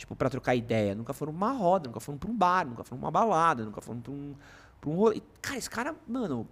[0.00, 0.94] Tipo, pra trocar ideia.
[0.94, 3.66] Nunca foram pra uma roda, nunca foram pra um bar, nunca foram pra uma balada,
[3.66, 4.34] nunca foram pra um,
[4.80, 5.20] pra um rolê.
[5.42, 6.48] Cara, esse cara, mano,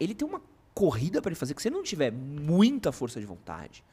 [0.00, 0.42] ele tem uma
[0.74, 3.84] corrida pra ele fazer que se ele não tiver muita força de vontade,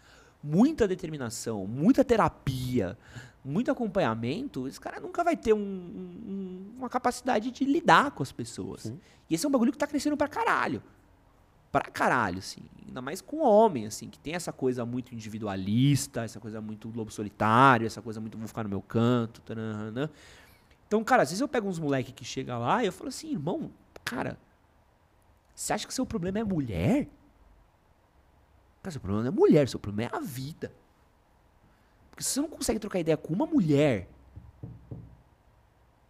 [0.43, 2.97] muita determinação, muita terapia,
[3.45, 8.31] muito acompanhamento, esse cara nunca vai ter um- um- uma capacidade de lidar com as
[8.31, 8.81] pessoas.
[8.81, 8.99] Sim.
[9.29, 10.81] E esse é um bagulho que tá crescendo pra caralho.
[11.71, 12.61] Pra caralho, assim.
[12.87, 17.11] Ainda mais com homem, assim, que tem essa coisa muito individualista, essa coisa muito lobo
[17.11, 19.41] solitário, essa coisa muito vou ficar no meu canto.
[19.41, 20.11] taranana.
[20.87, 23.31] Então, cara, às vezes eu pego uns moleque que chega lá e eu falo assim,
[23.31, 23.71] irmão,
[24.03, 24.39] cara,
[25.53, 27.07] você acha que seu problema é mulher?
[28.81, 30.73] Cara, seu problema não é mulher, seu problema é a vida.
[32.09, 34.09] Porque se você não consegue trocar ideia com uma mulher,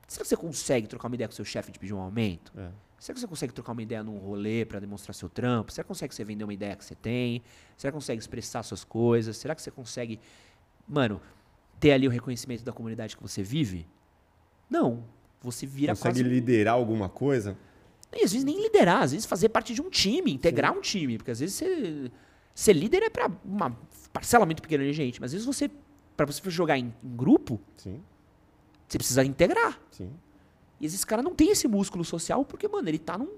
[0.07, 2.53] será que você consegue trocar uma ideia com seu chefe de pedir um aumento?
[2.57, 2.71] É.
[2.99, 5.71] Será que você consegue trocar uma ideia num rolê pra demonstrar seu trampo?
[5.71, 7.41] Será que consegue você vender uma ideia que você tem?
[7.77, 9.37] Será que consegue expressar suas coisas?
[9.37, 10.19] Será que você consegue,
[10.87, 11.21] mano,
[11.79, 13.87] ter ali o reconhecimento da comunidade que você vive?
[14.69, 15.05] Não.
[15.41, 16.23] Você vira Consegue quase...
[16.23, 17.57] liderar alguma coisa?
[18.11, 21.17] E às vezes nem liderar, às vezes fazer parte de um time, integrar um time.
[21.17, 22.11] Porque às vezes você...
[22.53, 23.77] Ser líder é pra uma
[24.11, 25.21] parcela muito pequena de gente.
[25.21, 25.71] Mas às vezes você...
[26.17, 28.01] Pra você jogar em, em grupo, Sim,
[28.85, 29.79] você precisa integrar.
[29.89, 30.11] sim.
[30.79, 33.29] E às vezes esse cara não tem esse músculo social porque, mano, ele tá num.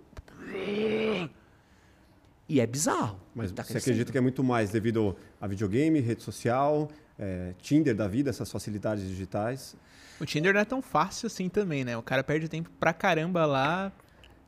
[2.48, 3.20] E é bizarro.
[3.34, 7.96] Mas tá você acredita que é muito mais devido a videogame, rede social, é, Tinder
[7.96, 9.76] da vida, essas facilidades digitais?
[10.20, 11.98] O Tinder não é tão fácil assim também, né?
[11.98, 13.92] O cara perde tempo pra caramba lá.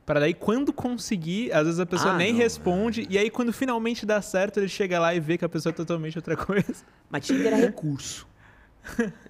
[0.04, 2.38] Pra daí, quando conseguir, às vezes a pessoa Ah, nem não.
[2.38, 3.06] responde.
[3.08, 5.74] E aí, quando finalmente dá certo, ele chega lá e vê que a pessoa é
[5.74, 6.84] totalmente outra coisa.
[7.08, 8.28] Mas Tinder é recurso.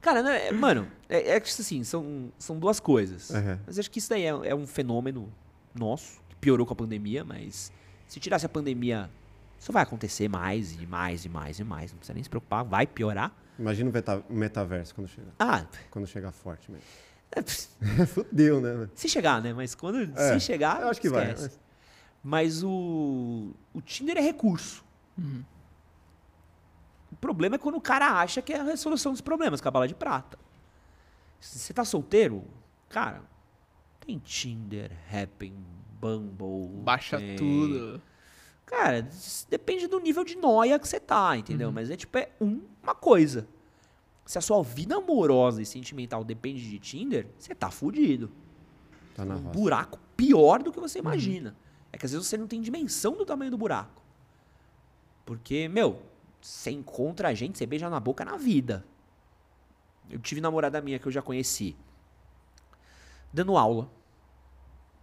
[0.00, 3.30] Cara, não é- mano, é, é assim, são, são duas coisas.
[3.30, 3.58] Uhum.
[3.66, 5.30] Mas acho que isso daí é, é um fenômeno
[5.74, 7.70] nosso, que piorou com a pandemia, mas
[8.08, 9.10] se tirasse a pandemia,
[9.58, 11.90] isso vai acontecer mais e mais e mais e mais.
[11.92, 13.34] Não precisa nem se preocupar, vai piorar.
[13.58, 15.32] Imagina o meta- o metaverso quando chegar.
[15.38, 16.86] Ah, Quando chegar forte mesmo.
[17.30, 17.42] é,
[18.06, 18.88] Fudeu, né?
[18.94, 19.52] se chegar, né?
[19.52, 21.30] Mas quando É, se chegar, Eu acho que vai.
[21.32, 21.58] esquece.
[22.22, 24.82] Mas o, o Tinder é recurso.
[27.12, 29.70] O problema é quando o cara acha que é a resolução dos problemas, com a
[29.70, 30.38] bala de prata.
[31.40, 32.44] Se você tá solteiro,
[32.88, 33.22] cara,
[34.06, 35.52] tem Tinder, Happn,
[36.00, 36.68] Bumble.
[36.82, 38.00] Baixa tem- tudo.
[38.66, 39.08] Cara,
[39.48, 41.72] depende do nível de noia que você tá, entendeu?
[41.72, 43.48] Mas é tipo, é um- uma coisa.
[44.24, 48.30] Se a sua vida amorosa e sentimental depende de Tinder, você tá fudido
[49.14, 49.58] Tá na um roça.
[49.58, 51.56] buraco pior do que você imagina.
[51.92, 54.00] É que às vezes você não tem dimensão do tamanho do buraco.
[55.26, 56.00] Porque, meu,
[56.40, 58.84] você encontra a gente, você beija na boca na vida.
[60.08, 61.76] Eu tive namorada minha que eu já conheci.
[63.32, 63.88] Dando aula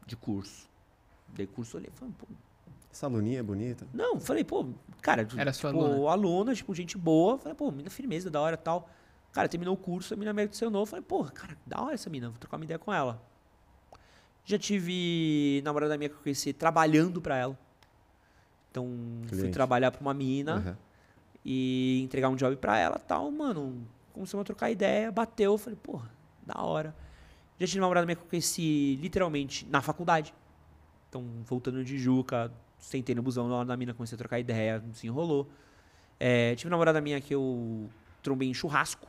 [0.06, 0.68] de curso.
[1.30, 1.90] Dei curso ali.
[1.94, 2.28] Falei, pô,
[2.92, 3.88] Essa luninha é bonita.
[3.94, 4.68] não, falei, pô,
[5.02, 6.12] cara, Era sua tipo, aluna?
[6.12, 7.38] aluna, tipo, gente boa.
[7.38, 8.90] Falei, pô, mina firmeza, da hora e tal.
[9.32, 10.86] Cara, terminou o curso, a mina me adicionou.
[10.86, 13.22] Falei, pô, cara, da hora essa mina, vou trocar uma ideia com ela.
[14.44, 17.58] Já tive namorada minha que eu conheci trabalhando pra ela.
[18.72, 18.86] Então,
[19.28, 19.54] fui Cliente.
[19.54, 20.78] trabalhar pra uma mina Aham.
[21.50, 23.88] E entregar um job pra ela tal, mano.
[24.12, 26.12] Começamos a trocar ideia, bateu, falei, porra,
[26.46, 26.94] da hora.
[27.58, 30.34] Já tive uma namorada minha que eu conheci literalmente na faculdade.
[31.08, 34.84] Então, voltando de Juca, sentei no busão na hora da mina, comecei a trocar ideia,
[34.92, 35.48] se enrolou.
[36.20, 37.90] É, tive uma namorada minha que eu
[38.22, 39.08] trombei em churrasco.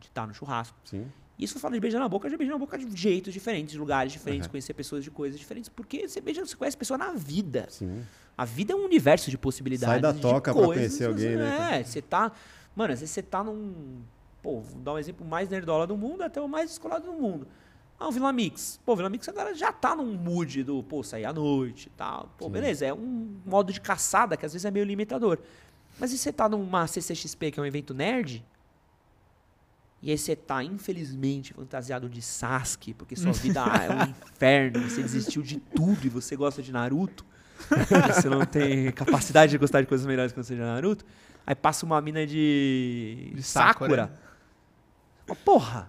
[0.00, 0.76] De estar no churrasco.
[0.84, 1.06] Sim.
[1.42, 3.78] Isso eu falo de beijar na boca, já beijei na boca de jeitos diferentes, de
[3.78, 4.52] lugares diferentes, Aham.
[4.52, 7.66] conhecer pessoas de coisas diferentes, porque você beija, você conhece pessoa na vida.
[7.68, 8.04] Sim.
[8.38, 9.92] A vida é um universo de possibilidades.
[9.92, 12.30] Sai da de toca pra coisas, conhecer alguém, né, É, você tá.
[12.76, 14.02] Mano, às vezes você tá num.
[14.40, 17.46] Pô, vou dar um exemplo mais nerdola do mundo até o mais descolado do mundo.
[17.98, 18.80] Ah, o Vila Mix.
[18.84, 21.90] Pô, o Vila Mix agora já tá num mood do, pô, sair à noite e
[21.90, 22.32] tal.
[22.38, 22.52] Pô, Sim.
[22.52, 25.38] beleza, é um modo de caçada que às vezes é meio limitador.
[26.00, 28.44] Mas e você tá numa CCXP, que é um evento nerd,
[30.02, 35.00] e aí você tá, infelizmente, fantasiado de Sasuke, porque sua vida é um inferno, você
[35.00, 37.24] desistiu de tudo e você gosta de Naruto.
[38.12, 41.04] você não tem capacidade de gostar de coisas melhores quando você de Naruto.
[41.46, 43.72] Aí passa uma mina de, De Sakura.
[43.72, 44.20] Sakura.
[45.28, 45.88] Mas, porra,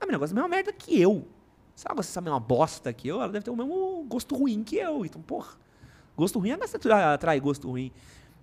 [0.00, 1.28] A menina gosta da mesma merda que eu.
[1.74, 4.64] Se ela gosta dessa mesma bosta que eu, ela deve ter o mesmo gosto ruim
[4.64, 5.04] que eu.
[5.04, 5.52] Então, porra,
[6.16, 7.92] gosto ruim é mais atrai gosto ruim.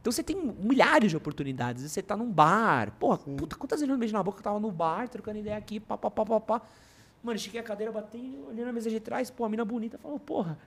[0.01, 1.84] Então você tem milhares de oportunidades.
[1.89, 2.91] Você tá num bar.
[2.99, 4.39] Porra, puta, quantas vezes eu beijo na boca?
[4.39, 6.61] Eu tava no bar, trocando ideia aqui, pá, pá, pá, pá, pá.
[7.21, 10.17] Mano, estiquei a cadeira, bati, olhei na mesa de trás, pô, a mina bonita falou,
[10.19, 10.57] porra.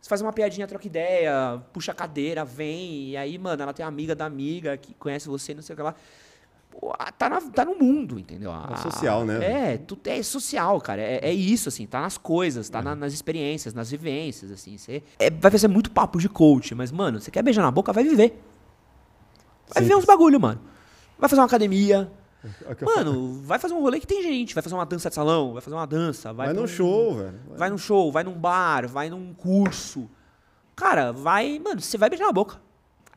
[0.00, 3.84] Você faz uma piadinha, troca ideia, puxa a cadeira, vem, e aí, mano, ela tem
[3.84, 5.94] uma amiga da amiga que conhece você, não sei o que lá.
[6.70, 8.50] Pô, tá, na- tá no mundo, entendeu?
[8.52, 9.72] É social, né?
[9.74, 11.02] É, tu, é social, cara.
[11.02, 14.78] É, é isso, assim, tá nas coisas, tá na- nas experiências, nas vivências, assim.
[14.78, 17.92] Você, é, vai fazer muito papo de coach, mas, mano, você quer beijar na boca,
[17.92, 18.40] vai viver.
[19.74, 20.60] Vai viver uns bagulho, mano.
[21.18, 22.10] Vai fazer uma academia.
[22.84, 24.54] Mano, vai fazer um rolê que tem gente.
[24.54, 26.32] Vai fazer uma dança de salão, vai fazer uma dança.
[26.32, 27.40] Vai, Vai num um- show, velho.
[27.56, 30.10] Vai num show, vai num bar, vai num curso.
[30.74, 31.58] Cara, vai.
[31.60, 32.60] Mano, você vai beijar na boca.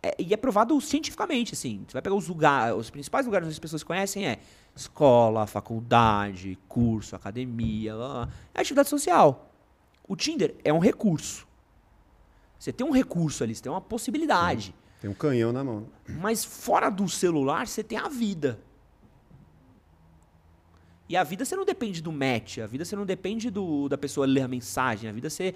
[0.04, 1.84] É- e é provado cientificamente, assim.
[1.88, 4.38] Você vai pegar os lugares, os principais lugares onde as pessoas se conhecem é
[4.76, 8.30] escola, faculdade, curso, academia, lá, lá.
[8.54, 9.50] é atividade social.
[10.08, 11.48] O Tinder é um recurso.
[12.60, 14.76] Você tem um recurso ali, você tem uma possibilidade.
[15.02, 15.88] Tem um canhão na mão.
[16.08, 18.60] Mas fora do celular, você tem a vida.
[21.08, 23.98] E a vida você não depende do match, a vida você não depende do, da
[23.98, 25.54] pessoa ler a mensagem, a vida você,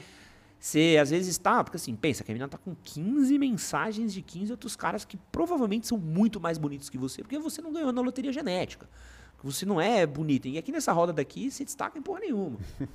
[0.60, 4.22] você às vezes está, porque assim, pensa que a menina tá com 15 mensagens de
[4.22, 7.92] 15 outros caras que provavelmente são muito mais bonitos que você, porque você não ganhou
[7.92, 8.88] na loteria genética.
[9.44, 10.48] Você não é bonita.
[10.48, 12.60] E aqui nessa roda daqui se destaca em porra nenhuma.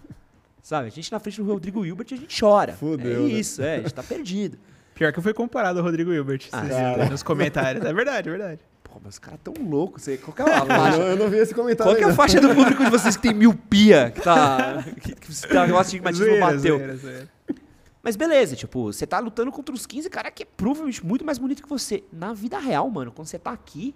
[0.62, 0.88] Sabe?
[0.88, 2.74] A gente na frente do Rodrigo Hilbert a gente chora.
[2.74, 3.34] Fudeu, é né?
[3.34, 4.58] isso, é, a gente tá perdido.
[4.94, 7.02] Pior que eu fui comparado ao Rodrigo Hilbert Ah, cara.
[7.04, 7.84] aí nos comentários.
[7.84, 8.60] É verdade, é verdade.
[8.84, 10.04] Pô, mas os caras tão loucos.
[10.22, 10.98] Qual que é a Eu faixa?
[10.98, 11.92] não, eu não vi esse comentário.
[11.92, 14.84] Qual que é a faixa do público de vocês que tem miopia, que tá.
[15.00, 16.76] que, que tá, o astigmatismo bateu?
[16.78, 17.28] zoeira, zoeira.
[18.02, 21.38] Mas beleza, tipo, você tá lutando contra os 15 caras que é provavelmente muito mais
[21.38, 22.04] bonito que você.
[22.12, 23.94] Na vida real, mano, quando você tá aqui,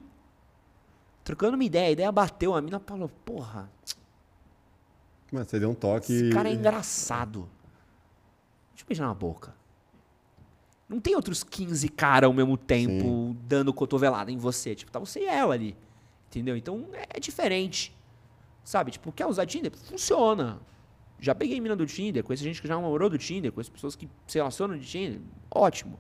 [1.23, 3.71] trocando uma ideia, a ideia bateu, a mina falou, porra,
[5.31, 6.13] Mano, você deu um toque.
[6.13, 7.41] esse cara é engraçado.
[8.73, 9.55] Deixa eu beijar na boca.
[10.89, 14.75] Não tem outros 15 caras ao mesmo tempo dando cotovelada em você.
[14.75, 15.77] Tipo, tá você e ela ali.
[16.29, 16.57] Entendeu?
[16.57, 17.95] Então é diferente.
[18.65, 18.91] Sabe?
[18.91, 19.71] Tipo, quer usar Tinder?
[19.71, 20.61] Funciona.
[21.21, 24.09] Já peguei mina do Tinder, conheço gente que já namorou do Tinder, conheço pessoas que
[24.27, 25.21] se relacionam de Tinder.
[25.51, 25.99] Ótimo.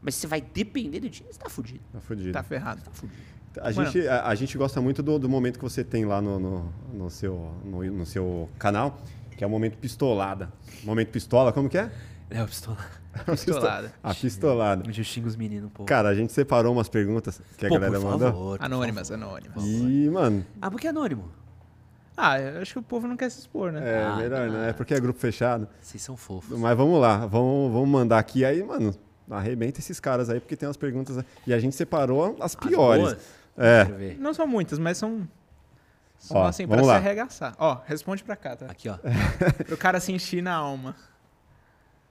[0.00, 1.80] Mas você vai depender do Tinder, você tá fudido.
[1.92, 2.32] Tá fudido.
[2.32, 2.82] Tá ferrado.
[2.82, 3.18] Tá fudido.
[3.60, 3.90] A Mano.
[3.90, 6.72] gente, a, a gente gosta muito do, do momento que você tem lá no, no,
[6.92, 9.00] no seu, no, no seu canal,
[9.36, 10.52] que é o momento pistolada.
[10.84, 11.90] Momento pistola, como que é?
[12.30, 12.76] É, eu pistola.
[13.26, 13.92] Pistolada.
[14.02, 14.82] A pistolada.
[14.86, 15.88] Eu xingo os meninos um pouco.
[15.88, 18.28] Cara, a gente separou umas perguntas que a Pô, galera por mandou.
[18.30, 19.24] favor, por Anônimas, favor.
[19.24, 19.64] anônimas.
[19.64, 21.30] E, mano, Ah, porque é anônimo.
[22.16, 23.80] Ah, eu acho que o povo não quer se expor, né?
[23.82, 24.70] é Ah, melhor, né?
[24.70, 25.66] É porque é grupo fechado.
[25.80, 26.58] Vocês são fofos.
[26.58, 28.44] Mas vamos lá, vamos, vamos mandar aqui.
[28.44, 28.94] Aí, mano,
[29.30, 31.24] arrebenta esses caras aí, porque tem umas perguntas.
[31.46, 33.02] E a gente separou as As piores.
[33.02, 33.18] boas?
[33.56, 33.84] É.
[33.86, 34.18] Quero ver.
[34.20, 35.26] Não são muitas, mas são.
[36.18, 36.96] São Ó, assim, pra vamos se lá.
[36.98, 37.54] arregaçar.
[37.58, 38.66] Ó, responde pra cá, tá?
[38.66, 38.98] Aqui, ó.
[39.66, 40.94] Pro cara sentir na alma.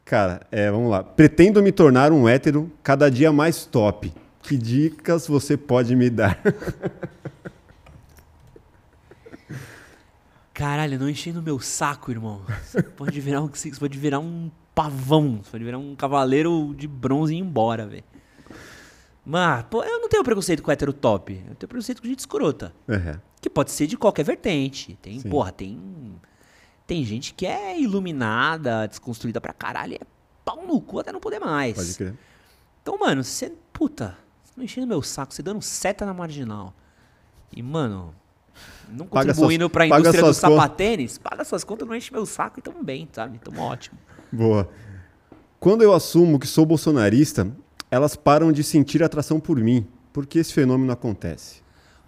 [0.07, 1.03] Cara, é, vamos lá.
[1.03, 4.13] Pretendo me tornar um hétero cada dia mais top.
[4.41, 6.39] Que dicas você pode me dar?
[10.53, 12.41] Caralho, não enchendo meu saco, irmão.
[12.63, 15.41] Você pode virar um, você pode virar um pavão.
[15.43, 18.05] Você pode virar um cavaleiro de bronze e ir embora, velho.
[19.25, 21.33] Mas, pô, eu não tenho preconceito com hétero top.
[21.33, 22.73] Eu tenho preconceito com gente escrota.
[22.87, 23.19] É.
[23.41, 24.97] Que pode ser de qualquer vertente.
[25.01, 25.29] Tem, Sim.
[25.29, 25.77] porra, tem.
[26.87, 29.95] Tem gente que é iluminada, desconstruída pra caralho.
[29.95, 29.99] É
[30.45, 31.75] pau no cu até não poder mais.
[31.75, 32.15] Pode crer.
[32.81, 33.51] Então, mano, você.
[33.73, 36.73] Puta, você não enchendo meu saco, você dando seta na marginal.
[37.55, 38.15] E, mano,
[38.89, 42.59] não Paga contribuindo suas- pra indústria do sapatênis, paga suas contas, não enche meu saco
[42.59, 43.37] e tamo bem, sabe?
[43.39, 43.97] Tamo ótimo.
[44.31, 44.69] Boa.
[45.59, 47.51] Quando eu assumo que sou bolsonarista,
[47.91, 49.85] elas param de sentir atração por mim.
[50.13, 51.61] Por que esse fenômeno acontece?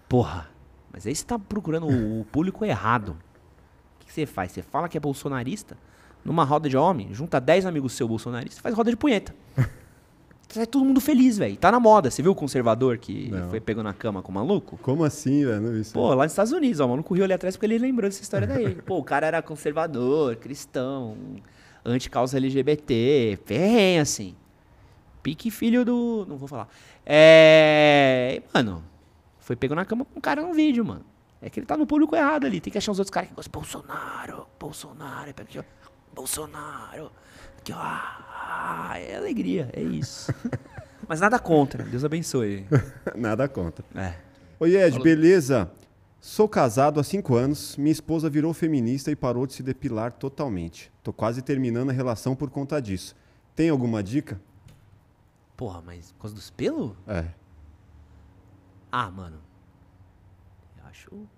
[0.08, 0.48] Porra,
[0.92, 3.16] mas aí você tá procurando o o público errado.
[4.10, 4.50] O que você faz?
[4.50, 5.76] Você fala que é bolsonarista,
[6.24, 9.32] numa roda de homem, junta 10 amigos seu bolsonaristas, faz roda de punheta.
[10.48, 11.56] Sai todo mundo feliz, velho.
[11.56, 12.10] Tá na moda.
[12.10, 13.48] Você viu o conservador que Não.
[13.50, 14.76] foi pego na cama com o maluco?
[14.82, 15.60] Como assim, velho?
[15.60, 15.92] Não vi isso.
[15.92, 18.20] Pô, lá nos Estados Unidos, ó, o maluco riu ali atrás porque ele lembrou dessa
[18.20, 18.74] história daí.
[18.82, 21.16] Pô, o cara era conservador, cristão,
[21.84, 24.34] anti-causa LGBT, ferrenho, assim.
[25.22, 26.26] Pique filho do.
[26.28, 26.68] Não vou falar.
[27.06, 28.42] É.
[28.42, 28.82] e, Mano,
[29.38, 31.04] foi pego na cama com um cara no vídeo, mano.
[31.42, 32.60] É que ele tá no público errado ali.
[32.60, 33.60] Tem que achar os outros caras que gostam.
[33.60, 35.64] Bolsonaro, Bolsonaro, aqui, ó.
[36.14, 37.10] Bolsonaro.
[37.58, 37.78] Aqui, ó.
[37.78, 40.32] Ah, é alegria, é isso.
[41.08, 41.82] Mas nada contra.
[41.82, 42.66] Deus abençoe.
[43.16, 43.84] Nada conta.
[43.96, 44.14] É.
[44.60, 45.70] Oi, Ed, beleza?
[46.20, 50.92] Sou casado há cinco anos, minha esposa virou feminista e parou de se depilar totalmente.
[51.02, 53.16] Tô quase terminando a relação por conta disso.
[53.56, 54.40] Tem alguma dica?
[55.56, 56.92] Porra, mas por causa dos pelos?
[57.08, 57.26] É.
[58.92, 59.38] Ah, mano.
[61.12, 61.28] Acho.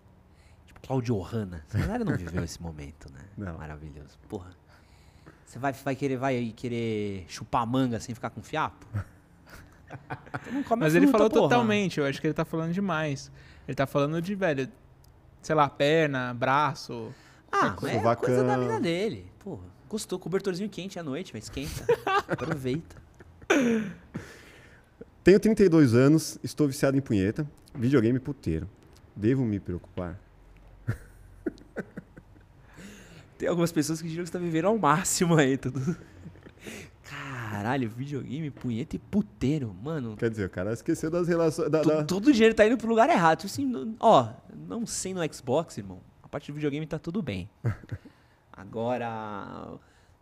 [0.66, 1.64] Tipo, Claudio Hanna.
[1.68, 3.20] Essa galera não viveu esse momento, né?
[3.36, 3.58] Não.
[3.58, 4.18] Maravilhoso.
[4.28, 4.50] Porra.
[5.44, 8.86] Você vai, vai, querer, vai querer chupar manga sem ficar com fiapo?
[10.50, 11.42] Então Mas a ele falou porra.
[11.42, 13.30] totalmente, eu acho que ele tá falando demais.
[13.68, 14.66] Ele tá falando de, velho,
[15.42, 17.12] sei lá, perna, braço.
[17.50, 19.30] Ah, é coisa da vida dele.
[19.38, 20.18] Porra, gostou.
[20.18, 21.84] Cobertorzinho quente à noite, mas esquenta.
[22.26, 22.96] Aproveita.
[25.22, 28.68] Tenho 32 anos, estou viciado em punheta, videogame puteiro.
[29.14, 30.18] Devo me preocupar?
[33.38, 35.56] Tem algumas pessoas que dizem que você tá vivendo ao máximo aí.
[35.56, 35.96] Tudo.
[37.02, 39.74] Caralho, videogame, punheta e puteiro.
[39.82, 41.70] Mano, Quer dizer, o cara esqueceu das relações.
[41.70, 43.38] Da, da- todo o dinheiro tá indo pro lugar errado.
[43.40, 44.28] Tipo assim, ó,
[44.68, 46.00] não sei no Xbox, irmão.
[46.22, 47.50] A parte do videogame tá tudo bem.
[48.52, 49.74] Agora.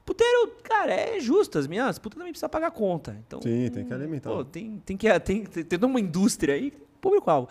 [0.05, 1.59] Puteiro, cara, é justo.
[1.59, 3.17] As minhas putas também precisam pagar conta.
[3.27, 4.31] Então, Sim, tem que alimentar.
[4.31, 7.49] Pô, tem, tem que tem, tem, tem uma indústria aí, público-alvo.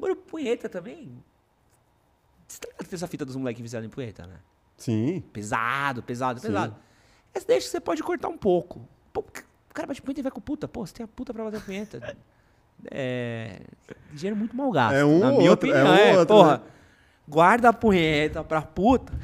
[0.00, 1.22] Agora, punheta também.
[2.48, 4.36] Você tá ligado que tem essa fita dos moleques viciados em punheta, né?
[4.76, 6.46] Sim, Pesado, pesado, Sim.
[6.46, 6.74] pesado.
[7.34, 8.88] Essa deixa que você pode cortar um pouco.
[9.12, 10.66] Pô, o cara bate punheta e vai com puta.
[10.66, 12.16] Pô, você tem a puta pra fazer punheta.
[12.90, 13.60] É.
[14.14, 14.94] Dinheiro muito mal gasto.
[14.94, 15.92] É um na minha outro, é opinião.
[15.92, 16.56] um É, ou outro, porra.
[16.56, 16.62] né?
[17.28, 19.12] Guarda a punheta pra puta.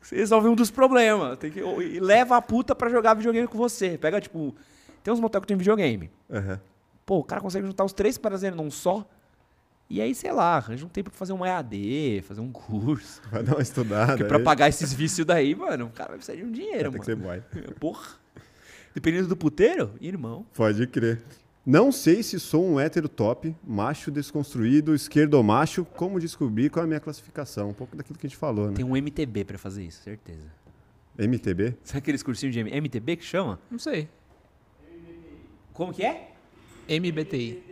[0.00, 1.36] Você resolve um dos problemas.
[1.38, 3.98] Tem que, e leva a puta pra jogar videogame com você.
[3.98, 4.54] Pega, tipo.
[5.02, 6.10] Tem uns motel que tem videogame.
[6.30, 6.58] aham.
[7.06, 9.08] Pô, o cara consegue juntar os três prazeres num só.
[9.88, 13.22] E aí, sei lá, arranja um tempo pra fazer um EAD, fazer um curso.
[13.30, 14.12] vai dar uma estudada.
[14.12, 14.42] Porque pra aí.
[14.42, 17.42] pagar esses vícios daí, mano, o cara vai precisar de um dinheiro, Tem que mano.
[17.44, 17.74] ser boy.
[17.78, 18.08] Porra.
[18.92, 20.44] Dependendo do puteiro, irmão.
[20.52, 21.22] Pode crer.
[21.64, 25.84] Não sei se sou um hétero top, macho desconstruído, esquerdo macho.
[25.84, 27.70] Como descobrir qual é a minha classificação?
[27.70, 28.74] Um pouco daquilo que a gente falou, né?
[28.74, 30.46] Tem um MTB pra fazer isso, certeza.
[31.18, 31.76] MTB?
[31.84, 33.58] Sabe aqueles cursinhos de MTB que chama?
[33.70, 34.08] Não sei.
[35.72, 36.35] Como que é?
[36.88, 37.62] MBTI.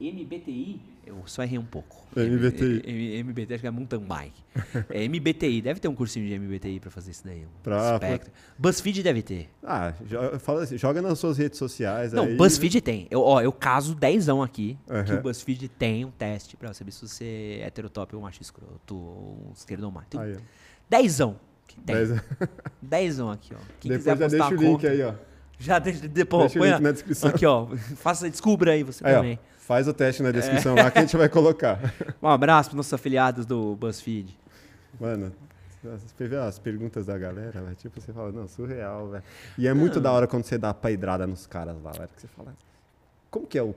[0.00, 0.80] MBTI?
[1.06, 2.04] Eu só errei um pouco.
[2.16, 2.82] MBTI.
[2.84, 4.42] M- M- MBTI, acho que é mountain bike.
[4.90, 7.44] É MBTI, deve ter um cursinho de MBTI pra fazer isso daí.
[7.44, 8.32] Um Pra- espectro.
[8.58, 9.48] BuzzFeed deve ter.
[9.62, 12.12] Ah, jo- fala assim, joga nas suas redes sociais.
[12.12, 12.36] Não, aí.
[12.36, 13.06] BuzzFeed tem.
[13.10, 15.18] Eu, ó, eu caso dezão aqui que Aham.
[15.18, 19.46] o BuzzFeed tem um teste pra saber se você é heterotop ou macho escroto ou
[19.50, 20.18] um esquerdo macho.
[20.18, 20.40] Aí, ó.
[20.90, 21.38] dezão.
[21.68, 21.94] Que tem.
[21.96, 22.20] Dez-
[22.82, 23.58] Dezão aqui, ó.
[23.80, 25.14] Quem Depois quiser já postar deixa o a link conta, aí, ó.
[25.58, 27.30] Já deixa, depois, Deixa o põe link a- na descrição.
[27.30, 27.66] Aqui, ó.
[27.96, 29.16] Faça, descubra aí você Aí, ó.
[29.16, 29.38] também.
[29.58, 30.24] Faz o teste É.
[30.24, 31.78] na descrição lá que a gente vai colocar.
[32.22, 34.36] Um abraço pros nossos afiliados do BuzzFeed.
[35.00, 35.32] Mano,
[35.82, 39.24] você vê as perguntas da galera, velho, tipo, você fala, não, surreal, velho.
[39.58, 42.28] E é muito da hora quando você dá paidrada nos caras lá, velho, que você
[42.28, 42.54] fala,
[43.30, 43.74] como que é o,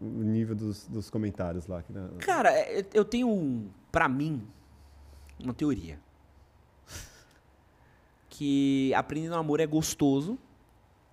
[0.00, 1.82] o nível dos, dos comentários lá?
[1.88, 2.08] né?
[2.20, 4.42] Cara, é, eu tenho, pra mim,
[5.42, 5.98] uma teoria.
[8.28, 10.36] Que aprender no amor é gostoso,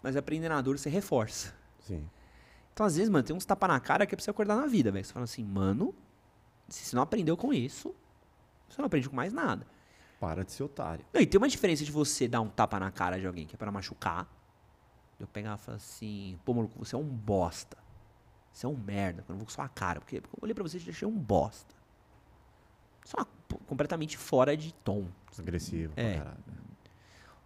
[0.02, 1.54] mas aprender na dor você reforça.
[1.80, 2.08] Sim.
[2.74, 4.66] Então, às vezes, mano, tem uns tapa na cara que é pra você acordar na
[4.66, 5.04] vida, velho.
[5.04, 5.94] Você fala assim, mano,
[6.70, 7.94] se você não aprendeu com isso,
[8.70, 9.66] você não aprende com mais nada.
[10.20, 11.06] Para de ser otário.
[11.14, 13.56] Não, e tem uma diferença de você dar um tapa na cara de alguém que
[13.56, 14.28] é pra machucar.
[15.20, 17.78] Eu pegar e falar assim, pô, maluco, você é um bosta.
[18.54, 20.00] Você é um merda, quando eu vou com sua cara.
[20.00, 21.76] Porque eu olhei pra você e te achei um bosta.
[23.04, 23.26] Só
[23.68, 25.08] completamente fora de tom.
[25.38, 26.18] Agressivo, É.
[26.18, 26.38] caralho.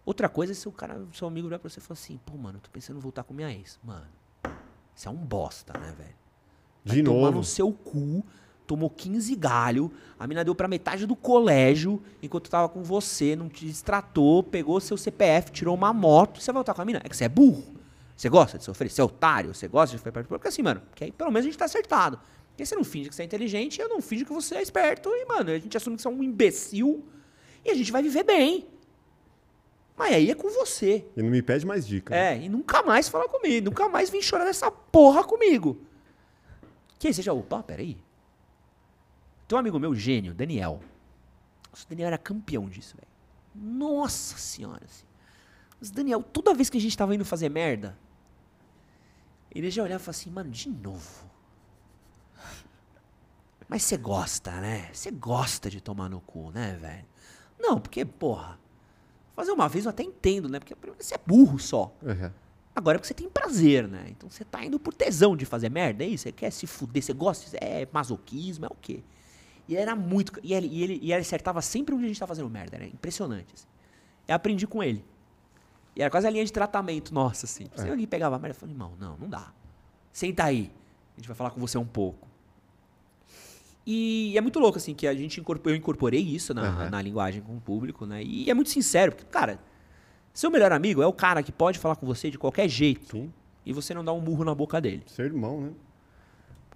[0.06, 2.36] Outra coisa é se o cara, seu amigo virar pra você e falar assim, pô,
[2.38, 3.78] mano, eu tô pensando em voltar com minha ex.
[3.82, 4.06] Mano,
[4.94, 6.14] você é um bosta, né, velho?
[6.84, 7.38] Vai De tomar novo.
[7.38, 8.24] no seu cu,
[8.68, 13.48] tomou 15 galho, a mina deu pra metade do colégio, enquanto tava com você, não
[13.48, 17.00] te distratou, pegou seu CPF, tirou uma moto, você vai voltar com a mina?
[17.02, 17.74] É que você é burro.
[18.16, 18.88] Você gosta de sofrer?
[18.88, 19.52] Você é otário?
[19.52, 20.28] Você gosta de ficar perto?
[20.28, 22.20] Porque assim, mano, que aí pelo menos a gente tá acertado.
[22.50, 25.10] Porque você não finge que você é inteligente, eu não finge que você é esperto,
[25.10, 27.04] e, mano, a gente assume que você é um imbecil,
[27.64, 28.66] e a gente vai viver bem.
[29.96, 31.06] Mas aí é com você.
[31.16, 32.14] E não me pede mais dica.
[32.14, 32.34] né?
[32.34, 35.80] É, e nunca mais fala comigo, nunca mais vem chorar nessa porra comigo.
[36.98, 37.96] Que aí você já, opa, peraí.
[39.48, 40.80] Tem um amigo meu, gênio, Daniel.
[41.70, 43.08] Nossa, o Daniel era campeão disso, velho.
[43.54, 44.84] Nossa senhora.
[44.84, 45.06] Assim.
[45.80, 47.96] Mas Daniel, toda vez que a gente tava indo fazer merda,
[49.50, 51.24] ele já olhava e falava assim, mano, de novo.
[53.68, 54.90] Mas você gosta, né?
[54.92, 57.04] Você gosta de tomar no cu, né, velho?
[57.58, 58.58] Não, porque, porra,
[59.36, 60.58] fazer uma vez eu até entendo, né?
[60.58, 61.94] Porque primeiro, você é burro só.
[62.02, 62.30] Uhum.
[62.74, 64.06] Agora é porque você tem prazer, né?
[64.08, 66.24] Então você tá indo por tesão de fazer merda, é isso?
[66.24, 69.02] Você quer se fuder, você gosta, é masoquismo, é o quê?
[69.68, 70.38] E era muito.
[70.42, 72.86] E ele, e ele, e ele acertava sempre onde a gente tá fazendo merda, né?
[72.86, 73.52] Impressionante.
[73.54, 73.66] Assim.
[74.26, 75.04] Eu aprendi com ele.
[75.94, 77.66] E era quase a linha de tratamento nossa, assim.
[77.74, 79.52] Se alguém pegava a merda, eu falei, irmão, não, não dá.
[80.12, 80.70] Senta aí.
[81.16, 82.28] A gente vai falar com você um pouco.
[83.86, 86.90] E é muito louco, assim, que a gente incorporou, eu incorporei isso na, Aham.
[86.90, 88.22] na linguagem com o público, né?
[88.22, 89.60] E é muito sincero, porque, cara,
[90.34, 93.32] seu melhor amigo é o cara que pode falar com você de qualquer jeito Sim.
[93.64, 95.04] e você não dá um murro na boca dele.
[95.06, 95.70] Ser irmão, né?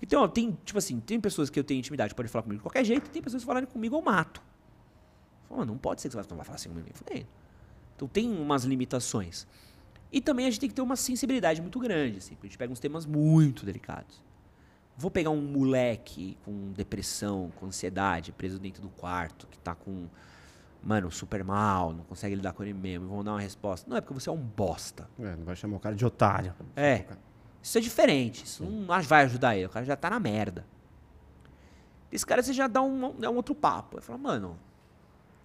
[0.00, 2.84] Então, tem, tipo assim, tem pessoas que eu tenho intimidade, pode falar comigo de qualquer
[2.84, 4.40] jeito, e tem pessoas que falarem comigo eu mato.
[5.48, 6.88] Falo, "Mano, não pode ser que você não vai falar assim comigo.
[6.88, 7.26] Eu falei,
[7.96, 9.46] então tem umas limitações.
[10.12, 12.58] E também a gente tem que ter uma sensibilidade muito grande, assim, porque a gente
[12.58, 14.22] pega uns temas muito delicados.
[15.00, 20.06] Vou pegar um moleque com depressão, com ansiedade, preso dentro do quarto, que tá com,
[20.82, 23.88] mano, super mal, não consegue lidar com ele mesmo, e vão dar uma resposta.
[23.88, 25.08] Não é porque você é um bosta.
[25.18, 26.54] É, não vai chamar o cara de otário.
[26.76, 27.06] É.
[27.62, 28.44] Isso é diferente.
[28.44, 29.64] Isso não vai ajudar ele.
[29.64, 30.66] O cara já tá na merda.
[32.12, 33.96] Esse cara você já dá um, dá um outro papo.
[33.96, 34.58] Ele fala, mano,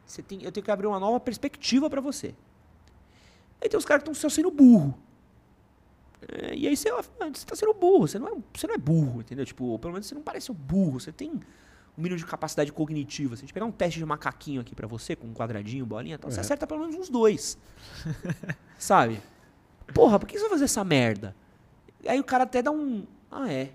[0.05, 2.35] você tem, eu tenho que abrir uma nova perspectiva pra você.
[3.61, 4.99] Aí tem os caras que estão só sendo burro.
[6.31, 7.01] É, e aí você, "Ah,
[7.33, 9.45] você tá sendo burro, você não, é, você não é burro, entendeu?
[9.45, 13.35] Tipo, pelo menos você não parece um burro, você tem um mínimo de capacidade cognitiva.
[13.35, 16.15] Se a gente pegar um teste de macaquinho aqui pra você, com um quadradinho, bolinha
[16.15, 16.41] e tal, você É.
[16.41, 17.57] acerta pelo menos uns dois.
[18.77, 19.21] Sabe?
[19.93, 21.35] Porra, por que você vai fazer essa merda?
[22.07, 23.05] Aí o cara até dá um.
[23.31, 23.71] Ah, é.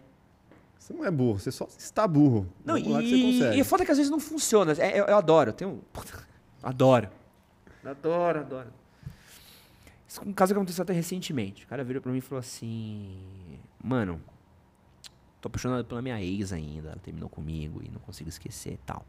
[0.78, 2.46] Você não é burro, você só está burro.
[2.64, 3.56] Não, Vamos lá que você e, consegue.
[3.56, 4.72] e é foda que às vezes não funciona.
[4.72, 5.80] É, eu, eu adoro, eu tenho.
[6.62, 7.08] Adoro.
[7.84, 8.68] Adoro, adoro.
[10.26, 11.64] Um caso que aconteceu até recentemente.
[11.64, 14.20] O cara virou pra mim e falou assim: Mano,
[15.40, 16.90] tô apaixonado pela minha ex ainda.
[16.90, 19.04] Ela terminou comigo e não consigo esquecer e tal.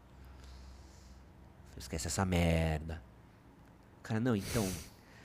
[1.76, 3.02] Esquece essa merda.
[4.02, 4.68] Cara, não, então.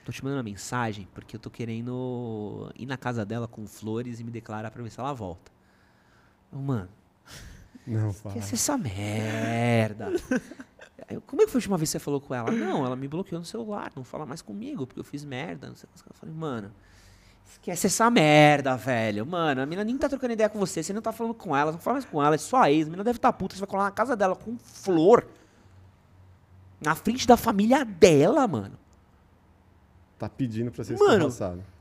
[0.03, 4.21] Tô te mandando uma mensagem porque eu tô querendo ir na casa dela com flores
[4.21, 5.51] e me declarar pra ver se ela volta.
[6.51, 6.89] Mano.
[7.87, 8.35] Não, fala.
[8.35, 10.07] Esquece essa merda.
[11.07, 12.51] Aí eu, Como é que foi a última vez que você falou com ela?
[12.51, 15.69] Não, ela me bloqueou no celular, não fala mais comigo, porque eu fiz merda.
[15.69, 16.09] Não sei o que.
[16.09, 16.71] Eu falei, mano,
[17.49, 19.25] esquece essa merda, velho.
[19.25, 21.71] Mano, a mina nem tá trocando ideia com você, você não tá falando com ela,
[21.71, 22.87] não fala mais com ela, é só a ex.
[22.87, 25.25] A mina deve estar tá puta, você vai colar na casa dela com flor.
[26.81, 28.77] Na frente da família dela, mano.
[30.19, 31.29] Tá pedindo pra ser Mano.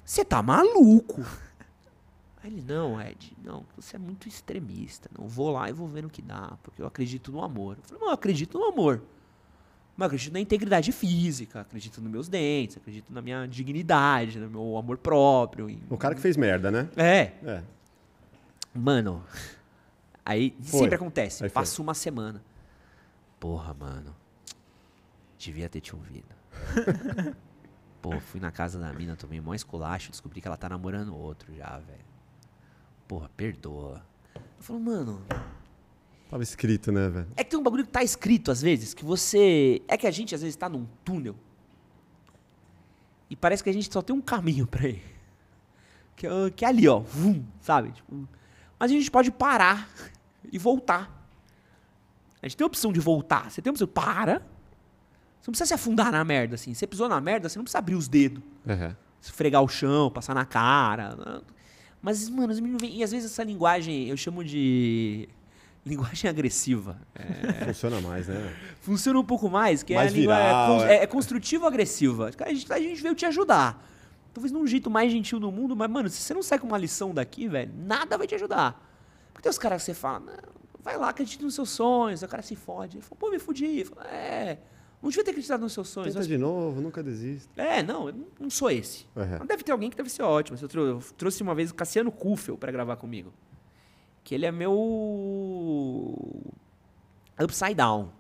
[0.05, 1.23] Você tá maluco?
[2.47, 5.11] Aí ele, não, Ed, não, você é muito extremista.
[5.19, 7.77] Não vou lá e vou ver no que dá, porque eu acredito no amor.
[7.77, 9.03] Eu falei, não, eu acredito no amor.
[9.97, 14.49] Mas eu acredito na integridade física, acredito nos meus dentes, acredito na minha dignidade, no
[14.49, 15.69] meu amor próprio.
[15.69, 16.89] em- O cara que fez merda, né?
[16.97, 17.63] É, É.
[18.73, 19.25] mano.
[20.25, 20.81] Aí Foi.
[20.81, 21.43] sempre acontece.
[21.43, 21.55] Aí foi.
[21.55, 22.41] Passa uma semana.
[23.41, 24.15] Porra, mano.
[25.37, 26.29] Devia ter te ouvido.
[28.01, 31.53] Pô, fui na casa da mina, tomei mó esculacho, descobri que ela tá namorando outro
[31.57, 32.05] já, velho.
[33.09, 34.05] Porra, perdoa.
[34.35, 35.23] Eu falo, mano,
[36.29, 37.29] Tava escrito, né, velho?
[37.37, 39.81] é que tem um bagulho que tá escrito às vezes, que você.
[39.87, 41.37] É que a gente às vezes tá num túnel.
[43.31, 45.03] E parece que a gente só tem um caminho pra ir.
[46.17, 47.01] Que, é- que é ali, ó.
[47.01, 47.93] Vum, sabe?
[47.93, 48.29] Tipo,
[48.79, 49.89] mas a gente pode parar
[50.53, 51.13] e voltar.
[52.43, 53.51] A gente tem a opção de voltar.
[53.51, 53.87] Você tem a opção.
[53.89, 54.39] Para.
[55.41, 56.75] Você não precisa se afundar na merda, assim.
[56.75, 58.95] Você pisou na merda, você não precisa abrir os dedos É.
[59.21, 61.43] esfregar o chão, passar na cara.
[62.03, 62.97] Mas, mano, os meninos vêm.
[62.99, 65.29] E às vezes essa linguagem eu chamo de.
[65.87, 66.99] Linguagem agressiva.
[67.65, 68.53] Funciona mais, né?
[68.81, 70.97] Funciona um pouco mais, que Mais é viral, é, cons- é.
[70.97, 72.31] é, é construtivo-agressiva.
[72.45, 73.87] A gente, a gente veio te ajudar.
[74.35, 76.77] Talvez num jeito mais gentil do mundo, mas, mano, se você não sai com uma
[76.77, 78.85] lição daqui, velho, nada vai te ajudar.
[79.33, 80.25] Porque tem os caras que você fala,
[80.83, 82.97] vai lá, acredita nos seus sonhos, o cara se fode.
[82.97, 83.85] Ele fala, pô, me fudi.
[83.85, 84.59] Fala, é,
[85.03, 86.15] não devia ter acreditado nos seus sonhos.
[86.15, 87.61] Tenta de novo, nunca desista.
[87.63, 89.05] É, não, eu não- sou esse.
[89.15, 89.37] Uhum.
[89.39, 90.59] Mas deve ter alguém que deve ser ótimo.
[90.61, 93.33] Eu, trou- eu trouxe uma vez o Cassiano Kufel pra gravar comigo.
[94.25, 96.45] Que ele é meu.
[97.41, 98.11] Upside Down.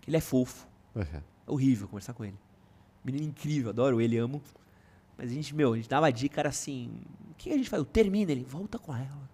[0.00, 0.66] Que ele é fofo.
[0.94, 1.00] É.
[1.02, 2.36] É horrível conversar com ele.
[3.04, 4.42] Menino incrível, adoro ele, amo.
[5.16, 6.90] Mas a gente, meu, a gente dava dica, era assim.
[7.30, 7.78] O que a gente faz?
[7.80, 9.30] Eu termina ele, volta com ela.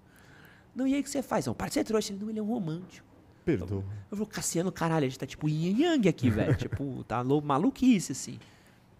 [0.74, 1.46] Não, e aí o que você faz?
[1.46, 2.12] Não, para de ser trouxa.
[2.12, 3.06] Ele, não, ele é um romântico.
[3.44, 3.84] Perdoa.
[4.10, 6.54] Eu falo, Cassiano, caralho, a gente tá tipo yin yang aqui, velho.
[6.56, 8.38] tipo, tá lou- maluquice, assim.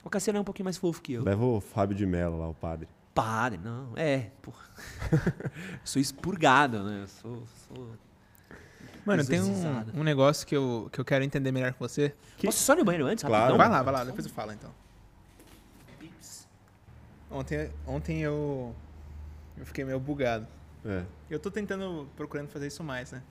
[0.05, 1.23] O Cassiano é um pouquinho mais fofo que eu.
[1.23, 2.89] Leva o Fábio de Mello lá, o padre.
[3.15, 3.89] Padre, não.
[3.95, 4.65] É, porra.
[5.85, 7.03] sou expurgado, né?
[7.03, 7.43] Eu sou.
[7.69, 7.89] sou...
[9.05, 12.15] Mano, tem um, um negócio que eu, que eu quero entender melhor com você.
[12.43, 13.23] Posso só ir no banheiro antes?
[13.25, 13.57] Claro.
[13.57, 13.59] Rapidão?
[13.59, 14.71] vai lá, vai lá, depois eu falo então.
[17.31, 18.75] Ontem, ontem eu.
[19.57, 20.47] Eu fiquei meio bugado.
[20.85, 21.05] É.
[21.31, 23.23] Eu tô tentando, procurando fazer isso mais, né?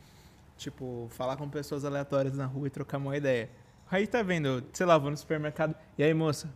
[0.66, 3.50] Tipo, falar com pessoas aleatórias na rua e trocar uma ideia.
[3.90, 5.74] Aí tá vendo, sei lá, vou no supermercado.
[5.98, 6.48] E aí, moça?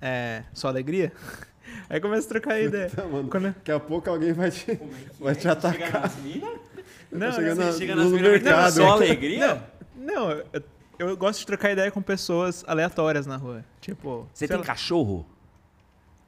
[0.00, 0.44] É.
[0.54, 1.12] Só alegria?
[1.90, 2.88] Aí começa a trocar ideia.
[2.88, 3.28] Tá, mano.
[3.28, 4.78] Quando- Daqui a pouco alguém vai te,
[5.18, 6.08] vai te atacar.
[7.10, 8.72] Não, chegando não, na- Chega no nas minas, mercado.
[8.74, 9.62] Só alegria?
[9.96, 10.44] Não, eu,
[11.00, 13.64] eu gosto de trocar ideia com pessoas aleatórias na rua.
[13.80, 14.28] Tipo.
[14.32, 15.26] Você tem lá- cachorro?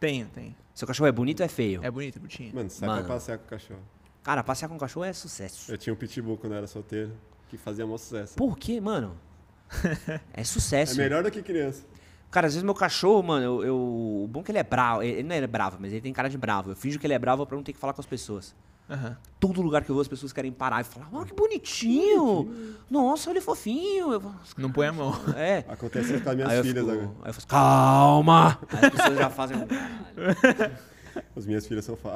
[0.01, 0.55] Tenho, tenho.
[0.75, 1.81] Seu cachorro é bonito ou é feio?
[1.85, 2.53] É bonito, bonitinho.
[2.55, 3.05] Mano, sai Mano.
[3.05, 3.81] pra passear com o cachorro.
[4.23, 5.70] Cara, passear com cachorro é sucesso.
[5.73, 7.12] Eu tinha um pitbull quando eu era solteiro,
[7.49, 8.35] que fazia mó sucesso.
[8.36, 9.16] Por quê, mano?
[10.05, 10.97] É É sucesso.
[10.97, 11.85] melhor do que criança.
[12.31, 13.77] Cara, às vezes meu cachorro, mano, eu, eu-
[14.24, 15.03] o bom é que ele é bravo.
[15.03, 16.70] Ele não é bravo, mas ele tem cara de bravo.
[16.70, 18.55] Eu finjo que ele é bravo pra não ter que falar com as pessoas.
[18.89, 19.16] Aham.
[19.39, 22.77] Todo lugar que eu vou, as pessoas querem parar e falar, oh, que bonitinho!
[22.90, 24.12] Nossa, olha fofinho!
[24.12, 25.15] Eu falo, Não põe a mão.
[25.36, 25.65] é.
[25.69, 27.16] Acontece isso com as minhas Aí filhas fico, agora.
[27.23, 28.59] aí eu faço, calma!
[28.70, 29.66] Aí as pessoas já fazem um.
[31.36, 31.97] As minhas filhas são.
[32.05, 32.09] a-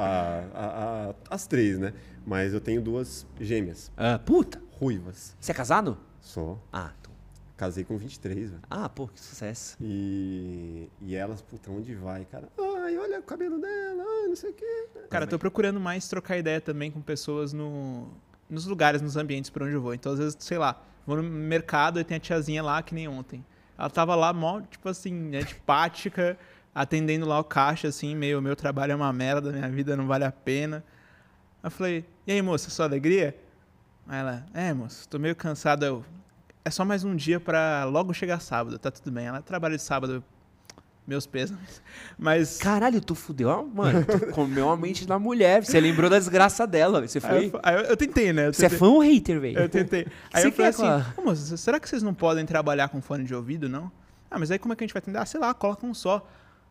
[0.54, 1.92] a- a- as três, né?
[2.26, 4.60] Mas eu tenho duas gêmeas, Ah, puta!
[4.80, 5.34] ruivas.
[5.40, 5.96] Você é casado?
[6.20, 6.58] Só.
[6.72, 7.12] Ah, então.
[7.56, 8.62] Casei com 23, velho.
[8.68, 9.76] Ah, pô, que sucesso.
[9.80, 12.48] E, e elas, puta, onde vai, cara?
[12.84, 14.88] Ai, olha o cabelo dela, ai, não sei o quê.
[15.08, 18.08] Cara, eu tô procurando mais trocar ideia também com pessoas no,
[18.50, 19.94] nos lugares, nos ambientes por onde eu vou.
[19.94, 23.08] Então, às vezes, sei lá, vou no mercado e tem a tiazinha lá, que nem
[23.08, 23.42] ontem.
[23.78, 26.38] Ela tava lá, mó, tipo assim, antipática,
[26.80, 30.24] atendendo lá o caixa, assim, meio, meu trabalho é uma merda, minha vida não vale
[30.24, 30.84] a pena.
[31.62, 33.34] Aí eu falei, e aí, moça, sua alegria?
[34.06, 35.86] Aí ela, é, moça, tô meio cansada.
[35.86, 36.04] Eu,
[36.64, 39.24] é só mais um dia pra logo chegar sábado, tá tudo bem.
[39.26, 40.24] Ela trabalha de sábado, eu,
[41.06, 41.80] meus pêsames.
[42.18, 42.58] Mas...
[42.58, 44.04] Caralho, tu fudeu, mano.
[44.04, 45.64] Tu comeu a mente da mulher.
[45.64, 47.00] Você lembrou da desgraça dela.
[47.08, 47.46] Você Aí foi.
[47.46, 48.48] eu, aí eu- eu tentei, né?
[48.48, 49.58] Eu Você é tentei- fã ou hater, velho?
[49.60, 50.06] Eu tentei.
[50.34, 53.00] Aí Você eu falei assim, a- "Ô, moça, será que vocês não podem trabalhar com
[53.00, 53.90] fone de ouvido, não?
[54.30, 55.18] Ah, mas aí como é que a gente vai atender?
[55.18, 56.26] Ah, sei lá, coloca um só.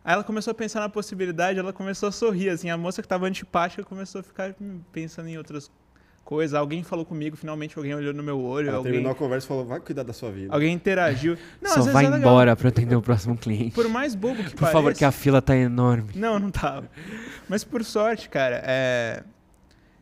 [0.05, 3.07] Aí ela começou a pensar na possibilidade, ela começou a sorrir, assim, a moça que
[3.07, 4.55] tava antipática começou a ficar
[4.91, 5.71] pensando em outras
[6.23, 6.53] coisas.
[6.53, 9.47] Alguém falou comigo, finalmente alguém olhou no meu olho, Ela alguém, terminou a conversa e
[9.47, 10.53] falou: vai cuidar da sua vida.
[10.53, 11.35] alguém interagiu.
[11.59, 12.19] Não, Só às vezes vai é legal.
[12.31, 13.71] embora pra atender o próximo cliente.
[13.73, 14.73] Por mais bobo que Por pareça.
[14.73, 16.11] favor, que a fila tá enorme.
[16.13, 16.87] Não, não tava.
[17.49, 19.23] Mas por sorte, cara, é...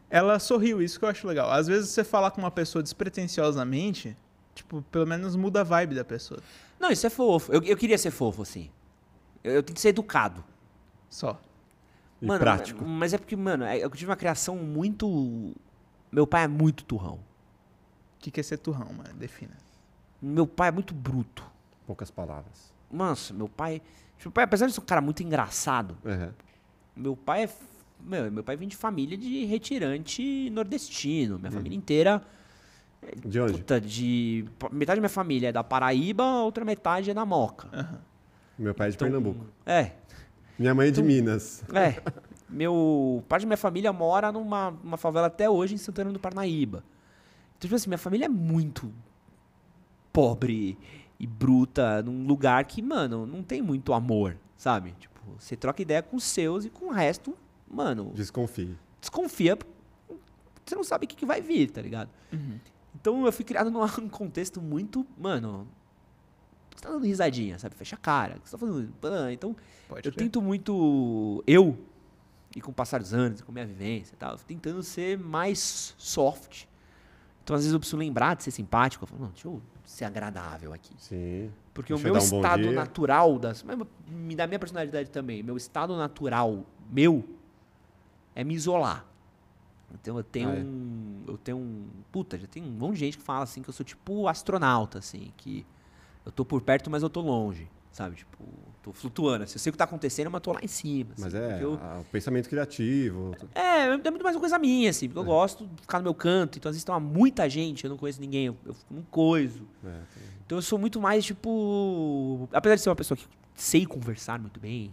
[0.09, 1.49] ela sorriu, isso que eu acho legal.
[1.49, 4.17] Às vezes você falar com uma pessoa despretensiosamente,
[4.53, 6.41] tipo, pelo menos muda a vibe da pessoa.
[6.77, 7.53] Não, isso é fofo.
[7.53, 8.69] Eu, eu queria ser fofo, assim.
[9.44, 10.44] Eu, eu tenho que ser educado.
[11.10, 11.40] Só.
[12.22, 12.84] E mano, prático.
[12.86, 15.53] Mas é porque, mano, é- eu tive uma criação muito.
[16.11, 17.15] Meu pai é muito turrão.
[17.15, 19.14] O que que é ser turrão, mano?
[19.15, 19.57] Defina.
[20.22, 21.44] Meu pai é muito bruto.
[21.86, 22.72] Poucas palavras.
[22.90, 23.82] Nossa, meu pai.
[24.24, 26.32] Meu pai, apesar de ser um cara muito engraçado, Uhum.
[26.95, 27.49] meu pai é.
[27.99, 31.38] Meu, meu pai vem de família de retirante nordestino.
[31.40, 32.22] Minha família inteira.
[33.26, 33.53] De onde?
[33.53, 34.45] Puta, de.
[34.72, 37.70] Metade da minha família é da Paraíba, a outra metade é da Moca.
[38.57, 39.45] Meu pai é de Então, Pernambuco.
[39.65, 39.91] É,
[40.57, 41.63] Minha mãe é de Minas.
[41.73, 42.01] É.
[42.49, 43.23] Meu.
[43.27, 46.84] Parte da minha família mora numa, favela até hoje em Santana do Parnaíba.
[47.57, 48.93] Então, tipo assim, minha família é muito
[50.11, 50.77] pobre
[51.19, 54.93] e bruta num lugar que, mano, não tem muito amor, sabe?
[54.99, 57.35] Tipo, você troca ideia com os seus e com o resto,
[57.67, 58.75] mano, Desconfie.
[58.99, 59.57] desconfia.
[60.65, 62.09] Você não sabe o que, que vai vir, tá ligado?
[62.95, 65.67] Então eu fui criado num contexto muito, mano.
[66.75, 67.75] Você tá dando risadinha, sabe?
[67.75, 68.39] Fecha a cara.
[68.39, 68.93] que Você tá fazendo.
[69.31, 69.55] Então,
[69.87, 71.43] Pode eu tento muito.
[71.45, 71.77] Eu,
[72.55, 75.95] e com o passar dos anos, com a minha vivência e tal, tentando ser mais
[75.97, 76.65] soft.
[77.43, 79.03] Então, às vezes, eu preciso lembrar de ser simpático.
[79.03, 80.93] Eu falo, não, deixa eu ser agradável aqui.
[80.97, 81.51] Sim.
[81.73, 83.63] Porque Deixa o eu meu um estado natural, das,
[84.35, 87.23] dá minha personalidade também, meu estado natural, meu,
[88.35, 89.05] é me isolar.
[89.93, 90.59] Então eu tenho Ah, é?
[90.63, 91.23] um.
[91.27, 91.87] Eu tenho um.
[92.11, 94.99] Puta, já tem um monte de gente que fala assim que eu sou tipo astronauta,
[94.99, 95.65] assim, que
[96.25, 97.67] eu tô por perto, mas eu tô longe.
[97.91, 98.15] Sabe?
[98.15, 98.43] Tipo,
[98.81, 99.43] tô flutuando.
[99.43, 101.11] Assim, eu sei o que tá acontecendo, mas tô lá em cima.
[101.13, 103.35] assim, Mas é eu- o pensamento criativo.
[103.53, 106.13] é, é muito mais uma coisa minha, assim, porque eu gosto de ficar no meu
[106.15, 106.57] canto.
[106.57, 109.03] Então, às vezes, tem uma- muita gente, eu não conheço ninguém, eu, eu fico num
[109.03, 109.67] coiso.
[109.85, 109.99] É,
[110.45, 112.49] Então, eu sou muito mais, tipo.
[112.51, 114.91] Apesar de ser uma pessoa que sei conversar muito bem,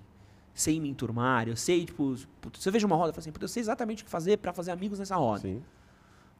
[0.53, 2.17] sei me enturmar, eu sei, tipo.
[2.59, 4.53] Se eu vejo uma roda, eu falo assim, eu sei exatamente o que fazer pra
[4.53, 5.41] fazer amigos nessa roda.
[5.41, 5.63] sim.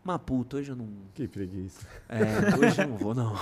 [0.03, 0.89] Mas, puta, hoje eu não.
[1.15, 1.87] Que preguiça.
[2.09, 3.37] É, hoje eu não vou, não.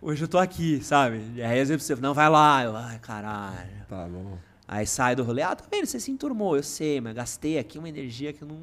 [0.00, 1.22] Hoje eu tô aqui, sabe?
[1.34, 3.86] E aí, às vezes, você não vai lá, eu, ai, caralho.
[3.88, 4.38] Tá bom.
[4.68, 7.78] Aí sai do rolê, ah, tá vendo, você se enturmou, eu sei, mas gastei aqui
[7.78, 8.58] uma energia que eu não,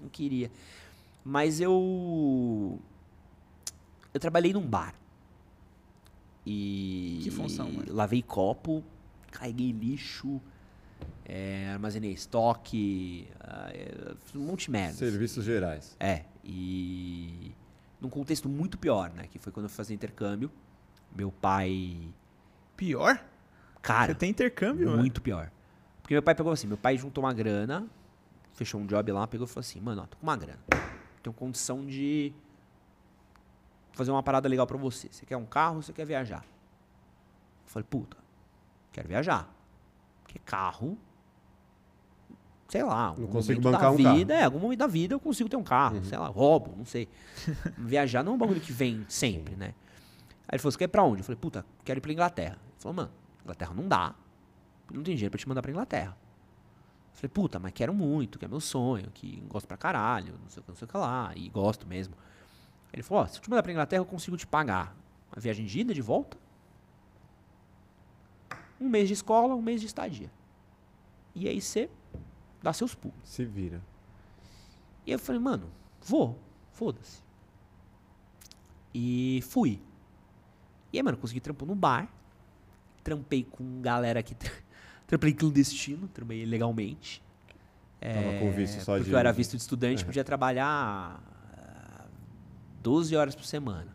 [0.00, 0.50] não queria.
[1.24, 2.78] Mas eu.
[4.12, 4.94] Eu trabalhei num bar.
[6.44, 7.20] E.
[7.22, 7.92] Que função, mano?
[7.92, 8.82] Lavei copo,
[9.30, 10.40] carreguei lixo,
[11.24, 13.28] é, armazenei estoque,
[14.26, 14.94] fiz um monte de merda.
[14.94, 15.96] Serviços gerais.
[15.98, 17.54] É, e
[18.00, 19.26] num contexto muito pior, né?
[19.28, 20.50] Que foi quando eu fui fazer intercâmbio.
[21.14, 22.12] Meu pai.
[22.76, 23.22] Pior?
[23.80, 24.98] Cara, Você tem intercâmbio, mano?
[24.98, 25.50] muito pior.
[26.00, 27.86] Porque meu pai pegou assim, meu pai juntou uma grana,
[28.54, 30.58] fechou um job lá, pegou e falou assim, mano, ó, tô com uma grana.
[31.22, 32.32] Tenho condição de
[33.92, 35.08] fazer uma parada legal pra você.
[35.10, 36.44] Você quer um carro ou você quer viajar?
[36.44, 38.16] Eu falei, puta,
[38.92, 39.48] quero viajar.
[40.22, 40.98] Porque carro,
[42.72, 44.16] sei lá, algum consigo bancar da um carro.
[44.16, 46.86] vida, é, algum momento da vida eu consigo ter um carro, sei lá, roubo, não
[46.86, 47.06] sei.
[47.76, 49.74] viajar não é um bagulho que vem sempre, né?
[50.48, 51.20] Aí ele falou, você quer ir pra onde?
[51.20, 52.54] Eu falei, puta, quero ir pra Inglaterra.
[52.54, 53.10] Ele falou, mano,
[53.42, 54.14] Inglaterra não dá.
[54.90, 56.16] Não tem dinheiro pra te mandar pra Inglaterra.
[57.12, 60.48] Eu falei, puta, mas quero muito, que é meu sonho, que gosto pra caralho, não
[60.48, 62.14] sei o que, não sei o que lá, e gosto mesmo.
[62.90, 64.96] Ele falou, ó, se eu te mandar pra Inglaterra, eu consigo te pagar
[65.30, 66.38] a viagem de ida, de volta,
[68.80, 70.30] um mês de escola, um mês de estadia.
[71.34, 71.90] E aí você
[72.62, 73.18] dá seus pulos.
[73.24, 73.80] Se vira.
[75.06, 75.70] E eu falei, mano,
[76.00, 76.38] vou,
[76.72, 77.20] foda-se.
[78.94, 79.80] E fui.
[80.92, 82.08] E aí, mano, consegui trampo no bar.
[83.02, 84.36] Trampei com galera que.
[85.06, 87.22] trampei clandestino, trampei legalmente.
[88.00, 91.20] Tava com visto só porque de- eu era visto de estudante, podia trabalhar
[91.56, 92.04] ah,
[92.82, 93.94] 12 horas por semana.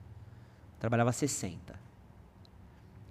[0.79, 1.77] Trabalhava 60.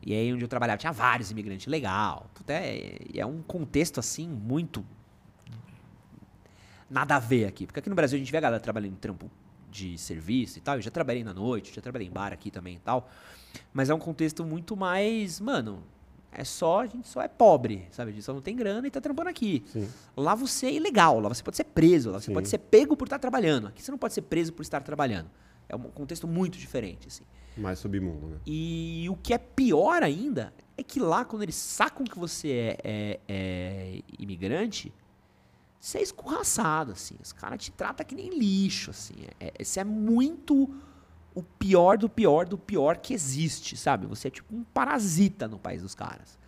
[0.03, 1.67] E aí, onde eu trabalhava, tinha vários imigrantes.
[1.67, 2.31] Legal.
[2.33, 4.85] Puta, é, é um contexto, assim, muito...
[6.89, 7.67] Nada a ver aqui.
[7.67, 9.31] Porque aqui no Brasil a gente vê a galera trabalhando em trampo
[9.71, 10.77] de serviço e tal.
[10.77, 13.11] Eu já trabalhei na noite, já trabalhei em bar aqui também e tal.
[13.73, 15.41] Mas é um contexto muito mais...
[15.41, 15.83] Mano,
[16.33, 16.81] é só...
[16.83, 18.11] A gente só é pobre, sabe?
[18.11, 19.65] A gente só não tem grana e tá trampando aqui.
[19.67, 19.89] Sim.
[20.17, 22.35] Lá você é ilegal, lá você pode ser preso, lá você Sim.
[22.35, 23.67] pode ser pego por estar trabalhando.
[23.69, 25.31] Aqui você não pode ser preso por estar trabalhando.
[25.69, 27.25] É um contexto muito diferente, assim.
[27.57, 28.37] Mais submundo, né?
[28.47, 32.79] E o que é pior ainda é que lá, quando eles sacam que você é,
[32.85, 34.93] é- é imigrante,
[35.81, 37.17] você é escorraçado, assim.
[37.23, 39.15] Os caras te tratam que nem lixo, assim.
[39.41, 40.75] É, é- você é muito
[41.35, 44.07] o pior do pior do pior que existe, sabe?
[44.07, 46.39] Você é tipo um parasita no país dos caras.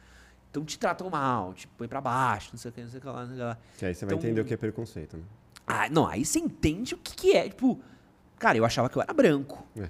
[0.51, 3.01] Então te tratam mal, te põe pra baixo, não sei o que, não sei o
[3.03, 3.59] que lá, não sei o que lá.
[3.77, 5.23] Que aí você vai Então- entender o que é preconceito, né?
[5.67, 7.49] Ah, não, aí você entende o que, que é.
[7.51, 7.79] Tipo,
[8.39, 9.67] cara, eu achava que eu era branco.
[9.77, 9.83] É.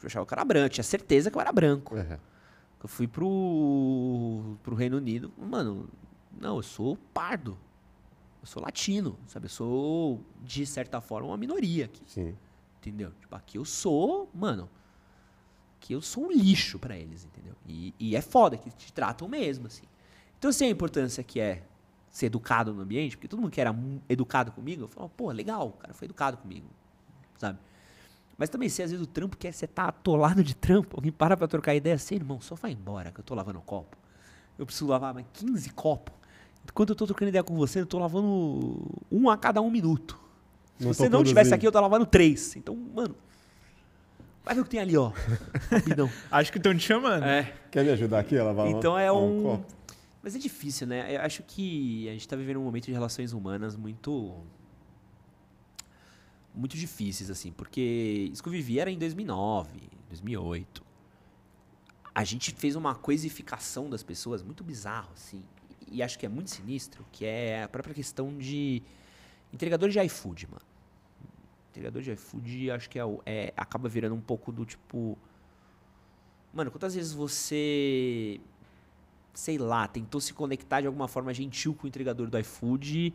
[0.00, 1.96] Eu achava que eu era branco, tinha certeza que eu era branco.
[1.98, 2.18] É.
[2.82, 5.88] Eu fui pro, pro Reino Unido, mano,
[6.40, 7.58] não, eu sou pardo.
[8.40, 9.46] Eu sou latino, sabe?
[9.46, 12.36] Eu sou, de certa forma, uma minoria aqui, Sim.
[12.78, 13.12] entendeu?
[13.20, 14.68] Tipo, aqui eu sou, mano,
[15.80, 17.54] que eu sou um lixo pra eles, entendeu?
[17.66, 19.84] E, e é foda que te tratam mesmo, assim.
[20.38, 21.64] Então sei a importância que é
[22.08, 23.74] ser educado no ambiente, porque todo mundo que era
[24.08, 26.66] educado comigo, eu falava, pô, legal, o cara foi educado comigo,
[27.36, 27.58] sabe?
[28.36, 31.10] Mas também sei, às vezes, o trampo que é você tá atolado de trampo, alguém
[31.10, 33.96] para pra trocar ideia assim, irmão, só vai embora que eu tô lavando copo.
[34.56, 36.14] Eu preciso lavar mais 15 copos.
[36.70, 40.18] Enquanto eu tô trocando ideia com você, eu tô lavando um a cada um minuto.
[40.78, 41.54] Se Não você tô não tivesse produzindo.
[41.56, 42.54] aqui, eu tô lavando três.
[42.56, 43.14] Então, mano,
[44.44, 45.10] vai ver o que tem ali, ó.
[45.70, 46.08] Rapidão.
[46.30, 47.24] Acho que estão te chamando.
[47.24, 47.52] É.
[47.70, 49.42] Quer me ajudar aqui a lavar Então é um.
[49.42, 49.66] copo?
[50.22, 51.16] Mas é difícil, né?
[51.16, 54.36] Eu acho que a gente tá vivendo um momento de relações humanas muito.
[56.54, 59.70] Muito difíceis, assim, porque isso que eu vivi era em 2009,
[60.08, 60.82] 2008.
[62.14, 65.42] A gente fez uma coisificação das pessoas muito bizarro, assim,
[65.90, 68.82] e acho que é muito sinistro, que é a própria questão de
[69.52, 70.64] entregador de iFood, mano.
[71.70, 75.18] Entregador de iFood, acho que é, é acaba virando um pouco do tipo.
[76.52, 78.40] Mano, quantas vezes você
[79.38, 83.14] sei lá, tentou se conectar de alguma forma gentil com o entregador do iFood.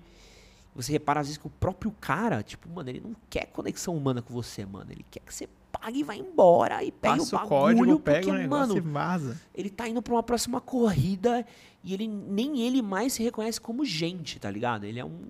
[0.76, 4.22] Você repara às vezes que o próprio cara, tipo, mano, ele não quer conexão humana
[4.22, 4.91] com você, mano.
[4.91, 8.00] Ele quer que você pague e vá embora e pegue Passa o o bagulho, código,
[8.00, 9.41] pega porque, o negócio mano, e vaza.
[9.54, 11.45] ele tá indo pra uma próxima corrida
[11.84, 14.86] e ele nem ele mais se reconhece como gente, tá ligado?
[14.86, 15.22] Ele é um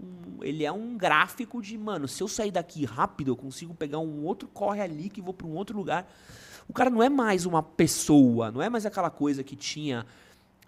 [0.42, 4.26] ele é um gráfico de, mano, se eu sair daqui rápido, eu consigo pegar um
[4.26, 6.06] outro corre ali que vou pra um outro lugar.
[6.68, 10.06] O cara não é mais uma pessoa, não é mais aquela coisa que tinha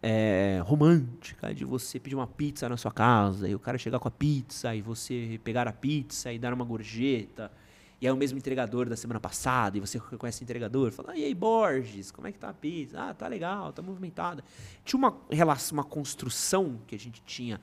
[0.07, 4.07] é, romântica de você pedir uma pizza na sua casa e o cara chegar com
[4.07, 7.52] a pizza e você pegar a pizza e dar uma gorjeta.
[7.99, 11.23] E aí o mesmo entregador da semana passada, e você reconhece o entregador, fala, e
[11.23, 13.02] aí, Borges, como é que tá a pizza?
[13.02, 14.44] Ah, tá legal, tá movimentada.
[14.84, 17.60] Tinha uma relação, uma construção que a gente tinha,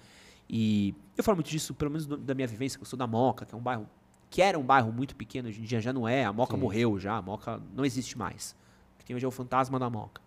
[0.51, 3.47] e eu falo muito disso, pelo menos da minha vivência, que eu sou da Moca,
[3.47, 3.89] que é um bairro,
[4.29, 6.61] que era um bairro muito pequeno, hoje em dia já não é, a Moca Sim.
[6.61, 8.57] morreu já, a Moca não existe mais.
[8.97, 10.21] O que tem hoje é o fantasma da Moca.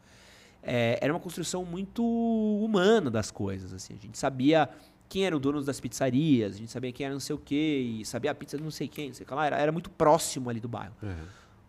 [0.68, 4.68] É, era uma construção muito humana das coisas, assim, a gente sabia
[5.08, 8.06] quem eram donos das pizzarias, a gente sabia quem era não sei o quê, e
[8.06, 9.92] sabia a pizza de não sei quem, não sei o que lá, era, era muito
[9.92, 10.96] próximo ali do bairro.
[11.04, 11.16] É.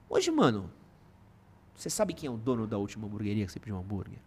[0.08, 0.70] Hoje, mano,
[1.74, 4.18] você sabe quem é o dono da última hamburgueria que você pediu um hambúrguer?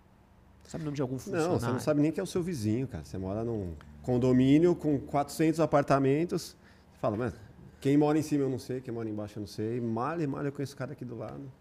[0.68, 1.54] Sabe o nome de algum funcionário?
[1.54, 3.04] Não, você não sabe nem quem é o seu vizinho, cara.
[3.04, 3.74] Você mora num
[4.04, 6.56] condomínio com 400 apartamentos.
[6.94, 7.34] Você fala, mas
[7.82, 9.82] quem mora em cima eu não sei, quem mora embaixo eu não sei.
[9.82, 11.52] Malha e malha eu conheço o cara aqui do lado.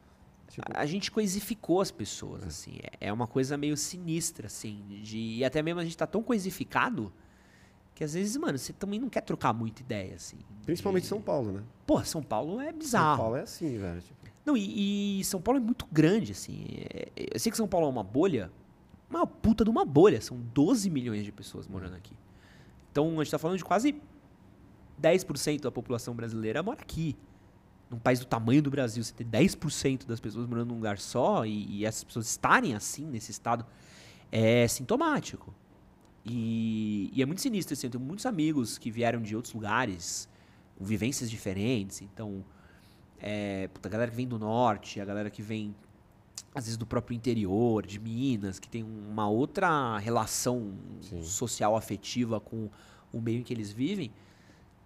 [0.50, 2.78] Tipo, A gente coisificou as pessoas, assim.
[3.00, 4.82] É, é uma coisa meio sinistra, assim.
[5.02, 7.12] De, e até mesmo a gente tá tão coisificado
[7.94, 10.36] que às vezes, mano, você também não quer trocar muita ideia, assim.
[10.64, 11.62] principalmente de- São Paulo, né?
[11.86, 13.18] Pô, São Paulo é São bizarro.
[13.22, 14.00] Paulo é assim, velho.
[14.00, 14.16] Tipo,
[14.46, 16.64] Não, e, e São Paulo é muito grande, assim.
[16.94, 18.50] É- eu sei que São Paulo é uma bolha,
[19.10, 20.20] uma puta de uma bolha.
[20.20, 22.14] São 12 milhões de pessoas morando aqui.
[22.92, 24.00] Então, a gente tá falando de quase
[25.00, 27.16] 10% da população brasileira mora aqui.
[27.90, 31.46] Num país do tamanho do Brasil, você ter 10% das pessoas morando num lugar só
[31.46, 33.64] e, e essas pessoas estarem assim, nesse estado,
[34.30, 35.54] é sintomático.
[36.24, 37.86] E, e é muito sinistro, assim.
[37.86, 40.28] Eu tenho muitos amigos que vieram de outros lugares,
[40.76, 42.02] com vivências diferentes.
[42.02, 42.44] Então,
[43.18, 45.74] é, puta, a galera que vem do norte, a galera que vem,
[46.54, 51.22] às vezes, do próprio interior, de Minas, que tem uma outra relação Sim.
[51.22, 52.68] social afetiva com
[53.12, 54.10] o meio em que eles vivem.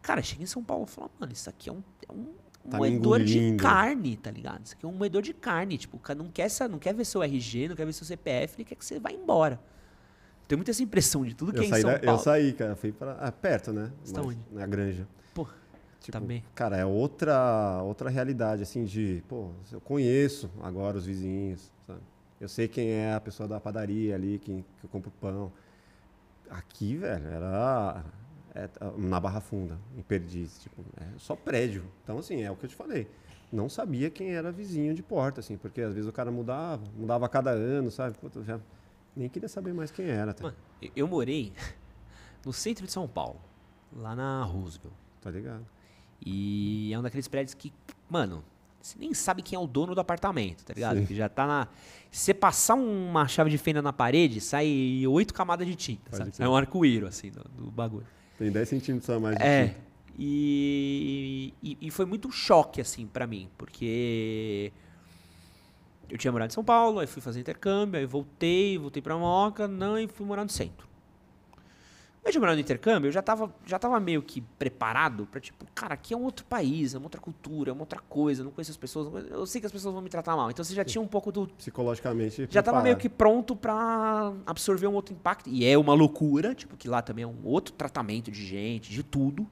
[0.01, 2.33] Cara, chega em São Paulo e fala, mano, isso aqui é um, é um
[2.71, 4.65] Tá moedor de carne, tá ligado?
[4.65, 5.77] Isso aqui é um moedor de carne.
[5.77, 8.55] Tipo, o cara não quer, não quer ver seu RG, não quer ver seu CPF,
[8.57, 9.61] ele quer que você vá embora.
[10.47, 12.19] Tem muita essa impressão de tudo que Eu é em saí, São da- Paulo.
[12.21, 12.77] eu saí, cara.
[12.77, 13.13] Fui pra.
[13.21, 13.91] Ah, perto, né?
[14.05, 14.39] Você tá Mas- onde?
[14.53, 15.07] Na granja.
[15.35, 15.47] Pô,
[16.01, 16.43] Tipo, Também.
[16.55, 22.01] Cara, é outra, outra realidade, assim, de, pô, eu conheço agora os vizinhos, sabe?
[22.41, 25.53] Eu sei quem é a pessoa da padaria ali, quem, que eu compro pão.
[26.51, 28.05] Aqui, velho, era
[28.55, 31.85] é, na Barra Funda, em Perdiz, tipo, é só prédio.
[32.03, 33.09] Então, assim, é o que eu te falei.
[33.53, 37.27] Não sabia quem era vizinho de porta, assim, porque às vezes o cara mudava, mudava
[37.27, 38.17] a cada ano, sabe?
[38.19, 38.59] Puta, já
[39.15, 40.57] nem queria saber mais quem era, tá, mano,
[40.97, 41.53] eu- morei
[42.47, 43.39] no centro de São Paulo,
[43.95, 44.95] lá na Roosevelt.
[45.21, 45.67] tá ligado?
[46.25, 47.73] E é um daqueles prédios que,
[48.09, 48.43] mano,
[48.81, 50.99] você nem sabe quem é o dono do apartamento, tá ligado?
[51.01, 51.07] Sim.
[51.07, 51.69] Que já tá na.
[52.11, 56.17] Se você passar uma chave de fenda na parede, sai oito camadas de tinta, Pode
[56.17, 56.37] sabe?
[56.37, 58.07] Sai um arco-íris, assim, do, do bagulho.
[58.43, 59.67] Tem 10 centímetros a mais de É.
[59.69, 59.81] tinta.
[60.19, 64.73] E, e, e foi muito choque, assim, pra mim, porque
[66.11, 69.69] eu tinha morado em São Paulo, aí fui fazer intercâmbio, aí voltei, voltei pra Moca,
[69.69, 70.89] não, e fui morar no centro.
[72.23, 75.67] Invés de morar no intercâmbio, eu já tava, já tava meio que preparado pra, tipo,
[75.75, 78.53] cara, aqui é um outro país, é uma outra cultura, é uma outra coisa, não
[78.53, 80.49] conheço as pessoas, conheço- eu sei que as pessoas vão me tratar mal.
[80.49, 82.47] Então você já tinha um pouco do Psicologicamente.
[82.49, 85.51] já tava meio que pronto pra absorver um outro impacto.
[85.51, 89.03] E é uma loucura, tipo, que lá também é um outro tratamento de gente, de
[89.03, 89.45] tudo.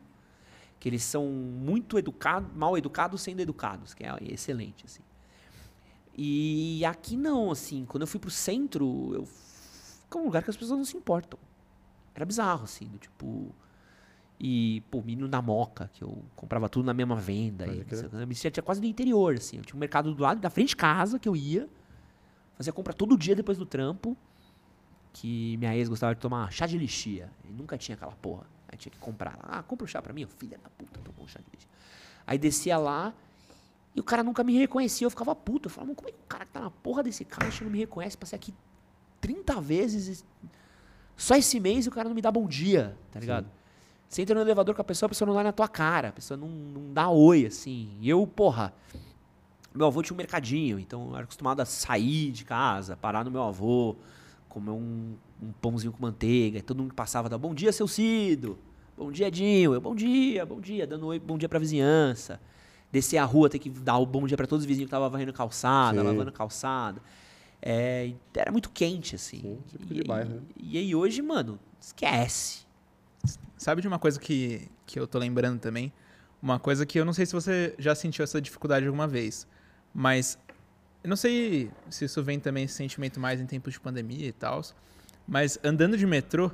[0.78, 5.02] Que eles são muito educados, mal educados sendo educados, que é excelente, assim.
[6.16, 10.56] E aqui não, assim, quando eu fui pro centro, eu fica um lugar que as
[10.56, 11.38] pessoas não se importam.
[12.14, 13.54] Era bizarro, assim, do tipo.
[14.42, 17.66] E, pô, menino da moca, que eu comprava tudo na mesma venda.
[17.66, 18.08] Pode E, crer.
[18.12, 19.58] eu me sentia quase no interior, assim.
[19.58, 21.68] Eu tinha um mercado do lado, da frente de casa, que eu ia.
[22.56, 24.16] Fazia compra todo dia depois do trampo.
[25.12, 27.30] Que minha ex gostava de tomar chá de lixia.
[27.48, 28.44] E nunca tinha aquela porra.
[28.68, 29.38] Aí tinha que comprar.
[29.42, 30.24] Ah, compra o chá pra mim.
[30.26, 31.68] Filha da puta, tomou um chá de lixia.
[32.26, 33.12] Aí descia lá.
[33.94, 35.04] E o cara nunca me reconhecia.
[35.04, 35.66] Eu ficava puto.
[35.66, 37.70] Eu falava, "Mas como é que o cara que tá na porra desse caixa não
[37.72, 38.16] me reconhece?
[38.16, 38.54] Passei aqui
[39.20, 40.20] 30 vezes.
[40.20, 40.59] e
[41.20, 43.46] Só esse mês o cara não me dá bom dia, tá ligado?
[44.08, 46.12] Você entra no elevador com a pessoa, a pessoa não olha na tua cara, a
[46.12, 47.90] pessoa não, não dá oi, assim.
[48.00, 48.72] E eu, porra,
[49.74, 53.30] meu avô tinha um mercadinho, então eu era acostumado a sair de casa, parar no
[53.30, 53.96] meu avô,
[54.48, 57.86] comer um, um pãozinho com manteiga, e todo mundo que passava dava bom dia, seu
[57.86, 58.58] Cido,
[58.96, 62.40] bom dia, Dinho, eu, bom dia, bom dia, dando oi, bom dia pra vizinhança.
[62.90, 65.10] Descer a rua, ter que dar o bom dia pra todos os vizinhos que estavam
[65.10, 66.06] varrendo calçada, Sim.
[66.06, 67.02] lavando calçada.
[67.62, 69.40] É, e era muito quente, assim.
[69.40, 70.42] Sim, típico de e, bairro, né?
[70.56, 72.66] e aí hoje, mano, esquece.
[73.56, 75.92] Sabe de uma coisa que, que eu tô lembrando também?
[76.42, 79.46] Uma coisa que eu não sei se você já sentiu essa dificuldade alguma vez,
[79.92, 80.38] mas
[81.04, 84.32] eu não sei se isso vem também esse sentimento mais em tempos de pandemia e
[84.32, 84.62] tal,
[85.28, 86.50] mas andando de metrô,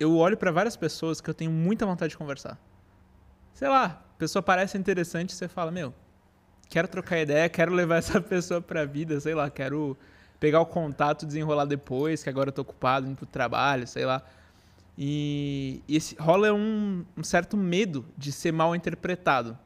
[0.00, 2.58] eu olho pra várias pessoas que eu tenho muita vontade de conversar.
[3.52, 5.94] Sei lá, a pessoa parece interessante, você fala, meu,
[6.68, 9.96] quero trocar ideia, quero levar essa pessoa pra vida, sei lá, quero
[10.38, 14.22] pegar o contato, desenrolar depois, que agora eu tô ocupado indo pro trabalho, sei lá.
[14.98, 19.56] E, e esse, rola um, um certo medo de ser mal interpretado.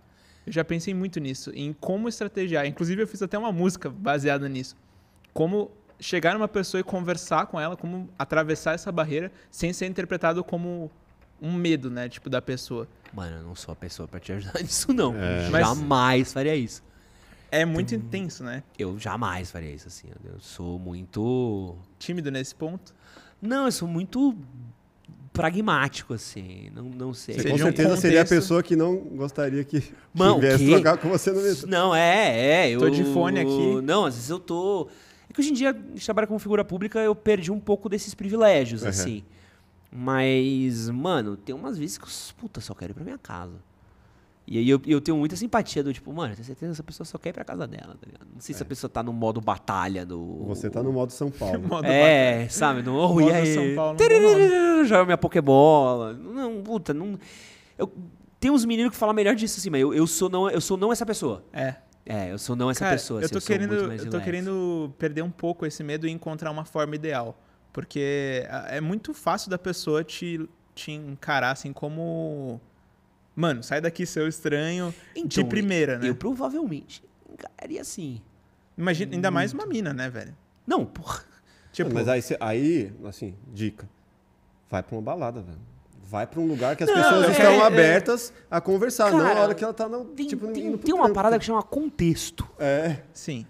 [0.46, 2.66] Eu já pensei muito nisso, em como estrategiar.
[2.66, 4.76] Inclusive, eu fiz até uma música baseada nisso.
[5.32, 5.70] Como
[6.00, 10.90] chegar numa pessoa e conversar com ela, como atravessar essa barreira sem ser interpretado como
[11.40, 12.08] um medo, né?
[12.08, 12.88] Tipo, da pessoa.
[13.12, 15.14] Mano, eu não sou a pessoa pra te ajudar nisso, não.
[15.14, 15.48] É.
[15.50, 16.82] Mas- jamais faria isso.
[17.50, 18.62] É muito intenso, né?
[18.78, 20.08] Eu jamais faria isso, assim.
[20.24, 21.76] Eu sou muito.
[21.98, 22.94] Tímido nesse ponto.
[23.42, 24.36] Não, eu sou muito
[25.32, 26.70] pragmático, assim.
[26.74, 27.34] Não, não sei.
[27.34, 30.36] Você Seria com um certeza seria a contexto- pessoa que não gostaria que, que Mano,
[30.36, 30.70] o viesse quê?
[30.72, 31.66] trocar com você no metrô.
[31.68, 32.70] Não, é, é.
[32.70, 33.80] Eu, Tô de fone aqui.
[33.82, 34.88] Não, às vezes eu tô.
[35.28, 37.88] É que hoje em dia, a gente trabalha como figura pública, eu perdi um pouco
[37.88, 38.88] desses privilégios, Uhum.
[38.88, 39.24] assim.
[39.92, 43.54] Mas, mano, tem umas vezes que eu, puta, só quero ir pra minha casa.
[44.50, 46.82] E aí eu, eu tenho muita simpatia do tipo, mano, eu tenho certeza que essa
[46.82, 48.26] pessoa só quer ir pra casa dela, tá ligado?
[48.34, 50.40] Não sei se a pessoa tá no modo batalha do.
[50.42, 50.48] É.
[50.48, 51.60] Você tá no modo São Paulo.
[51.62, 52.82] Modo É, sabe?
[52.82, 53.54] No, oh, e aí?
[53.54, 53.96] São Paulo,
[54.84, 56.14] Joga minha Pokébola.
[56.14, 57.16] Não, puta, não.
[57.78, 57.92] Eu,
[58.40, 60.76] tem uns meninos que falam melhor disso, assim, mas eu, eu, sou, não, eu sou
[60.76, 61.44] não essa pessoa.
[61.52, 61.76] É.
[62.04, 63.20] É, eu sou não essa Cara, pessoa.
[63.20, 66.50] eu assim, tô, querendo, mais eu tô querendo perder um pouco esse medo e encontrar
[66.50, 67.38] uma forma ideal.
[67.72, 72.60] Porque ah, é muito fácil da pessoa te, te encarar assim como.
[73.40, 74.94] Mano, sai daqui, seu estranho.
[75.14, 76.08] de Então, primeira, né?
[76.08, 77.02] Eu provavelmente
[77.32, 78.20] encararia assim.
[78.76, 80.36] Imagina, ainda mais uma mina, né, velho?
[80.66, 81.24] Não, porra.
[81.72, 83.88] Tipo, Mas aí, aí, assim, dica.
[84.68, 85.58] Vai pra uma balada, velho.
[86.02, 89.20] Vai pra um lugar que as Não, pessoas é- estão é- abertas a conversar, não
[89.20, 91.38] Cara, a hora que ela tá no, Tem, tipo, tem, indo pro tem uma parada
[91.38, 92.46] que chama contexto.
[92.58, 92.98] É.
[93.14, 93.46] sim.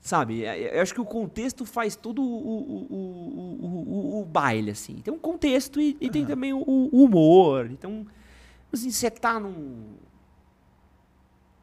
[0.00, 0.44] Sabe?
[0.44, 2.96] É, Eu acho que o contexto faz todo o, o, o,
[3.60, 4.94] o, o- o baile, assim.
[4.96, 7.68] Tem um contexto e, e tem também o, o humor.
[7.70, 8.06] Então,
[8.80, 9.94] assim, você num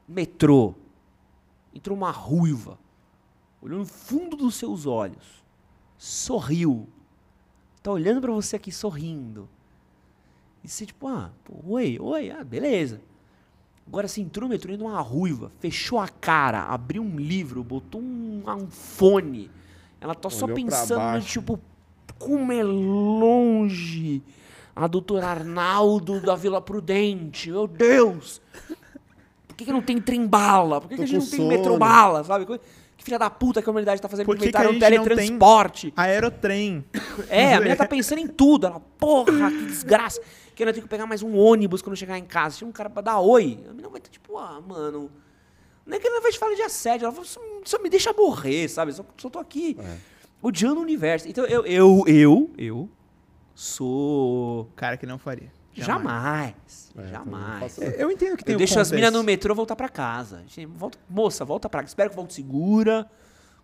[0.07, 0.75] metrô,
[1.73, 2.77] entrou uma ruiva,
[3.61, 5.43] olhou no fundo dos seus olhos,
[5.97, 6.87] sorriu,
[7.81, 9.49] tá olhando pra você aqui sorrindo.
[10.63, 13.01] E você tipo, ah, pô, oi, oi, ah, beleza.
[13.85, 18.01] Agora você entrou no metrô indo uma ruiva, fechou a cara, abriu um livro, botou
[18.01, 19.51] um, um fone.
[19.99, 21.59] Ela tá só Olhou pra pensando no tipo,
[22.17, 24.23] como é longe
[24.75, 28.41] a doutora Arnaldo da Vila Prudente, meu Deus!
[29.47, 30.81] Por que, que não tem trem-bala?
[30.81, 31.49] Por que, que a gente com não tem sono.
[31.49, 32.45] metrobala, sabe?
[32.97, 34.79] Que filha da puta que a humanidade tá fazendo Por que que inventar um tem-
[34.79, 35.93] teletransporte?
[35.95, 36.83] Aerotrem.
[37.29, 38.65] É, a menina tá pensando em tudo.
[38.65, 40.21] Ela, porra, que desgraça.
[40.55, 42.57] Que eu tenho que pegar mais um ônibus quando chegar em casa.
[42.57, 43.59] Tinha um cara pra dar oi.
[43.65, 45.11] A menina vai estar tipo, ah, mano.
[45.85, 47.05] Não é que ela vai te falar de assédio.
[47.05, 48.93] Ela fala, só, só me deixa morrer, sabe?
[48.93, 49.77] Só, só tô aqui
[50.41, 51.27] odiando o universo.
[51.27, 52.89] Então eu, eu, eu, eu
[53.53, 54.69] sou.
[54.75, 55.51] Cara que não faria.
[55.75, 56.53] Jamais.
[56.95, 57.59] É, também não jamais.
[57.75, 58.95] faço- Eu entendo que tem Eu deixo as contexto.
[58.95, 60.41] minas no metrô voltar pra casa.
[60.47, 61.89] Gente, Volta, moça, volta pra casa.
[61.91, 63.09] Espero que volte segura.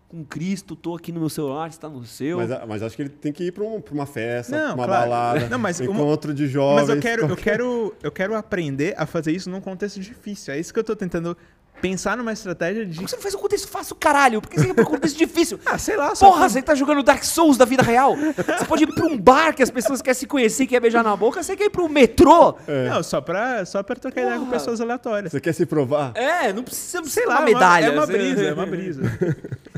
[0.08, 2.38] Com Cristo, tô aqui no meu celular, está no seu.
[2.38, 4.74] Mas, a- mas acho que ele tem que ir pra, um- uma festa, Não, pra
[4.74, 5.08] uma claro.
[5.10, 6.88] balada, Não, mas uma- encontro de jovens.
[6.88, 10.52] Mas eu quero, eu quero, eu quero aprender a fazer isso num contexto difícil.
[10.52, 11.36] É isso que eu tô tentando
[11.80, 12.96] pensar numa estratégia de.
[12.96, 14.40] Por que você não faz um contexto fácil, caralho?
[14.40, 15.58] Por que você quer um contexto difícil?
[15.66, 18.16] Ah, sei lá, só Porra, você tá jogando Dark Souls da vida real?
[18.16, 21.14] Você pode ir pra um bar que as pessoas querem se conhecer, quer beijar na
[21.16, 22.56] boca, você quer ir pro metrô?
[22.88, 25.32] Não, só pra, só pra trocar ideia com pessoas aleatórias.
[25.32, 26.12] Você quer se provar?
[26.14, 27.86] É, não precisa, não precisa Sei uma lá, medalha.
[27.86, 29.02] É uma você- brisa, é uma brisa.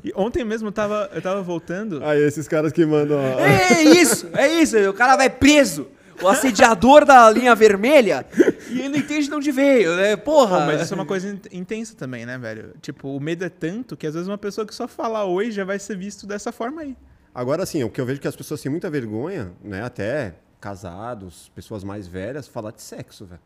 [0.04, 2.04] E ontem mesmo eu tava, eu tava voltando.
[2.04, 3.18] Aí esses caras que mandam.
[3.18, 4.76] ó, É isso, é isso.
[4.88, 5.86] O cara vai preso.
[6.20, 8.26] O assediador da linha vermelha
[8.70, 10.16] e ele não entende de onde veio, né?
[10.16, 10.60] Porra.
[10.60, 12.74] Pô, mas isso é uma coisa in- intensa também, né, velho?
[12.80, 15.64] Tipo, o medo é tanto que às vezes uma pessoa que só falar oi já
[15.64, 16.96] vai ser visto dessa forma aí.
[17.34, 19.82] Agora, assim, o que eu vejo que as pessoas têm muita vergonha, né?
[19.82, 23.40] Até casados, pessoas mais velhas, falar de sexo, velho.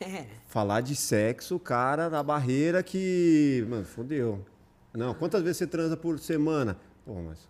[0.00, 0.24] É.
[0.48, 3.64] Falar de sexo, cara, na barreira que.
[3.68, 4.42] Mano, fodeu.
[4.94, 6.76] Não, quantas vezes você transa por semana?
[7.04, 7.46] Pô, mas.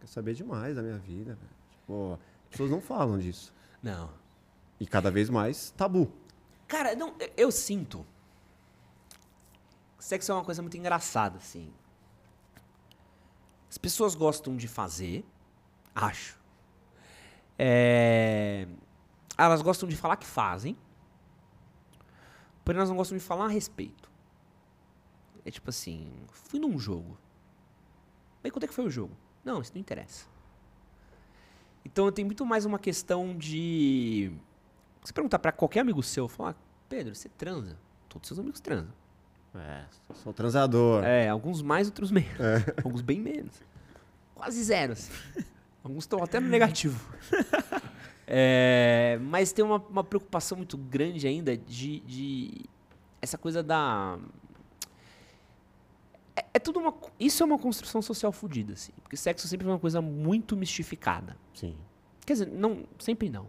[0.00, 1.54] Quer saber demais da minha vida, velho.
[1.70, 3.53] Tipo, as pessoas não falam disso.
[3.84, 4.10] Não.
[4.80, 6.10] E cada vez mais tabu.
[6.66, 8.04] Cara, não, eu- sinto.
[9.98, 11.70] Sexo é uma coisa muito engraçada, assim.
[13.68, 15.22] As pessoas gostam de fazer,
[15.94, 16.38] acho.
[17.58, 18.66] É,
[19.36, 20.76] Elas gostam de falar que fazem,
[22.64, 24.10] porém elas não gostam de falar a respeito.
[25.44, 27.18] É tipo assim, fui num jogo.
[28.42, 29.14] Bem, quanto é que foi o jogo?
[29.44, 30.26] Não, isso não interessa.
[31.84, 34.32] Então tem muito mais uma questão de.
[35.02, 36.56] Você perguntar pra qualquer amigo seu, falar,
[36.88, 37.76] Pedro, você transa?
[38.08, 38.92] Todos seus amigos transam.
[39.54, 39.84] É,
[40.14, 41.04] sou transador.
[41.04, 42.30] É, alguns mais, outros menos.
[42.82, 43.62] Alguns bem menos.
[44.34, 45.12] Quase zero, assim.
[45.82, 47.00] Alguns estão até no negativo.
[48.26, 52.64] É, mas tem uma, uma preocupação muito grande ainda de, de
[53.20, 54.18] essa coisa da.
[56.36, 56.94] É, é tudo uma.
[57.18, 58.92] Isso é uma construção social fodida, assim.
[59.02, 61.36] Porque sexo sempre foi uma coisa muito mistificada.
[61.54, 61.76] Sim.
[62.26, 63.46] Quer dizer, não, sempre não.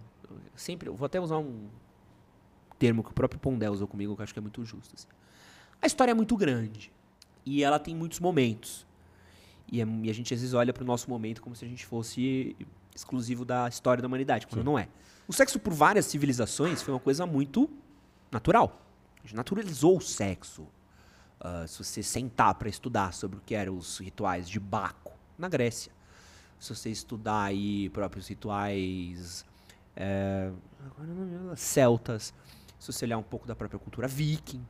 [0.55, 1.67] Sempre, eu vou até usar um
[2.77, 4.93] termo que o próprio Pondé usou comigo, que eu acho que é muito justo.
[4.95, 5.07] assim.
[5.81, 6.91] A história é muito grande
[7.45, 8.85] e ela tem muitos momentos.
[9.71, 11.67] E, é- e a gente às vezes olha para o nosso momento como se a
[11.67, 12.55] gente fosse
[12.95, 14.87] exclusivo da história da humanidade, quando não é.
[15.27, 17.69] O sexo por várias civilizações foi uma coisa muito
[18.31, 18.81] natural.
[19.23, 20.67] A gente naturalizou o sexo.
[21.39, 25.49] Ah, se você sentar para estudar sobre o que eram os rituais de Baco na
[25.49, 25.91] Grécia,
[26.59, 29.45] se você estudar aí próprios rituais
[29.95, 30.51] é,
[31.55, 32.33] celtas,
[32.79, 34.65] se você olhar um pouco da própria cultura viking,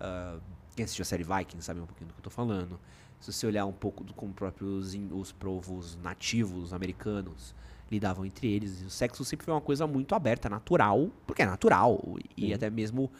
[0.00, 0.38] ah,
[0.74, 2.78] quem assistiu a série Vikings sabe um pouquinho do que eu tô falando.
[3.20, 7.54] Se você olhar um pouco do como próprios os povos nativos americanos
[7.90, 12.00] lidavam entre eles, o sexo sempre foi uma coisa muito aberta, natural, porque é natural,
[12.36, 13.10] e até mesmo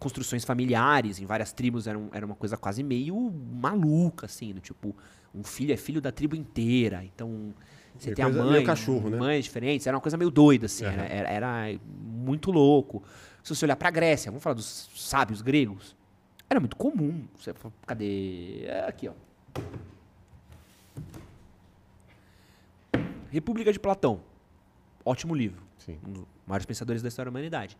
[0.00, 4.96] construções familiares em várias tribos eram, era uma coisa quase meio maluca, assim, do tipo,
[5.32, 7.54] um filho é filho da tribo inteira, então
[7.96, 9.18] você É tem a mãe, cachorro, né?
[9.18, 10.94] mães diferentes, era uma coisa meio doida, assim, Aham.
[10.94, 13.02] era, era, era muito louco.
[13.42, 15.94] Se você olhar pra Grécia, vamos falar dos sábios gregos,
[16.48, 17.26] era muito comum.
[17.38, 17.54] Você,
[17.86, 18.64] cadê?
[18.64, 19.12] É aqui, ó.
[23.30, 24.20] República de Platão.
[25.04, 25.62] Ótimo livro.
[25.78, 25.98] Sim.
[26.06, 27.76] Um dos maiores pensadores da história da humanidade.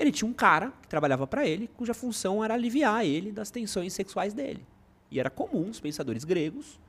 [0.00, 3.92] Ele tinha um cara que trabalhava para ele, cuja função era aliviar ele das tensões
[3.92, 4.66] sexuais dele.
[5.10, 6.80] E era comum os pensadores gregos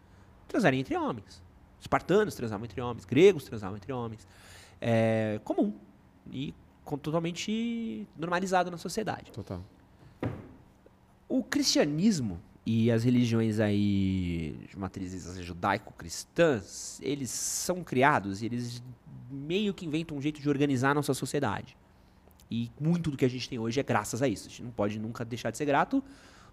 [0.47, 1.43] transarem entre homens.
[1.81, 4.25] Espartanos transavam entre homens, gregos transavam entre homens.
[4.79, 5.73] É comum.
[6.31, 6.53] E
[7.01, 9.29] totalmente normalizado na sociedade.
[9.33, 9.61] Total.
[11.27, 18.81] O cristianismo e as religiões aí de matrizes judaico-cristãs, eles são criados e eles
[19.29, 21.75] meio que inventam um jeito de organizar a nossa sociedade.
[22.51, 24.47] E muito do que a gente tem hoje é graças a isso.
[24.47, 26.03] A gente não pode nunca deixar de ser grato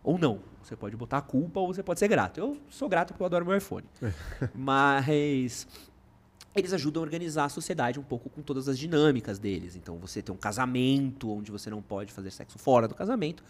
[0.05, 0.39] ou não.
[0.62, 2.39] Você pode botar a culpa ou você pode ser grato.
[2.39, 3.85] Eu sou grato porque eu adoro meu iPhone.
[4.55, 5.66] Mas
[6.55, 9.75] eles ajudam a organizar a sociedade um pouco com todas as dinâmicas deles.
[9.75, 13.43] Então você tem um casamento onde você não pode fazer sexo fora do casamento.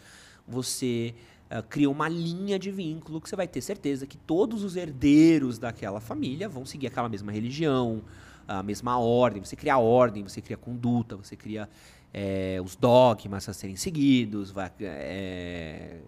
[0.47, 1.15] Você
[1.51, 5.59] uh, cria uma linha de vínculo que você vai ter certeza que todos os herdeiros
[5.59, 8.03] daquela família vão seguir aquela mesma religião,
[8.47, 9.45] a mesma ordem.
[9.45, 11.69] Você cria ordem, você cria conduta, você cria
[12.13, 15.99] é, os dogmas a serem seguidos, vai, é,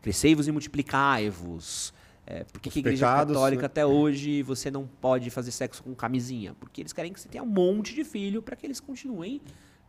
[0.00, 1.92] crescei-vos e multiplicai-vos.
[2.24, 3.66] É, por que, a igreja pecados, católica né?
[3.66, 6.54] até hoje você não pode fazer sexo com camisinha?
[6.54, 9.40] Porque eles querem que você tenha um monte de filho para que eles continuem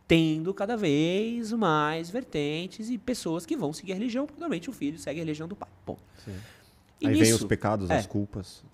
[0.06, 4.72] tendo cada vez mais vertentes e pessoas que vão seguir a religião, porque normalmente o
[4.72, 5.68] filho segue a religião do pai.
[5.86, 5.96] Bom.
[6.26, 7.96] Aí vem nisso- os pecados, é.
[7.98, 8.64] as culpas.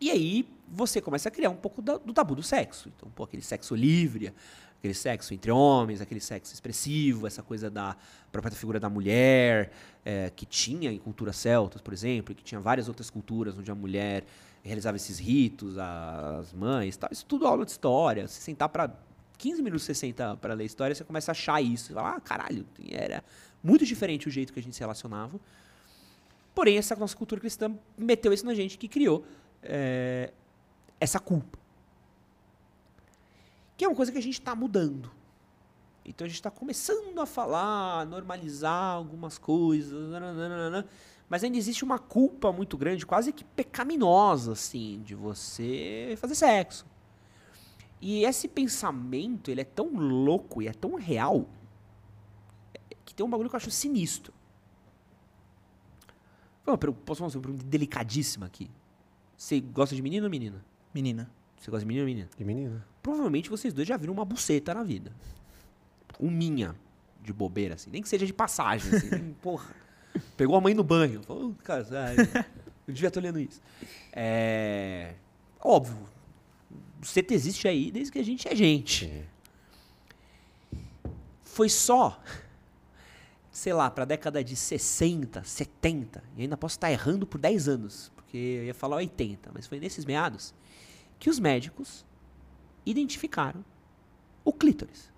[0.00, 2.90] e aí você começa a criar um pouco da- do tabu do sexo.
[2.94, 4.32] Então, pô, aquele sexo livre,
[4.78, 7.96] aquele sexo entre homens, aquele sexo expressivo, essa coisa da
[8.30, 9.72] própria figura da mulher,
[10.04, 13.74] é, que tinha em culturas celtas, por exemplo, que tinha várias outras culturas onde a
[13.74, 14.24] mulher
[14.62, 17.10] realizava esses ritos, as mães, tal.
[17.12, 18.28] Isso tudo aula de história.
[18.28, 18.94] Se sentar para
[19.36, 21.86] 15 minutos você senta para ler história, você começa a achar isso.
[21.86, 23.24] Você fala, ah, caralho, era
[23.62, 25.40] muito diferente o jeito que a gente se relacionava.
[26.54, 29.24] Porém, essa nossa cultura cristã meteu isso na gente, que criou
[29.62, 30.32] é,
[31.00, 31.58] essa culpa.
[33.78, 35.10] Que é uma coisa que a gente está mudando.
[36.04, 40.84] Então a gente está começando a falar, a normalizar algumas coisas, nananana,
[41.28, 46.84] mas ainda existe uma culpa muito grande, quase que pecaminosa, assim, de você fazer sexo.
[48.00, 51.46] E esse pensamento, ele é tão louco e é tão real,
[53.04, 54.32] que tem um bagulho que eu acho sinistro.
[57.04, 58.68] Posso fazer uma pergunta delicadíssima aqui?
[59.36, 60.64] Você gosta de menino ou menina?
[60.92, 61.30] Menina.
[61.58, 62.28] Você gosta de menino ou menina?
[62.36, 62.86] Que menina.
[63.02, 65.12] Provavelmente vocês dois já viram uma buceta na vida.
[66.20, 66.74] Um minha,
[67.22, 67.90] de bobeira, assim.
[67.90, 69.10] Nem que seja de passagem, assim.
[69.10, 69.74] nem- porra.
[70.36, 71.22] Pegou a mãe no banho.
[71.22, 72.20] Falou, "Ô, caralho,
[72.86, 73.60] eu devia estar olhando isso.
[74.12, 75.14] É...
[75.60, 75.98] Óbvio.
[76.98, 79.06] Buceta existe aí desde que a gente é gente.
[79.06, 79.24] Sim.
[81.42, 82.20] Foi só,
[83.50, 88.12] sei lá, pra década de 60, 70, e ainda posso estar errando por 10 anos,
[88.14, 90.54] porque eu ia falar 80, mas foi nesses meados,
[91.18, 92.04] que os médicos
[92.86, 93.64] identificaram
[94.44, 95.12] o clítoris.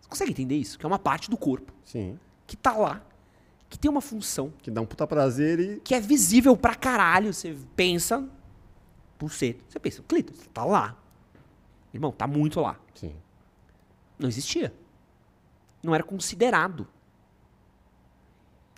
[0.00, 0.78] Você consegue entender isso?
[0.78, 2.18] Que é uma parte do corpo Sim.
[2.46, 3.02] que tá lá,
[3.68, 5.80] que tem uma função, Que dá um puta prazer e.
[5.80, 7.32] que é visível pra caralho.
[7.34, 8.28] Você pensa,
[9.18, 10.96] pulseta, você pensa, o clítoris tá lá.
[11.92, 12.78] Irmão, tá muito lá.
[12.94, 13.14] Sim.
[14.18, 14.72] Não existia.
[15.82, 16.86] Não era considerado.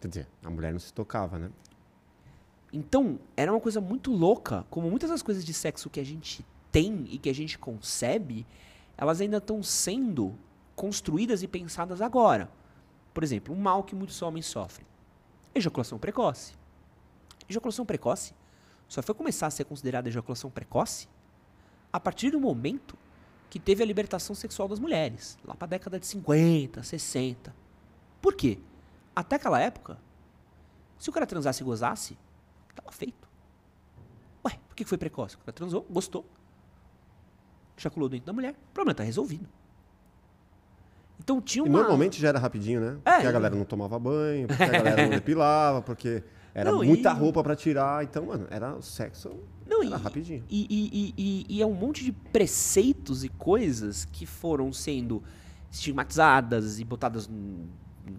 [0.00, 1.50] Quer dizer, a mulher não se tocava, né?
[2.72, 6.44] Então, era uma coisa muito louca, como muitas das coisas de sexo que a gente
[6.70, 8.46] tem e que a gente concebe,
[8.96, 10.34] elas ainda estão sendo
[10.76, 12.50] construídas e pensadas agora.
[13.14, 14.86] Por exemplo, um mal que muitos homens sofrem.
[15.54, 16.54] Ejaculação precoce.
[17.48, 18.34] Ejaculação precoce
[18.86, 21.08] só foi começar a ser considerada ejaculação precoce
[21.92, 22.96] a partir do momento
[23.50, 27.54] que teve a libertação sexual das mulheres, lá para a década de 50, 60.
[28.20, 28.58] Por quê?
[29.16, 29.98] Até aquela época,
[30.98, 32.18] se o cara transasse e gozasse,
[32.82, 33.28] Tava feito.
[34.46, 35.34] Ué, por que foi precoce?
[35.36, 36.24] O cara transou, gostou.
[37.76, 38.52] Ejaculou dentro da mulher.
[38.52, 39.48] O problema tá resolvido.
[41.20, 41.80] Então tinha E uma.
[41.80, 42.98] normalmente já era rapidinho, né?
[43.04, 43.12] É.
[43.14, 46.22] Porque a galera não tomava banho, porque a galera não depilava, porque
[46.54, 48.04] era Não, muita e- roupa pra tirar.
[48.04, 49.30] Então, mano, era o sexo.
[49.66, 50.44] Não, era e, rapidinho.
[50.48, 55.22] E, e, e, e- e é um monte de preceitos e coisas que foram sendo
[55.70, 57.28] estigmatizadas e botadas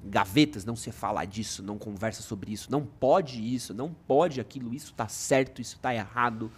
[0.06, 0.66] gavetas.
[0.66, 4.94] Não se fala disso, não conversa sobre isso, não pode isso, não pode aquilo, isso
[4.94, 6.52] tá certo, isso tá errado.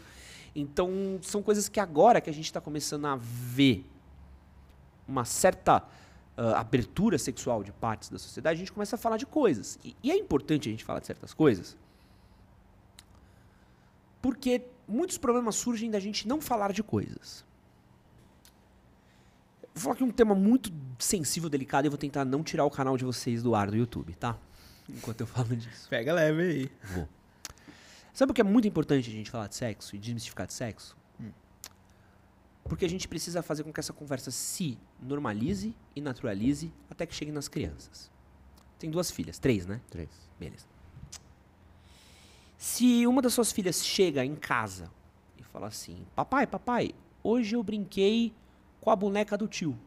[0.55, 3.85] Então, são coisas que agora que a gente está começando a ver
[5.07, 5.83] uma certa
[6.37, 9.77] ah, abertura sexual de partes da sociedade, a gente começa a falar de coisas.
[9.83, 11.77] E, e é importante a gente falar de certas coisas,
[14.21, 17.45] porque muitos problemas surgem da gente não falar de coisas.
[19.73, 22.69] Vou falar aqui um tema muito sensível, delicado, e eu vou tentar não tirar o
[22.69, 24.37] canal de vocês do ar do YouTube, tá?
[24.89, 25.87] Enquanto eu falo disso.
[25.89, 26.71] Pega leve aí.
[26.93, 27.07] Vou.
[28.13, 30.95] Sabe o que é muito importante a gente falar de sexo e desmistificar de sexo?
[32.63, 37.15] Porque a gente precisa fazer com que essa conversa se normalize e naturalize até que
[37.15, 38.09] chegue nas crianças.
[38.77, 39.81] Tem duas filhas, três, né?
[39.89, 40.09] Três.
[40.39, 40.65] Beleza.
[42.57, 44.91] Se uma das suas filhas chega em casa
[45.37, 46.91] e fala assim: Papai, papai,
[47.23, 48.33] hoje eu brinquei
[48.81, 49.77] com a boneca do tio.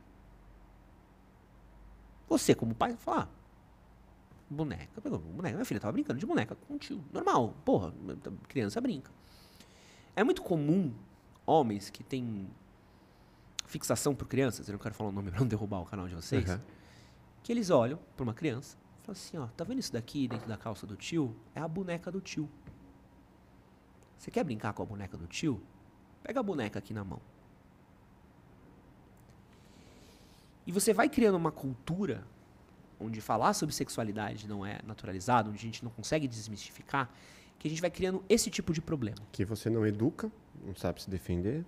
[2.28, 3.28] Você, como pai, fala: ah,
[4.48, 5.54] Boneca, pegou boneca.
[5.56, 7.04] Minha filha tava brincando de boneca com o tio.
[7.12, 7.92] Normal, porra,
[8.48, 9.10] criança brinca.
[10.16, 10.94] É muito comum
[11.44, 12.48] homens que têm
[13.66, 16.14] fixação por crianças, eu não quero falar o nome pra não derrubar o canal de
[16.14, 16.60] vocês, Uhum.
[17.42, 20.46] que eles olham pra uma criança e falam assim, ó, tá vendo isso daqui dentro
[20.48, 21.34] da calça do tio?
[21.54, 22.48] É a boneca do tio.
[24.16, 25.60] Você quer brincar com a boneca do tio?
[26.22, 27.20] Pega a boneca aqui na mão.
[30.66, 32.26] E você vai criando uma cultura
[32.98, 37.10] onde falar sobre sexualidade não é naturalizado, onde a gente não consegue desmistificar,
[37.58, 39.18] que a gente vai criando esse tipo de problema.
[39.32, 40.30] Que você não educa,
[40.64, 41.64] não sabe se defender,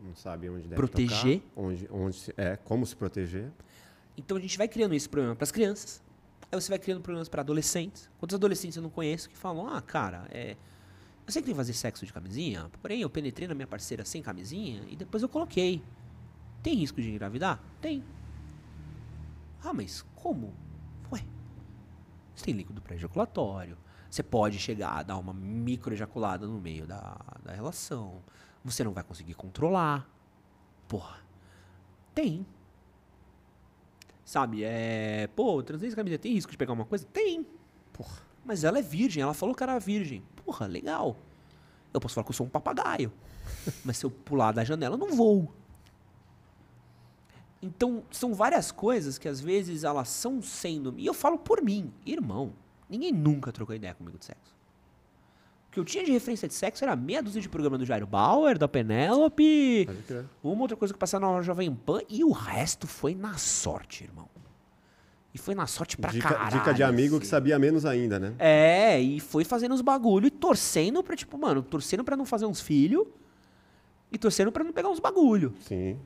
[0.00, 1.40] não sabe onde deve Proteger.
[1.40, 3.50] tocar, onde, onde é, como se proteger.
[4.16, 6.02] Então a gente vai criando esse problema para as crianças.
[6.50, 8.08] Aí você vai criando problemas para adolescentes.
[8.18, 10.56] Quantos adolescentes eu não conheço que falam: "Ah, cara, é
[11.26, 14.04] eu sei que tem que fazer sexo de camisinha, porém eu penetrei na minha parceira
[14.04, 15.82] sem camisinha e depois eu coloquei.
[16.64, 17.62] Tem risco de engravidar?
[17.78, 18.02] Tem.
[19.62, 20.54] Ah, mas como?
[21.12, 21.22] Ué,
[22.34, 23.76] você tem líquido pré-ejaculatório.
[24.08, 28.22] Você pode chegar a dar uma microejaculada no meio da, da relação.
[28.64, 30.08] Você não vai conseguir controlar.
[30.88, 31.18] Porra.
[32.14, 32.46] Tem.
[34.24, 35.28] Sabe, é.
[35.36, 37.06] Pô, transei camiseta, tem risco de pegar uma coisa?
[37.12, 37.46] Tem.
[37.92, 38.22] Porra.
[38.42, 40.22] Mas ela é virgem, ela falou que era virgem.
[40.42, 41.14] Porra, legal.
[41.92, 43.12] Eu posso falar que eu sou um papagaio.
[43.84, 45.52] mas se eu pular da janela, eu não vou.
[47.64, 50.94] Então, são várias coisas que às vezes elas são sendo.
[50.98, 52.52] E eu falo por mim, irmão.
[52.90, 54.54] Ninguém nunca trocou ideia comigo de sexo.
[55.68, 58.06] O que eu tinha de referência de sexo era meia dúzia de programa do Jairo
[58.06, 59.88] Bauer, da Penélope,
[60.42, 64.28] uma outra coisa que passava na Jovem Pan e o resto foi na sorte, irmão.
[65.32, 66.50] E foi na sorte pra Dica, caralho.
[66.58, 67.30] dica de amigo que assim.
[67.30, 68.34] sabia menos ainda, né?
[68.38, 72.46] É, e foi fazendo os bagulho e torcendo pra, tipo, mano, torcendo pra não fazer
[72.46, 73.04] uns filhos
[74.12, 75.52] e torcendo pra não pegar uns bagulho.
[75.60, 75.98] Sim.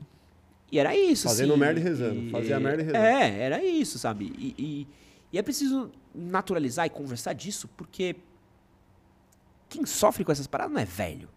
[0.71, 2.29] E era isso, Fazendo assim, merda e rezando.
[2.31, 3.05] Fazia merda e rezando.
[3.05, 4.31] É, era isso, sabe?
[4.37, 4.87] E, e-
[5.31, 8.15] e é preciso naturalizar e conversar disso, porque
[9.67, 11.29] quem sofre com essas paradas não é velho.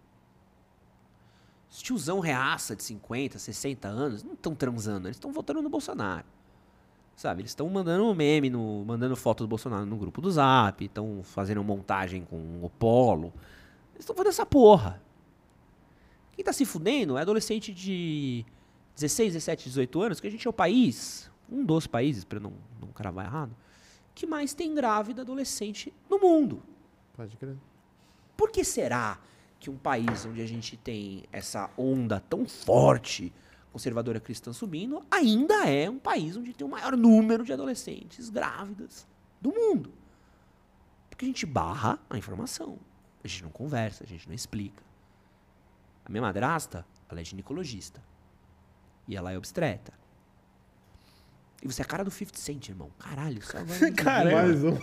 [1.70, 6.26] Os tiozão reaça de 50, 60 anos não estão transando, eles estão votando no Bolsonaro.
[7.16, 11.20] Sabe, eles estão mandando meme, no, mandando foto do Bolsonaro no grupo do Zap, estão
[11.22, 13.32] fazendo montagem com o Polo.
[13.94, 15.00] Eles estão fazendo essa porra.
[16.32, 18.44] Quem tá se fudendo é adolescente de
[18.94, 22.52] 16, 17, 18 anos, que a gente é o país, um dos países, para não,
[22.80, 23.56] não cravar errado,
[24.14, 26.62] que mais tem grávida adolescente no mundo.
[27.14, 27.56] Pode crer.
[28.36, 29.18] Por que será
[29.58, 33.32] que um país onde a gente tem essa onda tão forte
[33.72, 39.06] conservadora cristã subindo, ainda é um país onde tem o maior número de adolescentes grávidas
[39.40, 39.92] do mundo?
[41.08, 42.78] Porque a gente barra a informação.
[43.24, 44.82] A gente não conversa, a gente não explica.
[46.04, 48.02] A minha madrasta, ela é ginecologista.
[49.08, 49.94] E ela é obstetra.
[51.62, 52.90] E você é a cara do 50 Cent, irmão.
[52.98, 53.78] Caralho, isso agora...
[53.80, 54.42] me Caramba.
[54.42, 54.78] Mais um.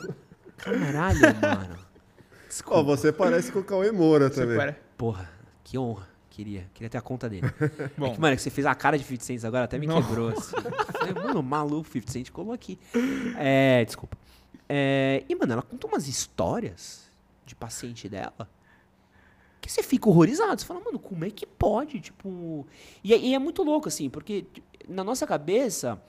[0.58, 1.78] Caralho, mano.
[1.80, 2.84] Ó, Desculpa.
[2.84, 4.58] você parece com o Cauê Moura Você também.
[4.58, 5.30] para- Porra,
[5.64, 6.08] que honra.
[6.30, 7.46] Queria, queria ter a conta dele.
[7.98, 9.88] Bom, é que, mano, que você fez a cara de 50 Cent agora, até me
[9.88, 10.02] Não.
[10.02, 10.30] quebrou.
[10.30, 10.56] Assim.
[10.98, 12.80] Falei, mano, maluco, 50 Cent colou aqui.
[13.38, 14.18] É, desculpa.
[14.70, 17.10] É, e, mano, ela conta umas histórias
[17.46, 18.50] de paciente dela
[19.62, 20.60] que você fica horrorizado.
[20.60, 22.00] Você fala, mano, como é que pode?
[22.00, 22.66] Tipo.
[23.04, 24.46] E, é- e é muito louco, assim, porque
[24.88, 26.02] na nossa cabeça,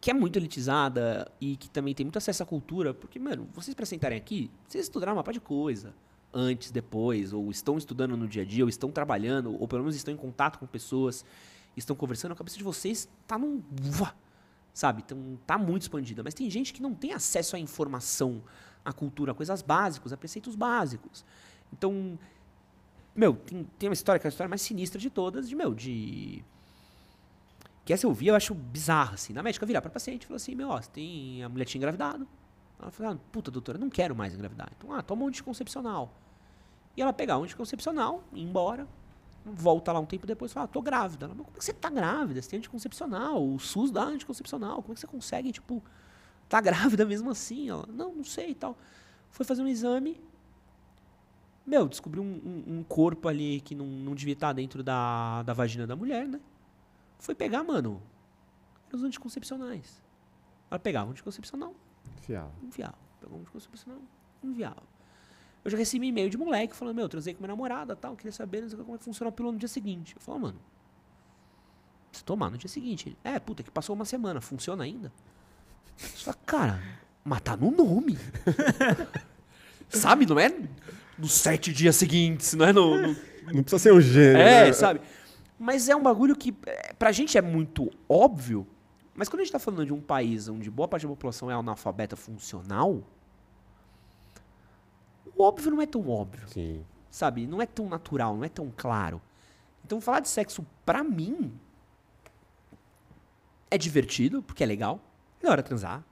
[0.00, 3.74] que é muito elitizada e que também tem muito acesso à cultura, porque, mano, vocês
[3.74, 5.94] pra sentarem aqui, vocês estudaram uma par de coisa.
[6.32, 9.96] Antes, depois, ou estão estudando no dia a dia, ou estão trabalhando, ou pelo menos
[9.96, 11.24] estão em contato com pessoas,
[11.76, 13.60] estão conversando, a cabeça de vocês tá num.
[14.72, 15.02] Sabe?
[15.04, 16.22] Então, tá muito expandida.
[16.22, 18.40] Mas tem gente que não tem acesso à informação,
[18.84, 21.24] à cultura, a coisas básicas, a preceitos básicos.
[21.72, 22.18] Então,
[23.14, 25.74] meu, tem, tem uma história que é a história mais sinistra de todas, de, meu,
[25.74, 26.44] de.
[27.84, 29.32] Que essa eu vi, eu acho bizarra, assim.
[29.32, 31.42] Na médica virar pra paciente e falar assim, meu, ó, você tem.
[31.42, 32.26] A mulher tinha engravidado.
[32.80, 34.70] Ela falou, ah, puta, doutora, não quero mais engravidar.
[34.76, 36.14] Então, ah, toma um anticoncepcional.
[36.96, 38.88] E ela pegar um anticoncepcional, ir embora,
[39.44, 41.26] volta lá um tempo depois e fala, ah, tô grávida.
[41.26, 42.40] Ela, mas como é que você tá grávida?
[42.40, 45.82] Você tem anticoncepcional, o SUS dá anticoncepcional, como é que você consegue, tipo,
[46.48, 47.68] tá grávida mesmo assim?
[47.68, 48.76] Ela, não, não sei e tal.
[49.30, 50.20] Foi fazer um exame,
[51.66, 52.26] meu, descobriu um,
[52.66, 56.26] um- um corpo ali que não, não devia estar dentro da, da vagina da mulher,
[56.26, 56.40] né?
[57.18, 58.02] Foi pegar, mano,
[58.92, 60.02] os anticoncepcionais.
[60.70, 61.74] Ela pegava o anticoncepcional,
[62.22, 62.52] Fiava.
[62.62, 62.94] enviava.
[63.20, 64.00] Pegou um anticoncepcional,
[64.42, 64.82] enviava.
[65.64, 68.68] Eu já recebi e-mail de moleque falando, meu, transei com minha namorada tal, queria saber
[68.76, 70.14] como é que funciona a pílula no dia seguinte.
[70.16, 70.58] Eu falo, mano,
[72.12, 73.08] se tomar no dia seguinte.
[73.10, 75.12] Ele, é, puta, que passou uma semana, funciona ainda?
[75.96, 76.80] Só cara,
[77.22, 78.16] mas tá no nome.
[79.90, 80.48] Sabe, não é
[81.20, 83.16] nos sete dias seguintes, não é no- no
[83.52, 84.40] Não precisa ser um gênio.
[84.40, 84.72] é, né?
[84.72, 85.00] sabe?
[85.58, 88.66] Mas é um bagulho que é, pra gente é muito óbvio,
[89.14, 91.54] mas quando a gente tá falando de um país onde boa parte da população é
[91.54, 93.02] analfabeta funcional,
[95.36, 96.84] o óbvio não é tão óbvio, Sim.
[97.10, 97.46] sabe?
[97.46, 99.20] Não é tão natural, não é tão claro.
[99.84, 101.52] Então falar de sexo pra mim
[103.70, 105.00] é divertido, porque é legal.
[105.40, 106.02] É da hora transar.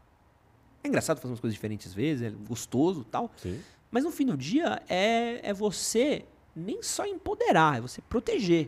[0.83, 3.31] É engraçado fazer umas coisas diferentes às vezes, é gostoso tal.
[3.37, 3.61] Sim.
[3.91, 6.25] Mas no fim do dia é, é você
[6.55, 8.67] nem só empoderar, é você proteger.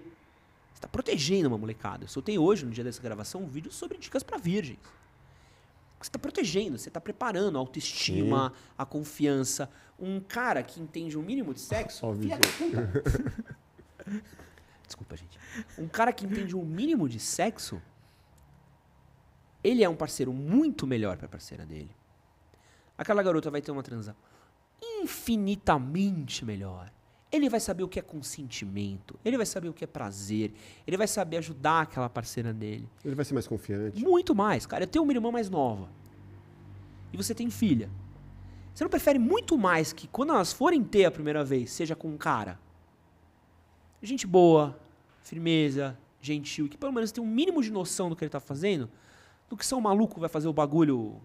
[0.72, 2.05] Você está protegendo uma molecada.
[2.05, 4.78] Eu soltei hoje, no dia dessa gravação, um vídeo sobre dicas para virgens.
[6.01, 9.70] Você está protegendo, você está preparando a autoestima, a confiança.
[9.98, 12.06] Um cara que entende o mínimo de sexo.
[12.06, 12.48] Ó o filha da.
[14.86, 15.38] Desculpa, gente.
[15.76, 17.82] Um cara que entende o mínimo de sexo,
[19.62, 21.94] ele é um parceiro muito melhor para a parceira dele.
[22.97, 24.16] Aquela garota vai ter uma transa
[24.82, 26.93] infinitamente melhor.
[27.32, 30.52] Ele vai saber o que é consentimento, ele vai saber o que é prazer,
[30.85, 32.89] ele vai saber ajudar aquela parceira dele.
[33.05, 34.02] Ele vai ser mais confiante.
[34.02, 34.82] Muito mais, cara.
[34.82, 35.89] Eu tenho uma irmã mais nova.
[37.12, 37.89] E você tem filha.
[38.74, 42.09] Você não prefere muito mais que quando elas forem ter a primeira vez, seja com
[42.09, 42.59] um cara?
[44.02, 44.78] Gente boa,
[45.23, 48.90] firmeza, gentil, que pelo menos tem um mínimo de noção do que ele tá fazendo,
[49.48, 51.20] do que ser um maluco vai fazer o bagulho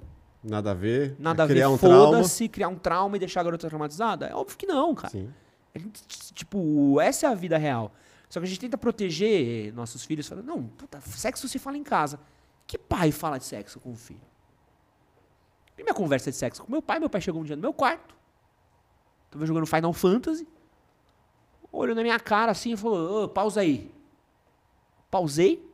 [0.47, 1.15] Nada a ver.
[1.17, 2.05] nada a criar ver, um trauma.
[2.17, 4.27] foda-se, criar um trauma e deixar a garota traumatizada?
[4.27, 5.09] É óbvio que não, cara.
[5.09, 5.34] Sim.
[5.76, 7.91] Gente, tipo, essa é a vida real.
[8.30, 11.84] Só que a gente tenta proteger nossos filhos, falando, não, puta, sexo se fala em
[11.84, 12.19] casa.
[12.67, 14.22] Que pai fala de sexo com o filho?
[15.77, 17.73] E minha conversa de sexo com meu pai, meu pai chegou um dia no meu
[17.73, 18.15] quarto,
[19.30, 20.47] tava jogando Final Fantasy,
[21.72, 23.91] olhou na minha cara assim e falou, ô, pausa aí.
[25.11, 25.69] Pausei,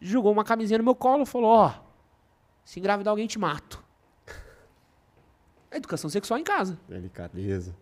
[0.00, 1.74] jogou uma camisinha no meu colo e falou, ó,
[2.64, 3.82] se engravidar alguém te mato.
[5.70, 6.78] É educação sexual em casa.
[6.88, 7.74] Delicadeza.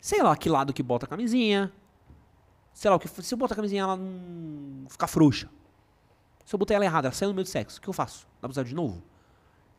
[0.00, 1.72] Sei lá que lado que bota a camisinha.
[2.72, 5.50] Sei lá, o que, se eu botar a camisinha ela não ficar frouxa.
[6.44, 8.26] Se eu botar ela errada, ela saiu no meio do sexo, o que eu faço?
[8.40, 9.02] Dá pra usar de novo?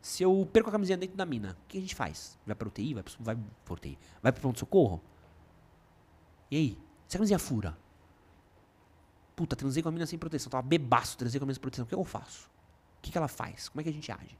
[0.00, 2.38] Se eu perco a camisinha dentro da mina, o que a gente faz?
[2.46, 2.94] Vai pra UTI?
[2.94, 3.98] Vai, pro- vai pra UTI?
[4.22, 5.02] Vai pro pronto-socorro?
[6.50, 6.78] E aí?
[7.08, 7.76] Se a camisinha fura?
[9.34, 10.50] Puta, transei com a mina sem proteção.
[10.50, 11.84] Tava bebaço, transei com a mina sem proteção.
[11.84, 12.49] O que eu faço?
[13.00, 13.70] O que, que ela faz?
[13.70, 14.38] Como é que a gente age?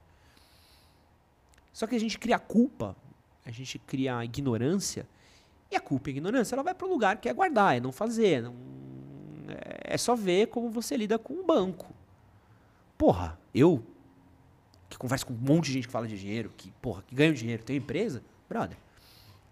[1.72, 2.94] Só que a gente cria culpa,
[3.44, 5.08] a gente cria ignorância,
[5.70, 7.80] e a culpa e a ignorância ela vai para o lugar que é guardar, é
[7.80, 8.42] não fazer.
[8.42, 8.54] Não,
[9.48, 11.90] é, só ver como você lida com o banco.
[12.98, 13.82] Porra, eu,
[14.90, 17.32] que converso com um monte de gente que fala de dinheiro, que, porra, que ganha
[17.32, 18.76] dinheiro, tem empresa, brother.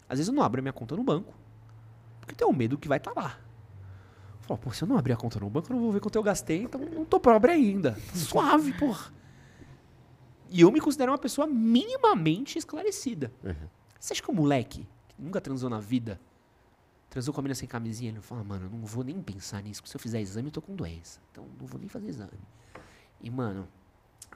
[0.07, 1.33] Às vezes eu não abro a minha conta no banco,
[2.21, 3.39] porque tenho medo que vai estar lá.
[4.49, 6.17] Fala, pô, se eu não abrir a conta no banco, eu não vou ver quanto
[6.17, 7.99] eu gastei, então não tô pobre ainda.
[8.15, 9.13] Suave, porra.
[10.49, 13.31] E eu me considero uma pessoa minimamente esclarecida.
[13.45, 13.69] Uhum.
[14.01, 16.19] Você acha que o moleque, que nunca transou na vida,
[17.11, 19.83] transou com a mina sem camisinha, ele fala, mano, eu não vou nem pensar nisso,
[19.83, 21.21] porque se eu fizer exame, eu tô com doença.
[21.31, 22.33] Então não vou nem fazer exame.
[23.21, 23.69] E, mano,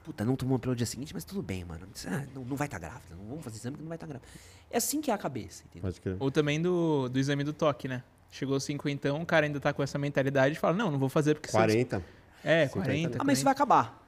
[0.04, 1.88] puta, não tomou pelo dia seguinte, mas tudo bem, mano.
[2.06, 4.30] Ah, não, não vai estar grávida, não vamos fazer exame que não vai estar grávida.
[4.70, 5.88] É assim que é a cabeça, entendeu?
[6.20, 8.04] Ou também do, do exame do toque, né?
[8.32, 11.34] Chegou cinquentão, o cara ainda tá com essa mentalidade e fala, não, não vou fazer
[11.34, 11.50] porque...
[11.50, 12.02] se eu- 40.
[12.42, 12.84] É, 50.
[12.86, 14.02] 40, Ah, mas isso vai acabar.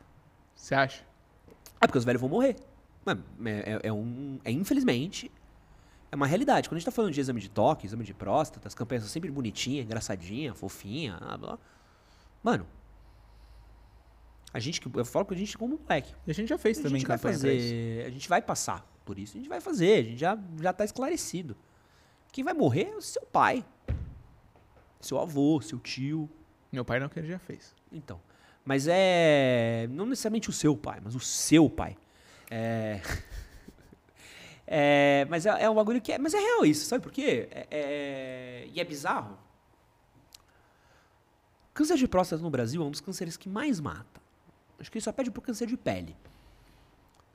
[0.56, 1.04] Você acha?
[1.78, 2.56] É porque os velhos vão morrer.
[3.06, 4.40] É, é- é um.
[4.42, 5.30] É infelizmente.
[6.10, 6.68] É uma realidade.
[6.70, 9.12] Quando a gente tá falando de exame de toque, exame de próstata, as campanhas são
[9.12, 11.58] sempre bonitinhas, engraçadinha, fofinha, blá, blá.
[12.42, 12.66] Mano.
[14.54, 14.88] A gente que.
[14.98, 16.14] Eu falo com a gente como moleque.
[16.26, 18.06] E a gente já fez A também gente vai fazer.
[18.06, 19.36] A gente vai passar por isso.
[19.36, 19.98] A gente vai fazer.
[19.98, 21.54] A gente já, já tá esclarecido.
[22.32, 23.64] Quem vai morrer é o seu pai.
[25.04, 26.28] Seu avô, seu tio.
[26.72, 27.74] Meu pai não, que ele já fez.
[27.92, 28.18] Então.
[28.64, 29.86] Mas é.
[29.90, 31.96] Não necessariamente o seu pai, mas o seu pai.
[32.50, 33.00] É.
[34.66, 36.18] é mas é, é um bagulho que é.
[36.18, 37.48] Mas é real isso, sabe por quê?
[37.50, 39.38] É, é- e é bizarro.
[41.74, 44.22] Câncer de próstata no Brasil é um dos cânceres que mais mata.
[44.78, 46.16] Acho que ele só pede pro câncer de pele.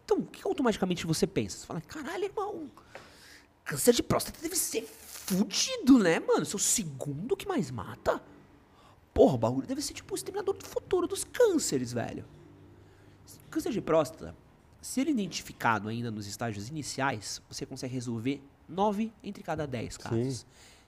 [0.06, 1.60] Então, o que automaticamente você pensa?
[1.60, 2.72] Você fala, caralho, irmão,
[3.64, 4.90] câncer de próstata deve ser
[5.30, 6.46] fudido, né, mano?
[6.46, 8.22] Seu segundo que mais mata?
[9.14, 12.26] Porra, o bagulho deve ser tipo o exterminador do futuro dos cânceres, velho.
[13.50, 14.36] Câncer de próstata,
[14.82, 19.98] se ele é identificado ainda nos estágios iniciais, você consegue resolver 9 entre cada 10
[19.98, 20.46] casos.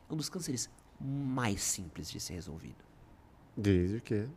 [0.09, 0.69] É um dos cânceres
[0.99, 2.84] mais simples de ser resolvido.
[3.55, 4.27] Desde que.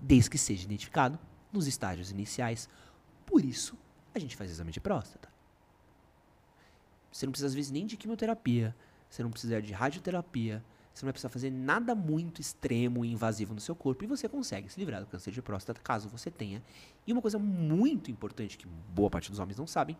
[0.00, 1.18] Desde que seja identificado
[1.52, 2.68] nos estágios iniciais.
[3.24, 3.76] Por isso,
[4.14, 5.28] a gente faz exame de próstata.
[7.10, 8.76] Você não precisa, às vezes, nem de quimioterapia.
[9.08, 10.62] Você não precisa de radioterapia.
[10.92, 14.02] Você não vai precisar fazer nada muito extremo e invasivo no seu corpo.
[14.04, 16.62] E você consegue se livrar do câncer de próstata, caso você tenha.
[17.06, 19.96] E uma coisa muito importante, que boa parte dos homens não sabem,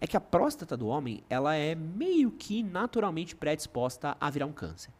[0.00, 4.52] é que a próstata do homem, ela é meio que naturalmente predisposta a virar um
[4.52, 4.90] câncer.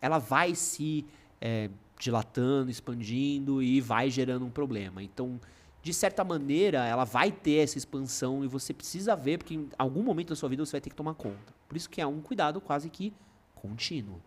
[0.00, 1.04] Ela vai se
[1.38, 1.68] é,
[1.98, 5.02] dilatando, expandindo e vai gerando um problema.
[5.02, 5.38] Então,
[5.82, 10.02] de certa maneira, ela vai ter essa expansão e você precisa ver, porque em algum
[10.02, 11.57] momento da sua vida você vai ter que tomar conta.
[11.68, 13.12] Por isso que é um cuidado quase que
[13.54, 14.20] contínuo.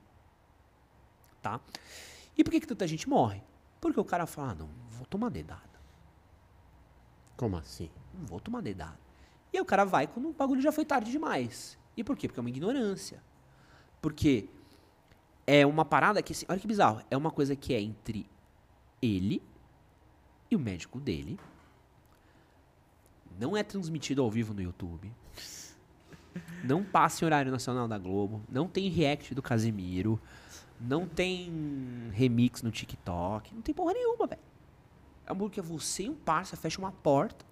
[1.41, 1.59] Tá?
[2.37, 3.41] E por que, que tanta gente morre?
[3.79, 5.61] Porque o cara fala, ah, não, vou tomar dedada.
[7.35, 7.89] Como assim?
[8.13, 8.99] Não vou tomar dedada.
[9.51, 11.77] E aí o cara vai quando o bagulho já foi tarde demais.
[11.97, 12.27] E por quê?
[12.27, 13.21] Porque é uma ignorância.
[13.99, 14.47] Porque
[15.45, 18.29] é uma parada que, assim, olha que bizarro, é uma coisa que é entre
[19.01, 19.41] ele
[20.49, 21.39] e o médico dele.
[23.39, 25.11] Não é transmitido ao vivo no YouTube.
[26.63, 28.41] Não passa em horário nacional da Globo.
[28.49, 30.19] Não tem react do Casemiro.
[30.79, 33.53] Não tem remix no TikTok.
[33.53, 34.41] Não tem porra nenhuma, velho.
[35.25, 37.45] É um bagulho que é você e um parça, fecha uma porta.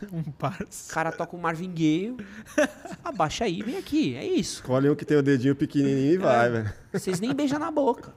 [0.12, 0.90] Um parça.
[0.90, 2.16] O cara toca um Marvin Gaye.
[3.04, 4.14] Abaixa aí, vem aqui.
[4.14, 4.60] É isso.
[4.60, 6.72] Escolhe um que tem o dedinho pequenininho e vai, velho.
[6.92, 8.14] Vocês nem beijam na boca.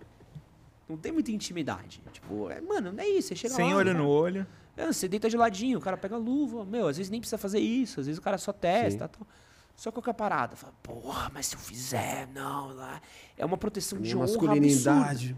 [0.87, 2.01] Não tem muita intimidade.
[2.13, 3.29] Tipo, é, mano, não é isso.
[3.29, 4.47] Você chega Sem lá, olho cara, no olho.
[4.77, 6.63] é, você deita de ladinho, o cara pega a luva.
[6.63, 7.99] Meu, às vezes nem precisa fazer isso.
[7.99, 9.07] Às vezes o cara só testa.
[9.09, 9.27] Tal.
[9.75, 10.55] Só que qual que a parada?
[10.55, 12.73] Fala, porra, mas se eu fizer, não.
[12.73, 13.01] Lá.
[13.37, 14.47] É uma proteção de honra absurda.
[14.47, 15.35] masculinidade.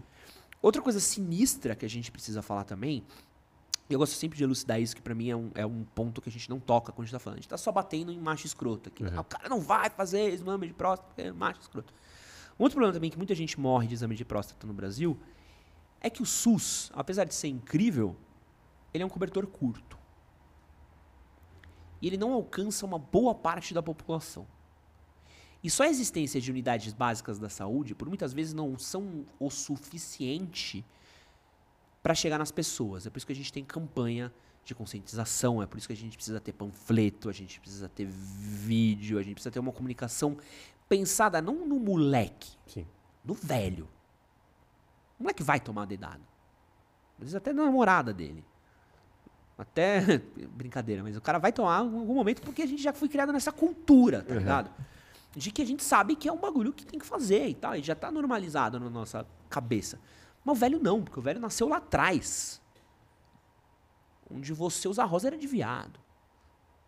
[0.60, 3.04] Outra coisa sinistra que a gente precisa falar também,
[3.88, 6.20] e eu gosto sempre de elucidar isso, que pra mim é um, é um ponto
[6.20, 7.38] que a gente não toca quando a gente tá falando.
[7.38, 9.04] A gente tá só batendo em macho escroto aqui.
[9.04, 11.94] Ah, o cara não vai fazer exame de próstata porque é macho escroto.
[12.58, 15.16] Um outro problema também que muita gente morre de exame de próstata no Brasil
[16.00, 18.16] é que o SUS, apesar de ser incrível,
[18.92, 19.96] ele é um cobertor curto.
[22.06, 24.46] E ele não alcança uma boa parte da população.
[25.60, 29.50] E só a existência de unidades básicas da saúde, por muitas vezes, não são o
[29.50, 30.84] suficiente
[32.04, 33.08] para chegar nas pessoas.
[33.08, 34.32] É por isso que a gente tem campanha
[34.64, 38.06] de conscientização, é por isso que a gente precisa ter panfleto, a gente precisa ter
[38.06, 40.38] vídeo, a gente precisa ter uma comunicação
[40.88, 42.86] pensada não no moleque, Sim.
[43.24, 43.88] no velho.
[45.18, 46.22] O moleque vai tomar dedado.
[47.16, 48.44] Às vezes até na namorada dele.
[49.58, 50.18] Até.
[50.54, 53.32] Brincadeira, mas o cara vai tomar em algum momento porque a gente já foi criado
[53.32, 54.38] nessa cultura, tá Uhum.
[54.40, 54.70] ligado?
[55.34, 57.74] De que a gente sabe que é um bagulho que tem que fazer e tal.
[57.76, 59.98] E já tá normalizado na nossa cabeça.
[60.44, 62.60] Mas o velho não, porque o velho nasceu lá atrás.
[64.30, 66.00] Onde você usar rosa era de viado.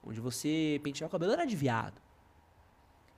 [0.02, 2.00] Onde você pentear o cabelo era de viado.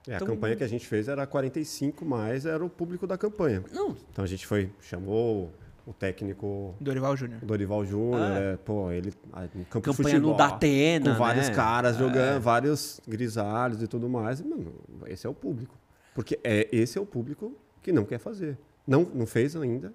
[0.07, 3.17] É, Então- a campanha que a gente fez era 45 mais, era o público da
[3.17, 3.63] campanha.
[3.71, 5.53] Não, Então a gente foi, chamou
[5.85, 7.39] o técnico Dorival Júnior.
[7.43, 8.39] Dorival Júnior, Ah.
[8.39, 9.11] é, pô, ele
[9.55, 11.55] no campo campanha de futebol, no Datena, com vários né?
[11.55, 11.99] caras É.
[11.99, 14.39] jogando, vários grisalhos e tudo mais.
[14.39, 14.73] E, mano,
[15.07, 15.75] esse é o público.
[16.13, 18.57] Porque é, esse é o público que não quer fazer.
[18.85, 19.93] Não, não fez ainda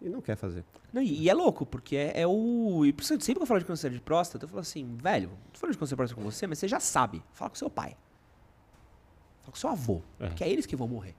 [0.00, 0.64] e não quer fazer.
[0.92, 2.84] Não, e, e é louco, porque é, é o.
[2.86, 5.28] E por isso, sempre que eu falo de câncer de próstata, eu falo assim, velho,
[5.28, 7.22] não tô falando de câncer de próstata com você, mas você já sabe.
[7.32, 7.96] Fala com seu pai.
[9.42, 10.00] Fala com seu avô.
[10.18, 10.28] É.
[10.30, 11.14] Que é eles que vão morrer.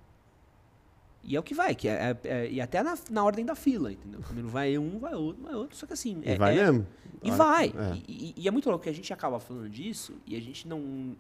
[1.23, 3.53] E é o que vai, que é, é- é- e até na, na ordem da
[3.55, 4.21] fila, entendeu?
[4.33, 5.77] Não vai um, vai outro, vai outro.
[5.77, 6.21] Só que assim.
[6.25, 6.87] E é- vai é- mesmo.
[7.21, 7.67] E vai.
[7.67, 7.95] é.
[8.07, 10.67] E, e- e é muito louco que a gente acaba falando disso e a gente
[10.67, 10.79] não.
[10.79, 11.15] Quando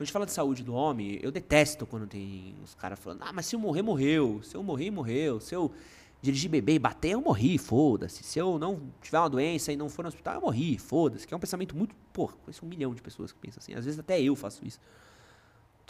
[0.00, 3.32] a gente fala de saúde do homem, eu detesto quando tem os caras falando, ah,
[3.32, 4.40] mas se eu morrer, morreu.
[4.42, 5.40] Se eu morrer, morreu.
[5.40, 5.70] Se eu
[6.22, 8.22] dirigir bebê e bater, eu morri, foda-se.
[8.22, 11.26] Se eu não tiver uma doença e não for no hospital, eu morri, foda-se.
[11.26, 11.94] Que é um pensamento muito.
[12.12, 13.74] Pô, conheço um milhão de pessoas que pensam assim.
[13.74, 14.78] Às vezes até eu faço isso.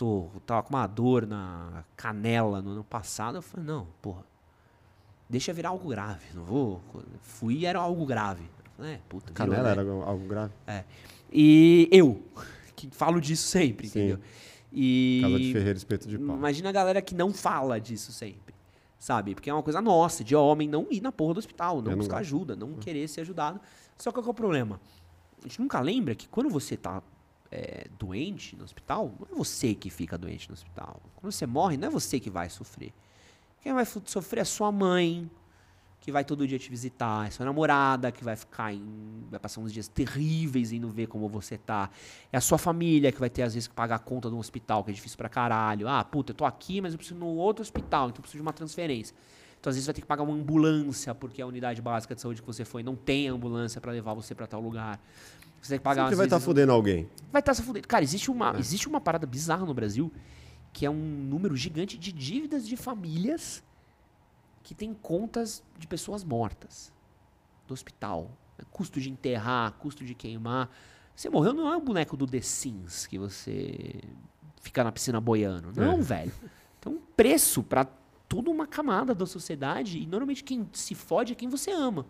[0.00, 3.36] Tô, tava com uma dor na canela no ano passado.
[3.36, 4.24] Eu falei, não, porra.
[5.28, 6.24] Deixa virar algo grave.
[6.32, 6.80] Não vou.
[7.20, 8.42] Fui e era algo grave.
[8.78, 9.70] Falei, é, puta, virou, Canela né?
[9.72, 10.54] era algo, algo grave.
[10.66, 10.84] É.
[11.30, 12.18] E eu,
[12.74, 13.98] que falo disso sempre, Sim.
[13.98, 14.20] entendeu?
[14.72, 16.34] E Casa de Ferreira, espeto de pau.
[16.34, 18.54] imagina a galera que não fala disso sempre,
[18.98, 19.34] sabe?
[19.34, 21.98] Porque é uma coisa nossa, de homem, não ir na porra do hospital, não Eu
[21.98, 23.60] buscar ajuda, não querer ser ajudado.
[23.98, 24.80] Só que qual que é o problema?
[25.40, 27.02] A gente nunca lembra que quando você tá
[27.50, 31.00] é, doente no hospital, não é você que fica doente no hospital.
[31.16, 32.92] Quando você morre, não é você que vai sofrer.
[33.60, 35.30] Quem vai sofrer é sua mãe,
[36.00, 38.82] que vai todo dia te visitar, é sua namorada que vai ficar em,
[39.30, 41.90] vai passar uns dias terríveis indo ver como você tá.
[42.32, 44.38] É a sua família que vai ter às vezes que pagar a conta de um
[44.38, 45.86] hospital, que é difícil pra caralho.
[45.88, 48.42] Ah, puta, eu tô aqui, mas eu preciso no outro hospital, então eu preciso de
[48.42, 49.14] uma transferência.
[49.60, 52.40] Então às vezes vai ter que pagar uma ambulância, porque a unidade básica de saúde
[52.40, 54.98] que você foi não tem ambulância pra levar você pra tal lugar.
[55.60, 57.08] Você tem que pagar Sempre às vai estar vezes, fudendo alguém.
[57.32, 57.86] vai estar se fudendo.
[57.86, 60.10] Cara, existe uma, existe uma parada bizarra no Brasil
[60.72, 63.62] que é um número gigante de dívidas de famílias
[64.62, 66.92] que tem contas de pessoas mortas
[67.66, 68.30] do hospital.
[68.70, 70.70] Custo de enterrar, custo de queimar.
[71.16, 74.00] Você morreu não é um boneco do The Sims que você
[74.62, 75.72] fica na piscina boiando.
[75.74, 76.02] Não, É.
[76.02, 76.32] velho.
[76.80, 77.84] Tem um preço pra
[78.28, 82.06] toda uma camada da sociedade e normalmente quem se fode é quem você ama.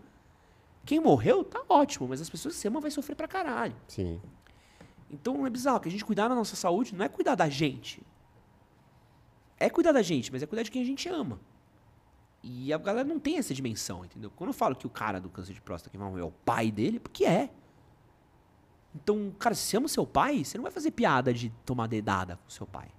[0.85, 3.75] Quem morreu, tá ótimo, mas as pessoas que você ama vai sofrer pra caralho.
[3.87, 4.19] Sim.
[5.09, 8.01] Então é bizarro que a gente cuidar da nossa saúde não é cuidar da gente.
[9.59, 11.39] É cuidar da gente, mas é cuidar de quem a gente ama.
[12.43, 14.31] E a galera não tem essa dimensão, entendeu?
[14.35, 16.31] Quando eu falo que o cara do câncer de próstata que vai morrer é o
[16.31, 17.51] pai dele, porque é.
[18.95, 22.37] Então, cara, se você ama seu pai, você não vai fazer piada de tomar dedada
[22.37, 22.89] com seu pai.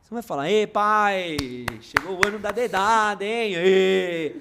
[0.00, 1.36] Você não vai falar, ei, pai,
[1.80, 3.54] chegou o ano da dedada, hein?
[3.56, 4.36] Ê!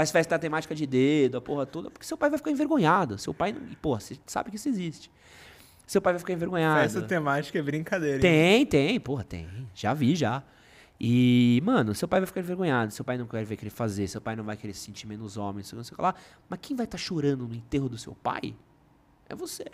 [0.00, 3.18] Faz festa temática de dedo, a porra toda, porque seu pai vai ficar envergonhado.
[3.18, 5.10] Seu pai, não- porra, você sabe que isso existe.
[5.86, 6.80] Seu pai vai ficar envergonhado.
[6.80, 8.14] Essa temática é brincadeira.
[8.16, 8.20] hein?
[8.22, 9.46] Tem, tem, porra, tem.
[9.74, 10.42] Já vi, já.
[10.98, 14.34] E, mano, seu pai vai ficar envergonhado, seu pai não vai querer fazer, seu pai
[14.36, 16.14] não vai querer se sentir menos homem, não sei o que, o que lá.
[16.48, 18.56] Mas quem vai estar chorando no enterro do seu pai
[19.28, 19.64] é você.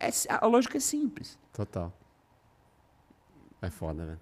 [0.00, 1.38] É a lógica é simples.
[1.52, 1.92] Total.
[3.62, 4.20] É foda, velho.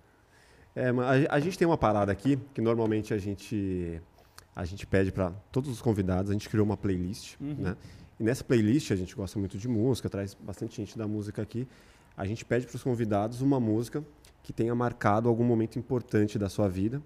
[0.75, 4.01] É, a, a gente tem uma parada aqui que normalmente a gente
[4.57, 7.77] a gente pede para todos os convidados, a gente criou uma playlist, né?
[8.19, 11.67] E nessa playlist a gente gosta muito de música, traz bastante gente da música aqui.
[12.17, 14.05] A gente pede para os convidados uma música
[14.43, 17.03] que tenha marcado algum momento importante da sua vida.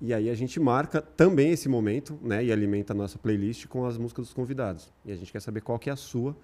[0.00, 2.44] E aí a gente marca também esse momento, né?
[2.44, 4.92] E alimenta a nossa playlist com as músicas dos convidados.
[5.04, 6.36] E a gente quer saber qual que é a sua.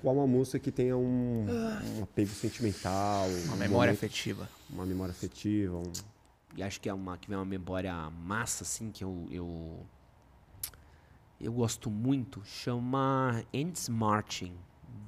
[0.00, 1.46] Qual uma música que tenha um,
[1.98, 4.48] um apego sentimental, Uma um memória momento- afetiva.
[4.68, 5.76] uma memória afetiva.
[5.78, 5.92] um-
[6.56, 9.26] E acho que é uma que vem uma memória massa, assim, que eu.
[9.30, 9.86] Eu,
[11.40, 12.42] eu gosto muito.
[12.44, 14.54] Chama Ants Marching,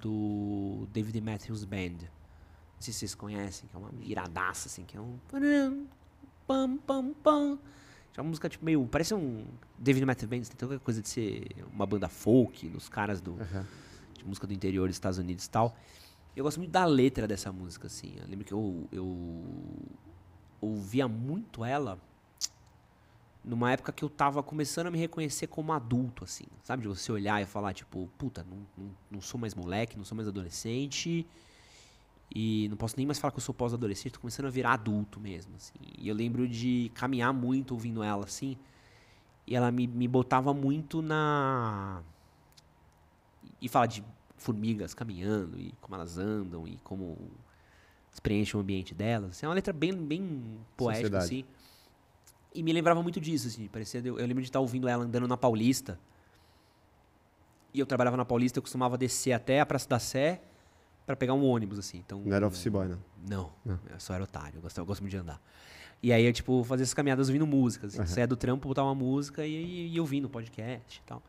[0.01, 1.99] do David Matthews Band.
[2.01, 5.19] Não sei se vocês conhecem, que é uma iradaça, assim, que é um.
[6.47, 7.59] Pam, pam, pam.
[8.17, 8.87] É uma música, tipo, meio.
[8.87, 9.45] Parece um.
[9.79, 13.45] David Matthews Band tem toda coisa de ser uma banda folk, dos caras do de
[14.27, 15.77] música do interior dos Estados Unidos e tal.
[16.35, 18.15] Eu gosto muito da letra dessa música, assim.
[18.20, 19.16] Eu lembro que eu, eu
[20.61, 21.98] ouvia muito ela
[23.43, 26.44] numa época que eu tava começando a me reconhecer como adulto, assim.
[26.62, 26.82] Sabe?
[26.82, 30.16] De você olhar e falar, tipo, puta, não, não, não sou mais moleque, não sou
[30.16, 31.27] mais adolescente.
[32.35, 35.20] E não posso nem mais falar que eu sou pós-adolescente, tô começando a virar adulto
[35.20, 35.74] mesmo, assim.
[35.97, 38.59] E eu lembro de caminhar muito ouvindo ela, assim.
[39.47, 42.03] E ela me, me botava muito na
[43.61, 44.05] e fala de
[44.37, 47.17] formigas caminhando e como elas andam e como
[48.21, 49.31] preenchem o ambiente delas.
[49.31, 51.25] Assim, é uma letra bem, bem poética, Sociedade.
[51.25, 51.45] assim.
[52.55, 53.69] E me lembrava muito disso, assim.
[53.69, 55.99] Parecia, eu, eu lembro de estar ouvindo ela andando na Paulista.
[57.75, 60.41] E eu trabalhava na Paulista, eu costumava descer até a Praça da Sé
[61.05, 61.99] para pegar um ônibus, assim.
[61.99, 62.99] Então, Não era office boy, né?
[63.29, 65.41] não, eu só era otário, eu gosto, eu gosto muito de andar.
[66.03, 67.87] E aí eu, tipo, fazia essas caminhadas ouvindo música.
[67.87, 68.05] Assim.
[68.07, 71.23] Saia do trampo, botava uma música e, e, e ouvindo podcast e tal.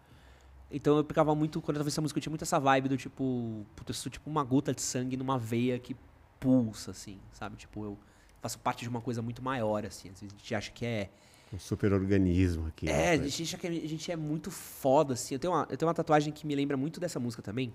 [0.69, 2.97] Então eu ficava muito, quando eu tava essa música, eu tinha muito essa vibe do
[2.97, 5.95] tipo, puta, eu sou tipo uma gota de sangue numa veia que
[6.39, 7.55] pulsa, assim, sabe?
[7.55, 7.97] Tipo, eu
[8.41, 10.09] faço parte de uma coisa muito maior, assim.
[10.09, 11.09] Às vezes a gente acha que é.
[11.53, 12.89] Um super organismo aqui.
[12.89, 15.35] É, a gente acha que a gente é muito foda, assim.
[15.35, 17.73] Eu tenho uma, eu tenho uma tatuagem que me lembra muito dessa música também.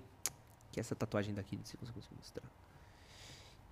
[0.71, 2.45] Que é essa tatuagem daqui, não sei se eu consigo mostrar.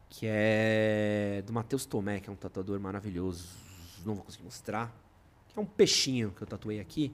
[0.10, 3.48] Que é do Matheus Tomé, que é um tatuador maravilhoso.
[4.04, 4.92] Não vou conseguir mostrar.
[5.48, 7.14] Que é um peixinho que eu tatuei aqui.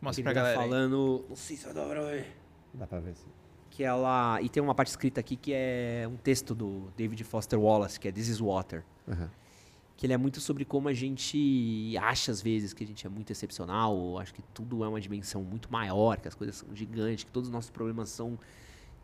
[0.00, 0.60] Mostra pra tá galera.
[0.60, 0.68] aí.
[0.68, 1.24] falando.
[1.28, 2.36] Não sei se pra ver.
[2.74, 3.26] Dá pra ver sim.
[3.70, 4.40] Que ela.
[4.42, 8.08] E tem uma parte escrita aqui que é um texto do David Foster Wallace, que
[8.08, 8.84] é This is Water.
[9.08, 9.30] Aham.
[9.96, 13.10] Que ele é muito sobre como a gente acha às vezes que a gente é
[13.10, 16.68] muito excepcional, ou acha que tudo é uma dimensão muito maior, que as coisas são
[16.72, 18.38] gigantes, que todos os nossos problemas são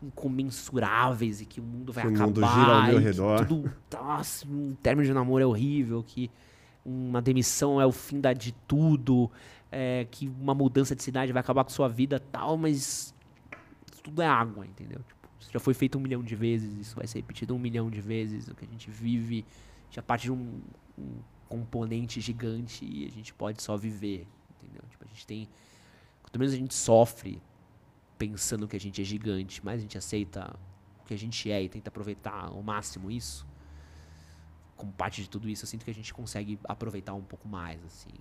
[0.01, 2.25] incomensuráveis e que o mundo vai Que o acabar.
[2.27, 3.45] mundo gira ao meu redor.
[3.45, 6.31] Tudo, nossa, um término de namoro é horrível, que
[6.85, 9.29] uma demissão é o fim da, de tudo,
[9.71, 13.13] é, que uma mudança de cidade vai acabar com sua vida tal, mas
[14.03, 14.99] tudo é água, entendeu?
[14.99, 17.89] Tipo, isso já foi feito um milhão de vezes, isso vai ser repetido um milhão
[17.89, 19.45] de vezes, o que a gente vive
[19.89, 20.61] já parte de um,
[20.97, 21.19] um
[21.49, 24.27] componente gigante e a gente pode só viver,
[24.61, 24.83] entendeu?
[24.89, 25.49] Tipo, a gente tem...
[26.21, 27.41] Quanto menos a gente sofre
[28.17, 30.55] pensando que a gente é gigante, mais a gente aceita
[31.01, 33.45] o que a gente é e tenta aproveitar ao máximo isso,
[34.75, 37.83] como parte de tudo isso, eu sinto que a gente consegue aproveitar um pouco mais,
[37.85, 38.13] assim,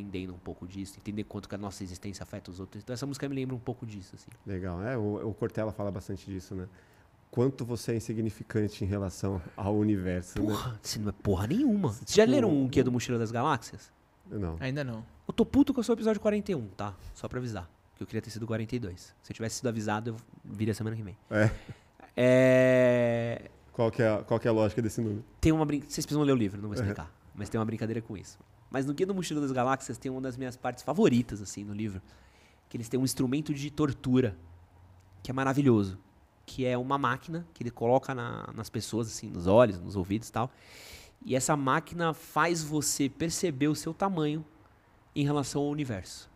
[0.00, 2.82] entendendo um pouco disso, entender quanto que a nossa existência afeta os outros.
[2.82, 4.28] Então essa música me lembra um pouco disso, assim.
[4.46, 4.82] Legal.
[4.82, 6.66] É, o, o Cortella fala bastante disso, né?
[7.30, 11.88] Quanto você é insignificante em relação ao universo, Porra, você não é porra nenhuma.
[11.92, 13.92] Vocês já leram um Guia do Mochila das Galáxias?
[14.30, 14.38] né?
[14.38, 14.56] Não.
[14.60, 15.04] Ainda não.
[15.26, 16.94] Eu tô puto com o seu episódio 41, tá?
[17.14, 17.68] Só pra avisar.
[17.96, 19.14] Que eu queria ter sido 42.
[19.22, 21.16] Se eu tivesse sido avisado, eu viria semana que vem.
[21.30, 21.50] É.
[22.16, 23.50] É...
[23.72, 25.24] Qual, que é, a- qual que é a lógica desse número?
[25.40, 25.92] Tem uma brincadeira.
[25.92, 27.12] Vocês precisam ler o livro, não vou explicar.
[27.34, 28.38] Mas tem uma brincadeira com isso.
[28.74, 31.72] Mas no Guia do Mochila das Galáxias tem uma das minhas partes favoritas, assim, no
[31.72, 32.02] livro.
[32.68, 34.36] Que eles têm um instrumento de tortura.
[35.22, 35.96] Que é maravilhoso.
[36.44, 40.28] Que é uma máquina que ele coloca na- nas pessoas, assim, nos olhos, nos ouvidos
[40.28, 40.50] e tal.
[41.24, 44.44] E essa máquina faz você perceber o seu tamanho
[45.14, 46.28] em relação ao universo.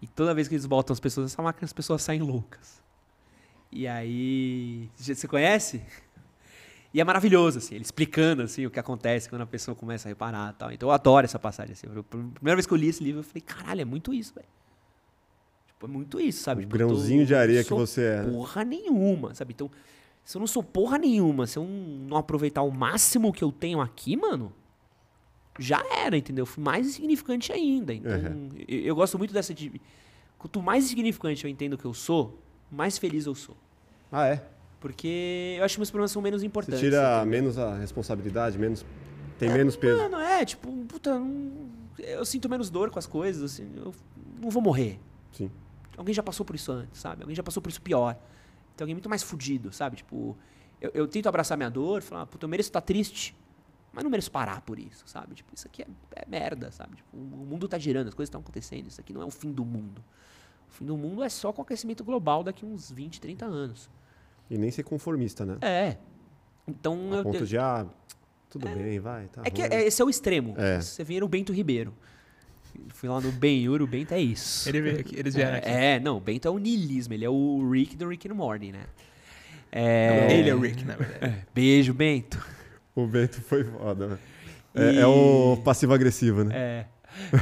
[0.00, 2.82] E toda vez que eles botam as pessoas nessa máquina, as pessoas saem loucas.
[3.70, 4.88] E aí.
[4.96, 5.84] Você conhece?
[6.98, 10.10] E é maravilhoso, assim, ele explicando assim, o que acontece quando a pessoa começa a
[10.10, 10.72] reparar e tal.
[10.72, 11.72] Então eu adoro essa passagem.
[11.74, 11.86] Assim.
[11.94, 14.48] Eu- primeira vez que eu li esse livro, eu falei, caralho, é muito isso, velho.
[15.68, 16.62] Tipo, é muito isso, sabe?
[16.62, 18.22] O Tipo, eu tô- grãozinho de areia que você é.
[18.24, 19.52] Porra nenhuma, sabe?
[19.54, 19.70] Então,
[20.24, 23.80] Se eu não sou porra nenhuma, se eu não aproveitar o máximo que eu tenho
[23.80, 24.52] aqui, mano,
[25.58, 26.44] já era, entendeu?
[26.44, 27.94] Fui mais insignificante ainda.
[27.94, 28.48] Então, Uhum.
[28.68, 29.80] eu, eu gosto muito dessa de.
[30.36, 32.38] Quanto mais insignificante eu entendo que eu sou,
[32.70, 33.56] mais feliz eu sou.
[34.12, 34.44] Ah, é?
[34.80, 36.80] Porque eu acho que meus problemas são menos Você importantes.
[36.80, 37.26] tira entendeu?
[37.26, 38.84] menos a responsabilidade, menos.
[39.38, 40.00] Tem menos peso.
[40.02, 41.68] Mano, é, tipo, puta, não-
[41.98, 43.92] eu sinto menos dor com as coisas, assim, eu
[44.40, 44.98] não vou morrer.
[45.32, 45.50] Sim.
[45.96, 47.22] Alguém já passou por isso antes, sabe?
[47.22, 48.14] Alguém já passou por isso pior.
[48.76, 49.96] Tem alguém muito mais fudido, sabe?
[49.96, 50.36] Tipo,
[50.80, 53.34] eu, eu tento abraçar minha dor, falar, puta, eu mereço estar triste,
[53.92, 55.34] mas não mereço parar por isso, sabe?
[55.34, 56.96] Tipo, isso aqui é, é merda, sabe?
[56.96, 59.50] Tipo, o mundo tá girando, as coisas estão acontecendo, isso aqui não é o fim
[59.50, 60.04] do mundo.
[60.68, 63.90] O fim do mundo é só com o aquecimento global daqui uns 20, 30 anos.
[64.50, 65.56] E nem ser conformista, né?
[65.60, 65.96] É.
[66.66, 67.86] Então A eu, ponto de, ah,
[68.50, 69.26] tudo bem, vai.
[69.26, 69.70] Tá é que ruim.
[69.72, 70.54] é- esse é o extremo.
[70.58, 70.80] É.
[70.80, 71.92] Você vem no Bento Ribeiro.
[72.90, 74.68] Fui lá no Benhur, o Bento é isso.
[74.68, 75.68] Ele veio aqui, eles vieram aqui.
[75.68, 78.70] É, não, o Bento é o niilismo, ele é o Rick do Rick and Morty,
[78.72, 78.84] né?
[79.70, 81.46] É, Ele é o Rick, na verdade.
[81.54, 82.42] Beijo, Bento.
[82.94, 84.18] O Bento foi foda, né?
[84.74, 86.54] É, E- é o passivo-agressivo, né?
[86.56, 86.86] É.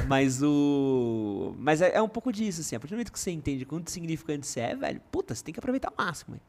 [0.08, 1.54] Mas o.
[1.58, 2.74] Mas é, é um pouco disso, assim.
[2.76, 5.52] A partir do momento que você entende quanto significante você é, velho, puta, você tem
[5.52, 6.42] que aproveitar o máximo, velho.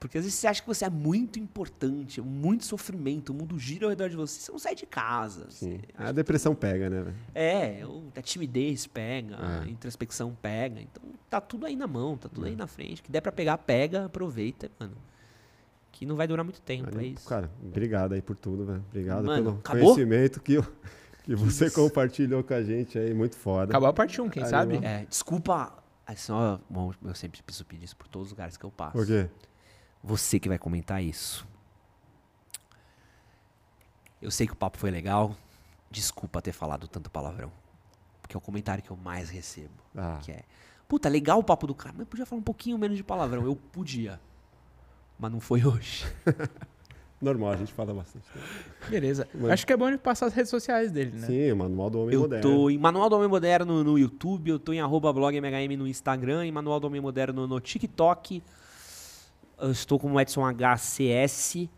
[0.00, 3.84] Porque às vezes você acha que você é muito importante, muito sofrimento, o mundo gira
[3.84, 5.46] ao redor de você, você não sai de casa.
[5.50, 5.78] Sim.
[5.78, 7.02] você A depressão pega, né?
[7.02, 7.16] velho?
[7.34, 7.82] É,
[8.16, 9.68] a timidez pega, a É.
[9.68, 10.80] introspecção pega.
[10.80, 13.02] Então tá tudo aí na mão, tá tudo aí na frente.
[13.02, 14.96] O que der pra pegar, pega, aproveita, mano.
[15.92, 17.28] Que não vai durar muito tempo, é Ali, isso.
[17.28, 18.82] Cara, obrigado aí por tudo, velho.
[18.88, 19.82] Obrigado Mano, pelo acabou?
[19.94, 20.66] conhecimento que, eu-
[21.24, 23.64] que você compartilhou com a gente aí, muito foda.
[23.72, 24.76] Acabou a parte 1, quem Aí, sabe?
[24.82, 25.74] É, desculpa.
[26.06, 28.92] Assim, ó, bom, eu sempre preciso pedir isso por todos os lugares que eu passo.
[28.96, 29.28] Por quê?
[30.02, 31.46] Você que vai comentar isso.
[34.20, 35.34] Eu sei que o papo foi legal.
[35.90, 37.50] Desculpa ter falado tanto palavrão.
[38.20, 39.72] Porque é o comentário que eu mais recebo.
[39.96, 40.42] Ah, Que é,
[40.86, 43.44] puta, legal o papo do cara, mas podia falar um pouquinho menos de palavrão.
[43.44, 44.20] Eu podia.
[45.18, 46.04] Mas não foi hoje.
[47.20, 48.24] normal, a gente fala bastante.
[48.88, 49.28] Beleza.
[49.34, 51.26] Mas- Acho que é bom ele passar as redes sociais dele, né?
[51.26, 52.42] Sim, o manual do homem Eu moderno.
[52.50, 55.86] tô em Manual do Homem Moderno no YouTube, eu tô em arroba blog MHM no
[55.86, 58.42] Instagram, em Manual do Homem Moderno no TikTok.
[59.60, 61.68] Eu estou como Edson HCS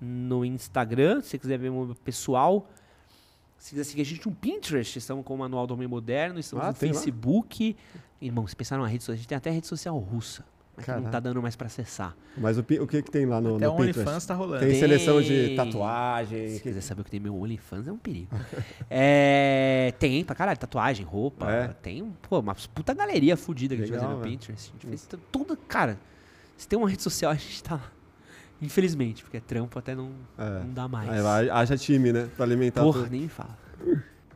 [0.00, 2.68] no Instagram, se você quiser ver o meu pessoal.
[3.58, 6.64] Se quiser seguir a gente no Pinterest, estamos com o Manual do Homem Moderno, estamos
[6.64, 6.94] Ah, no tem lá?
[6.94, 7.76] Facebook.
[8.20, 10.44] Irmão, se pensar numa rede social, a gente tem até rede social russa,
[10.76, 12.16] mas que não tá dando mais pra acessar.
[12.36, 14.00] Mas o, o que que tem lá no, Até no o Pinterest?
[14.00, 14.60] OnlyFans tá rolando.
[14.60, 14.80] Tem Tem.
[14.80, 16.48] seleção de tatuagem.
[16.48, 18.34] Se que- quiser saber o que tem meu OnlyFans, é um perigo.
[18.90, 21.48] é, tem pra caralho, tatuagem, roupa.
[21.50, 21.68] É.
[21.68, 24.24] Tem pô, uma puta galeria fodida que a gente Legal, faz no.
[24.24, 24.70] Pinterest.
[24.70, 25.56] A gente fez tudo.
[25.68, 25.98] Cara,
[26.62, 27.74] se tem uma rede social, a gente tá.
[27.74, 27.92] lá.
[28.60, 30.60] Infelizmente, porque é trampo até não, É.
[30.60, 31.10] não dá mais.
[31.10, 32.28] Aí vai- haja time, né?
[32.36, 33.10] Pra alimentar Porra, tudo.
[33.10, 33.58] nem fala.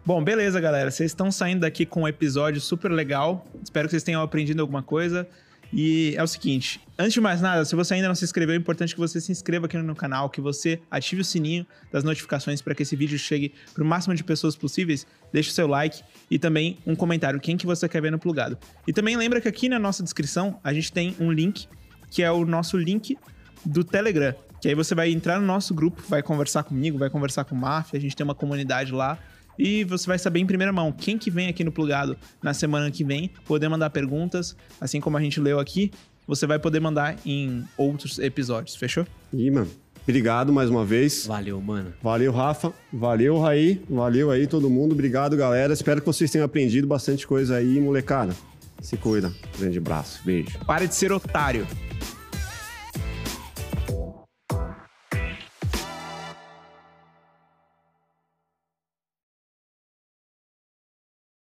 [0.05, 0.90] Bom, beleza, galera.
[0.90, 3.47] Vocês estão saindo daqui com um episódio super legal.
[3.62, 5.27] Espero que vocês tenham aprendido alguma coisa.
[5.73, 8.59] E é o seguinte, antes de mais nada, se você ainda não se inscreveu, é
[8.59, 12.61] importante que você se inscreva aqui no canal, que você ative o sininho das notificações
[12.62, 15.07] para que esse vídeo chegue para o máximo de pessoas possíveis.
[15.32, 18.57] Deixe o seu like e também um comentário, quem que você quer ver no plugado.
[18.86, 21.69] E também lembra que aqui na nossa descrição a gente tem um link,
[22.10, 23.16] que é o nosso link
[23.64, 24.34] do Telegram.
[24.60, 27.58] Que aí você vai entrar no nosso grupo, vai conversar comigo, vai conversar com o
[27.58, 29.18] Mafia, a gente tem uma comunidade lá.
[29.58, 32.90] E você vai saber em primeira mão quem que vem aqui no Plugado na semana
[32.90, 35.90] que vem, poder mandar perguntas, assim como a gente leu aqui,
[36.26, 39.06] você vai poder mandar em outros episódios, fechou?
[39.32, 39.70] E, mano,
[40.02, 41.26] obrigado mais uma vez.
[41.26, 41.94] Valeu, mano.
[42.02, 42.72] Valeu, Rafa.
[42.92, 43.80] Valeu, Raí.
[43.88, 44.92] Valeu aí, todo mundo.
[44.92, 45.72] Obrigado, galera.
[45.72, 48.34] Espero que vocês tenham aprendido bastante coisa aí, molecada.
[48.81, 49.32] Se cuida.
[49.59, 50.20] Grande abraço.
[50.24, 50.59] Beijo.
[50.66, 51.66] Pare de ser otário.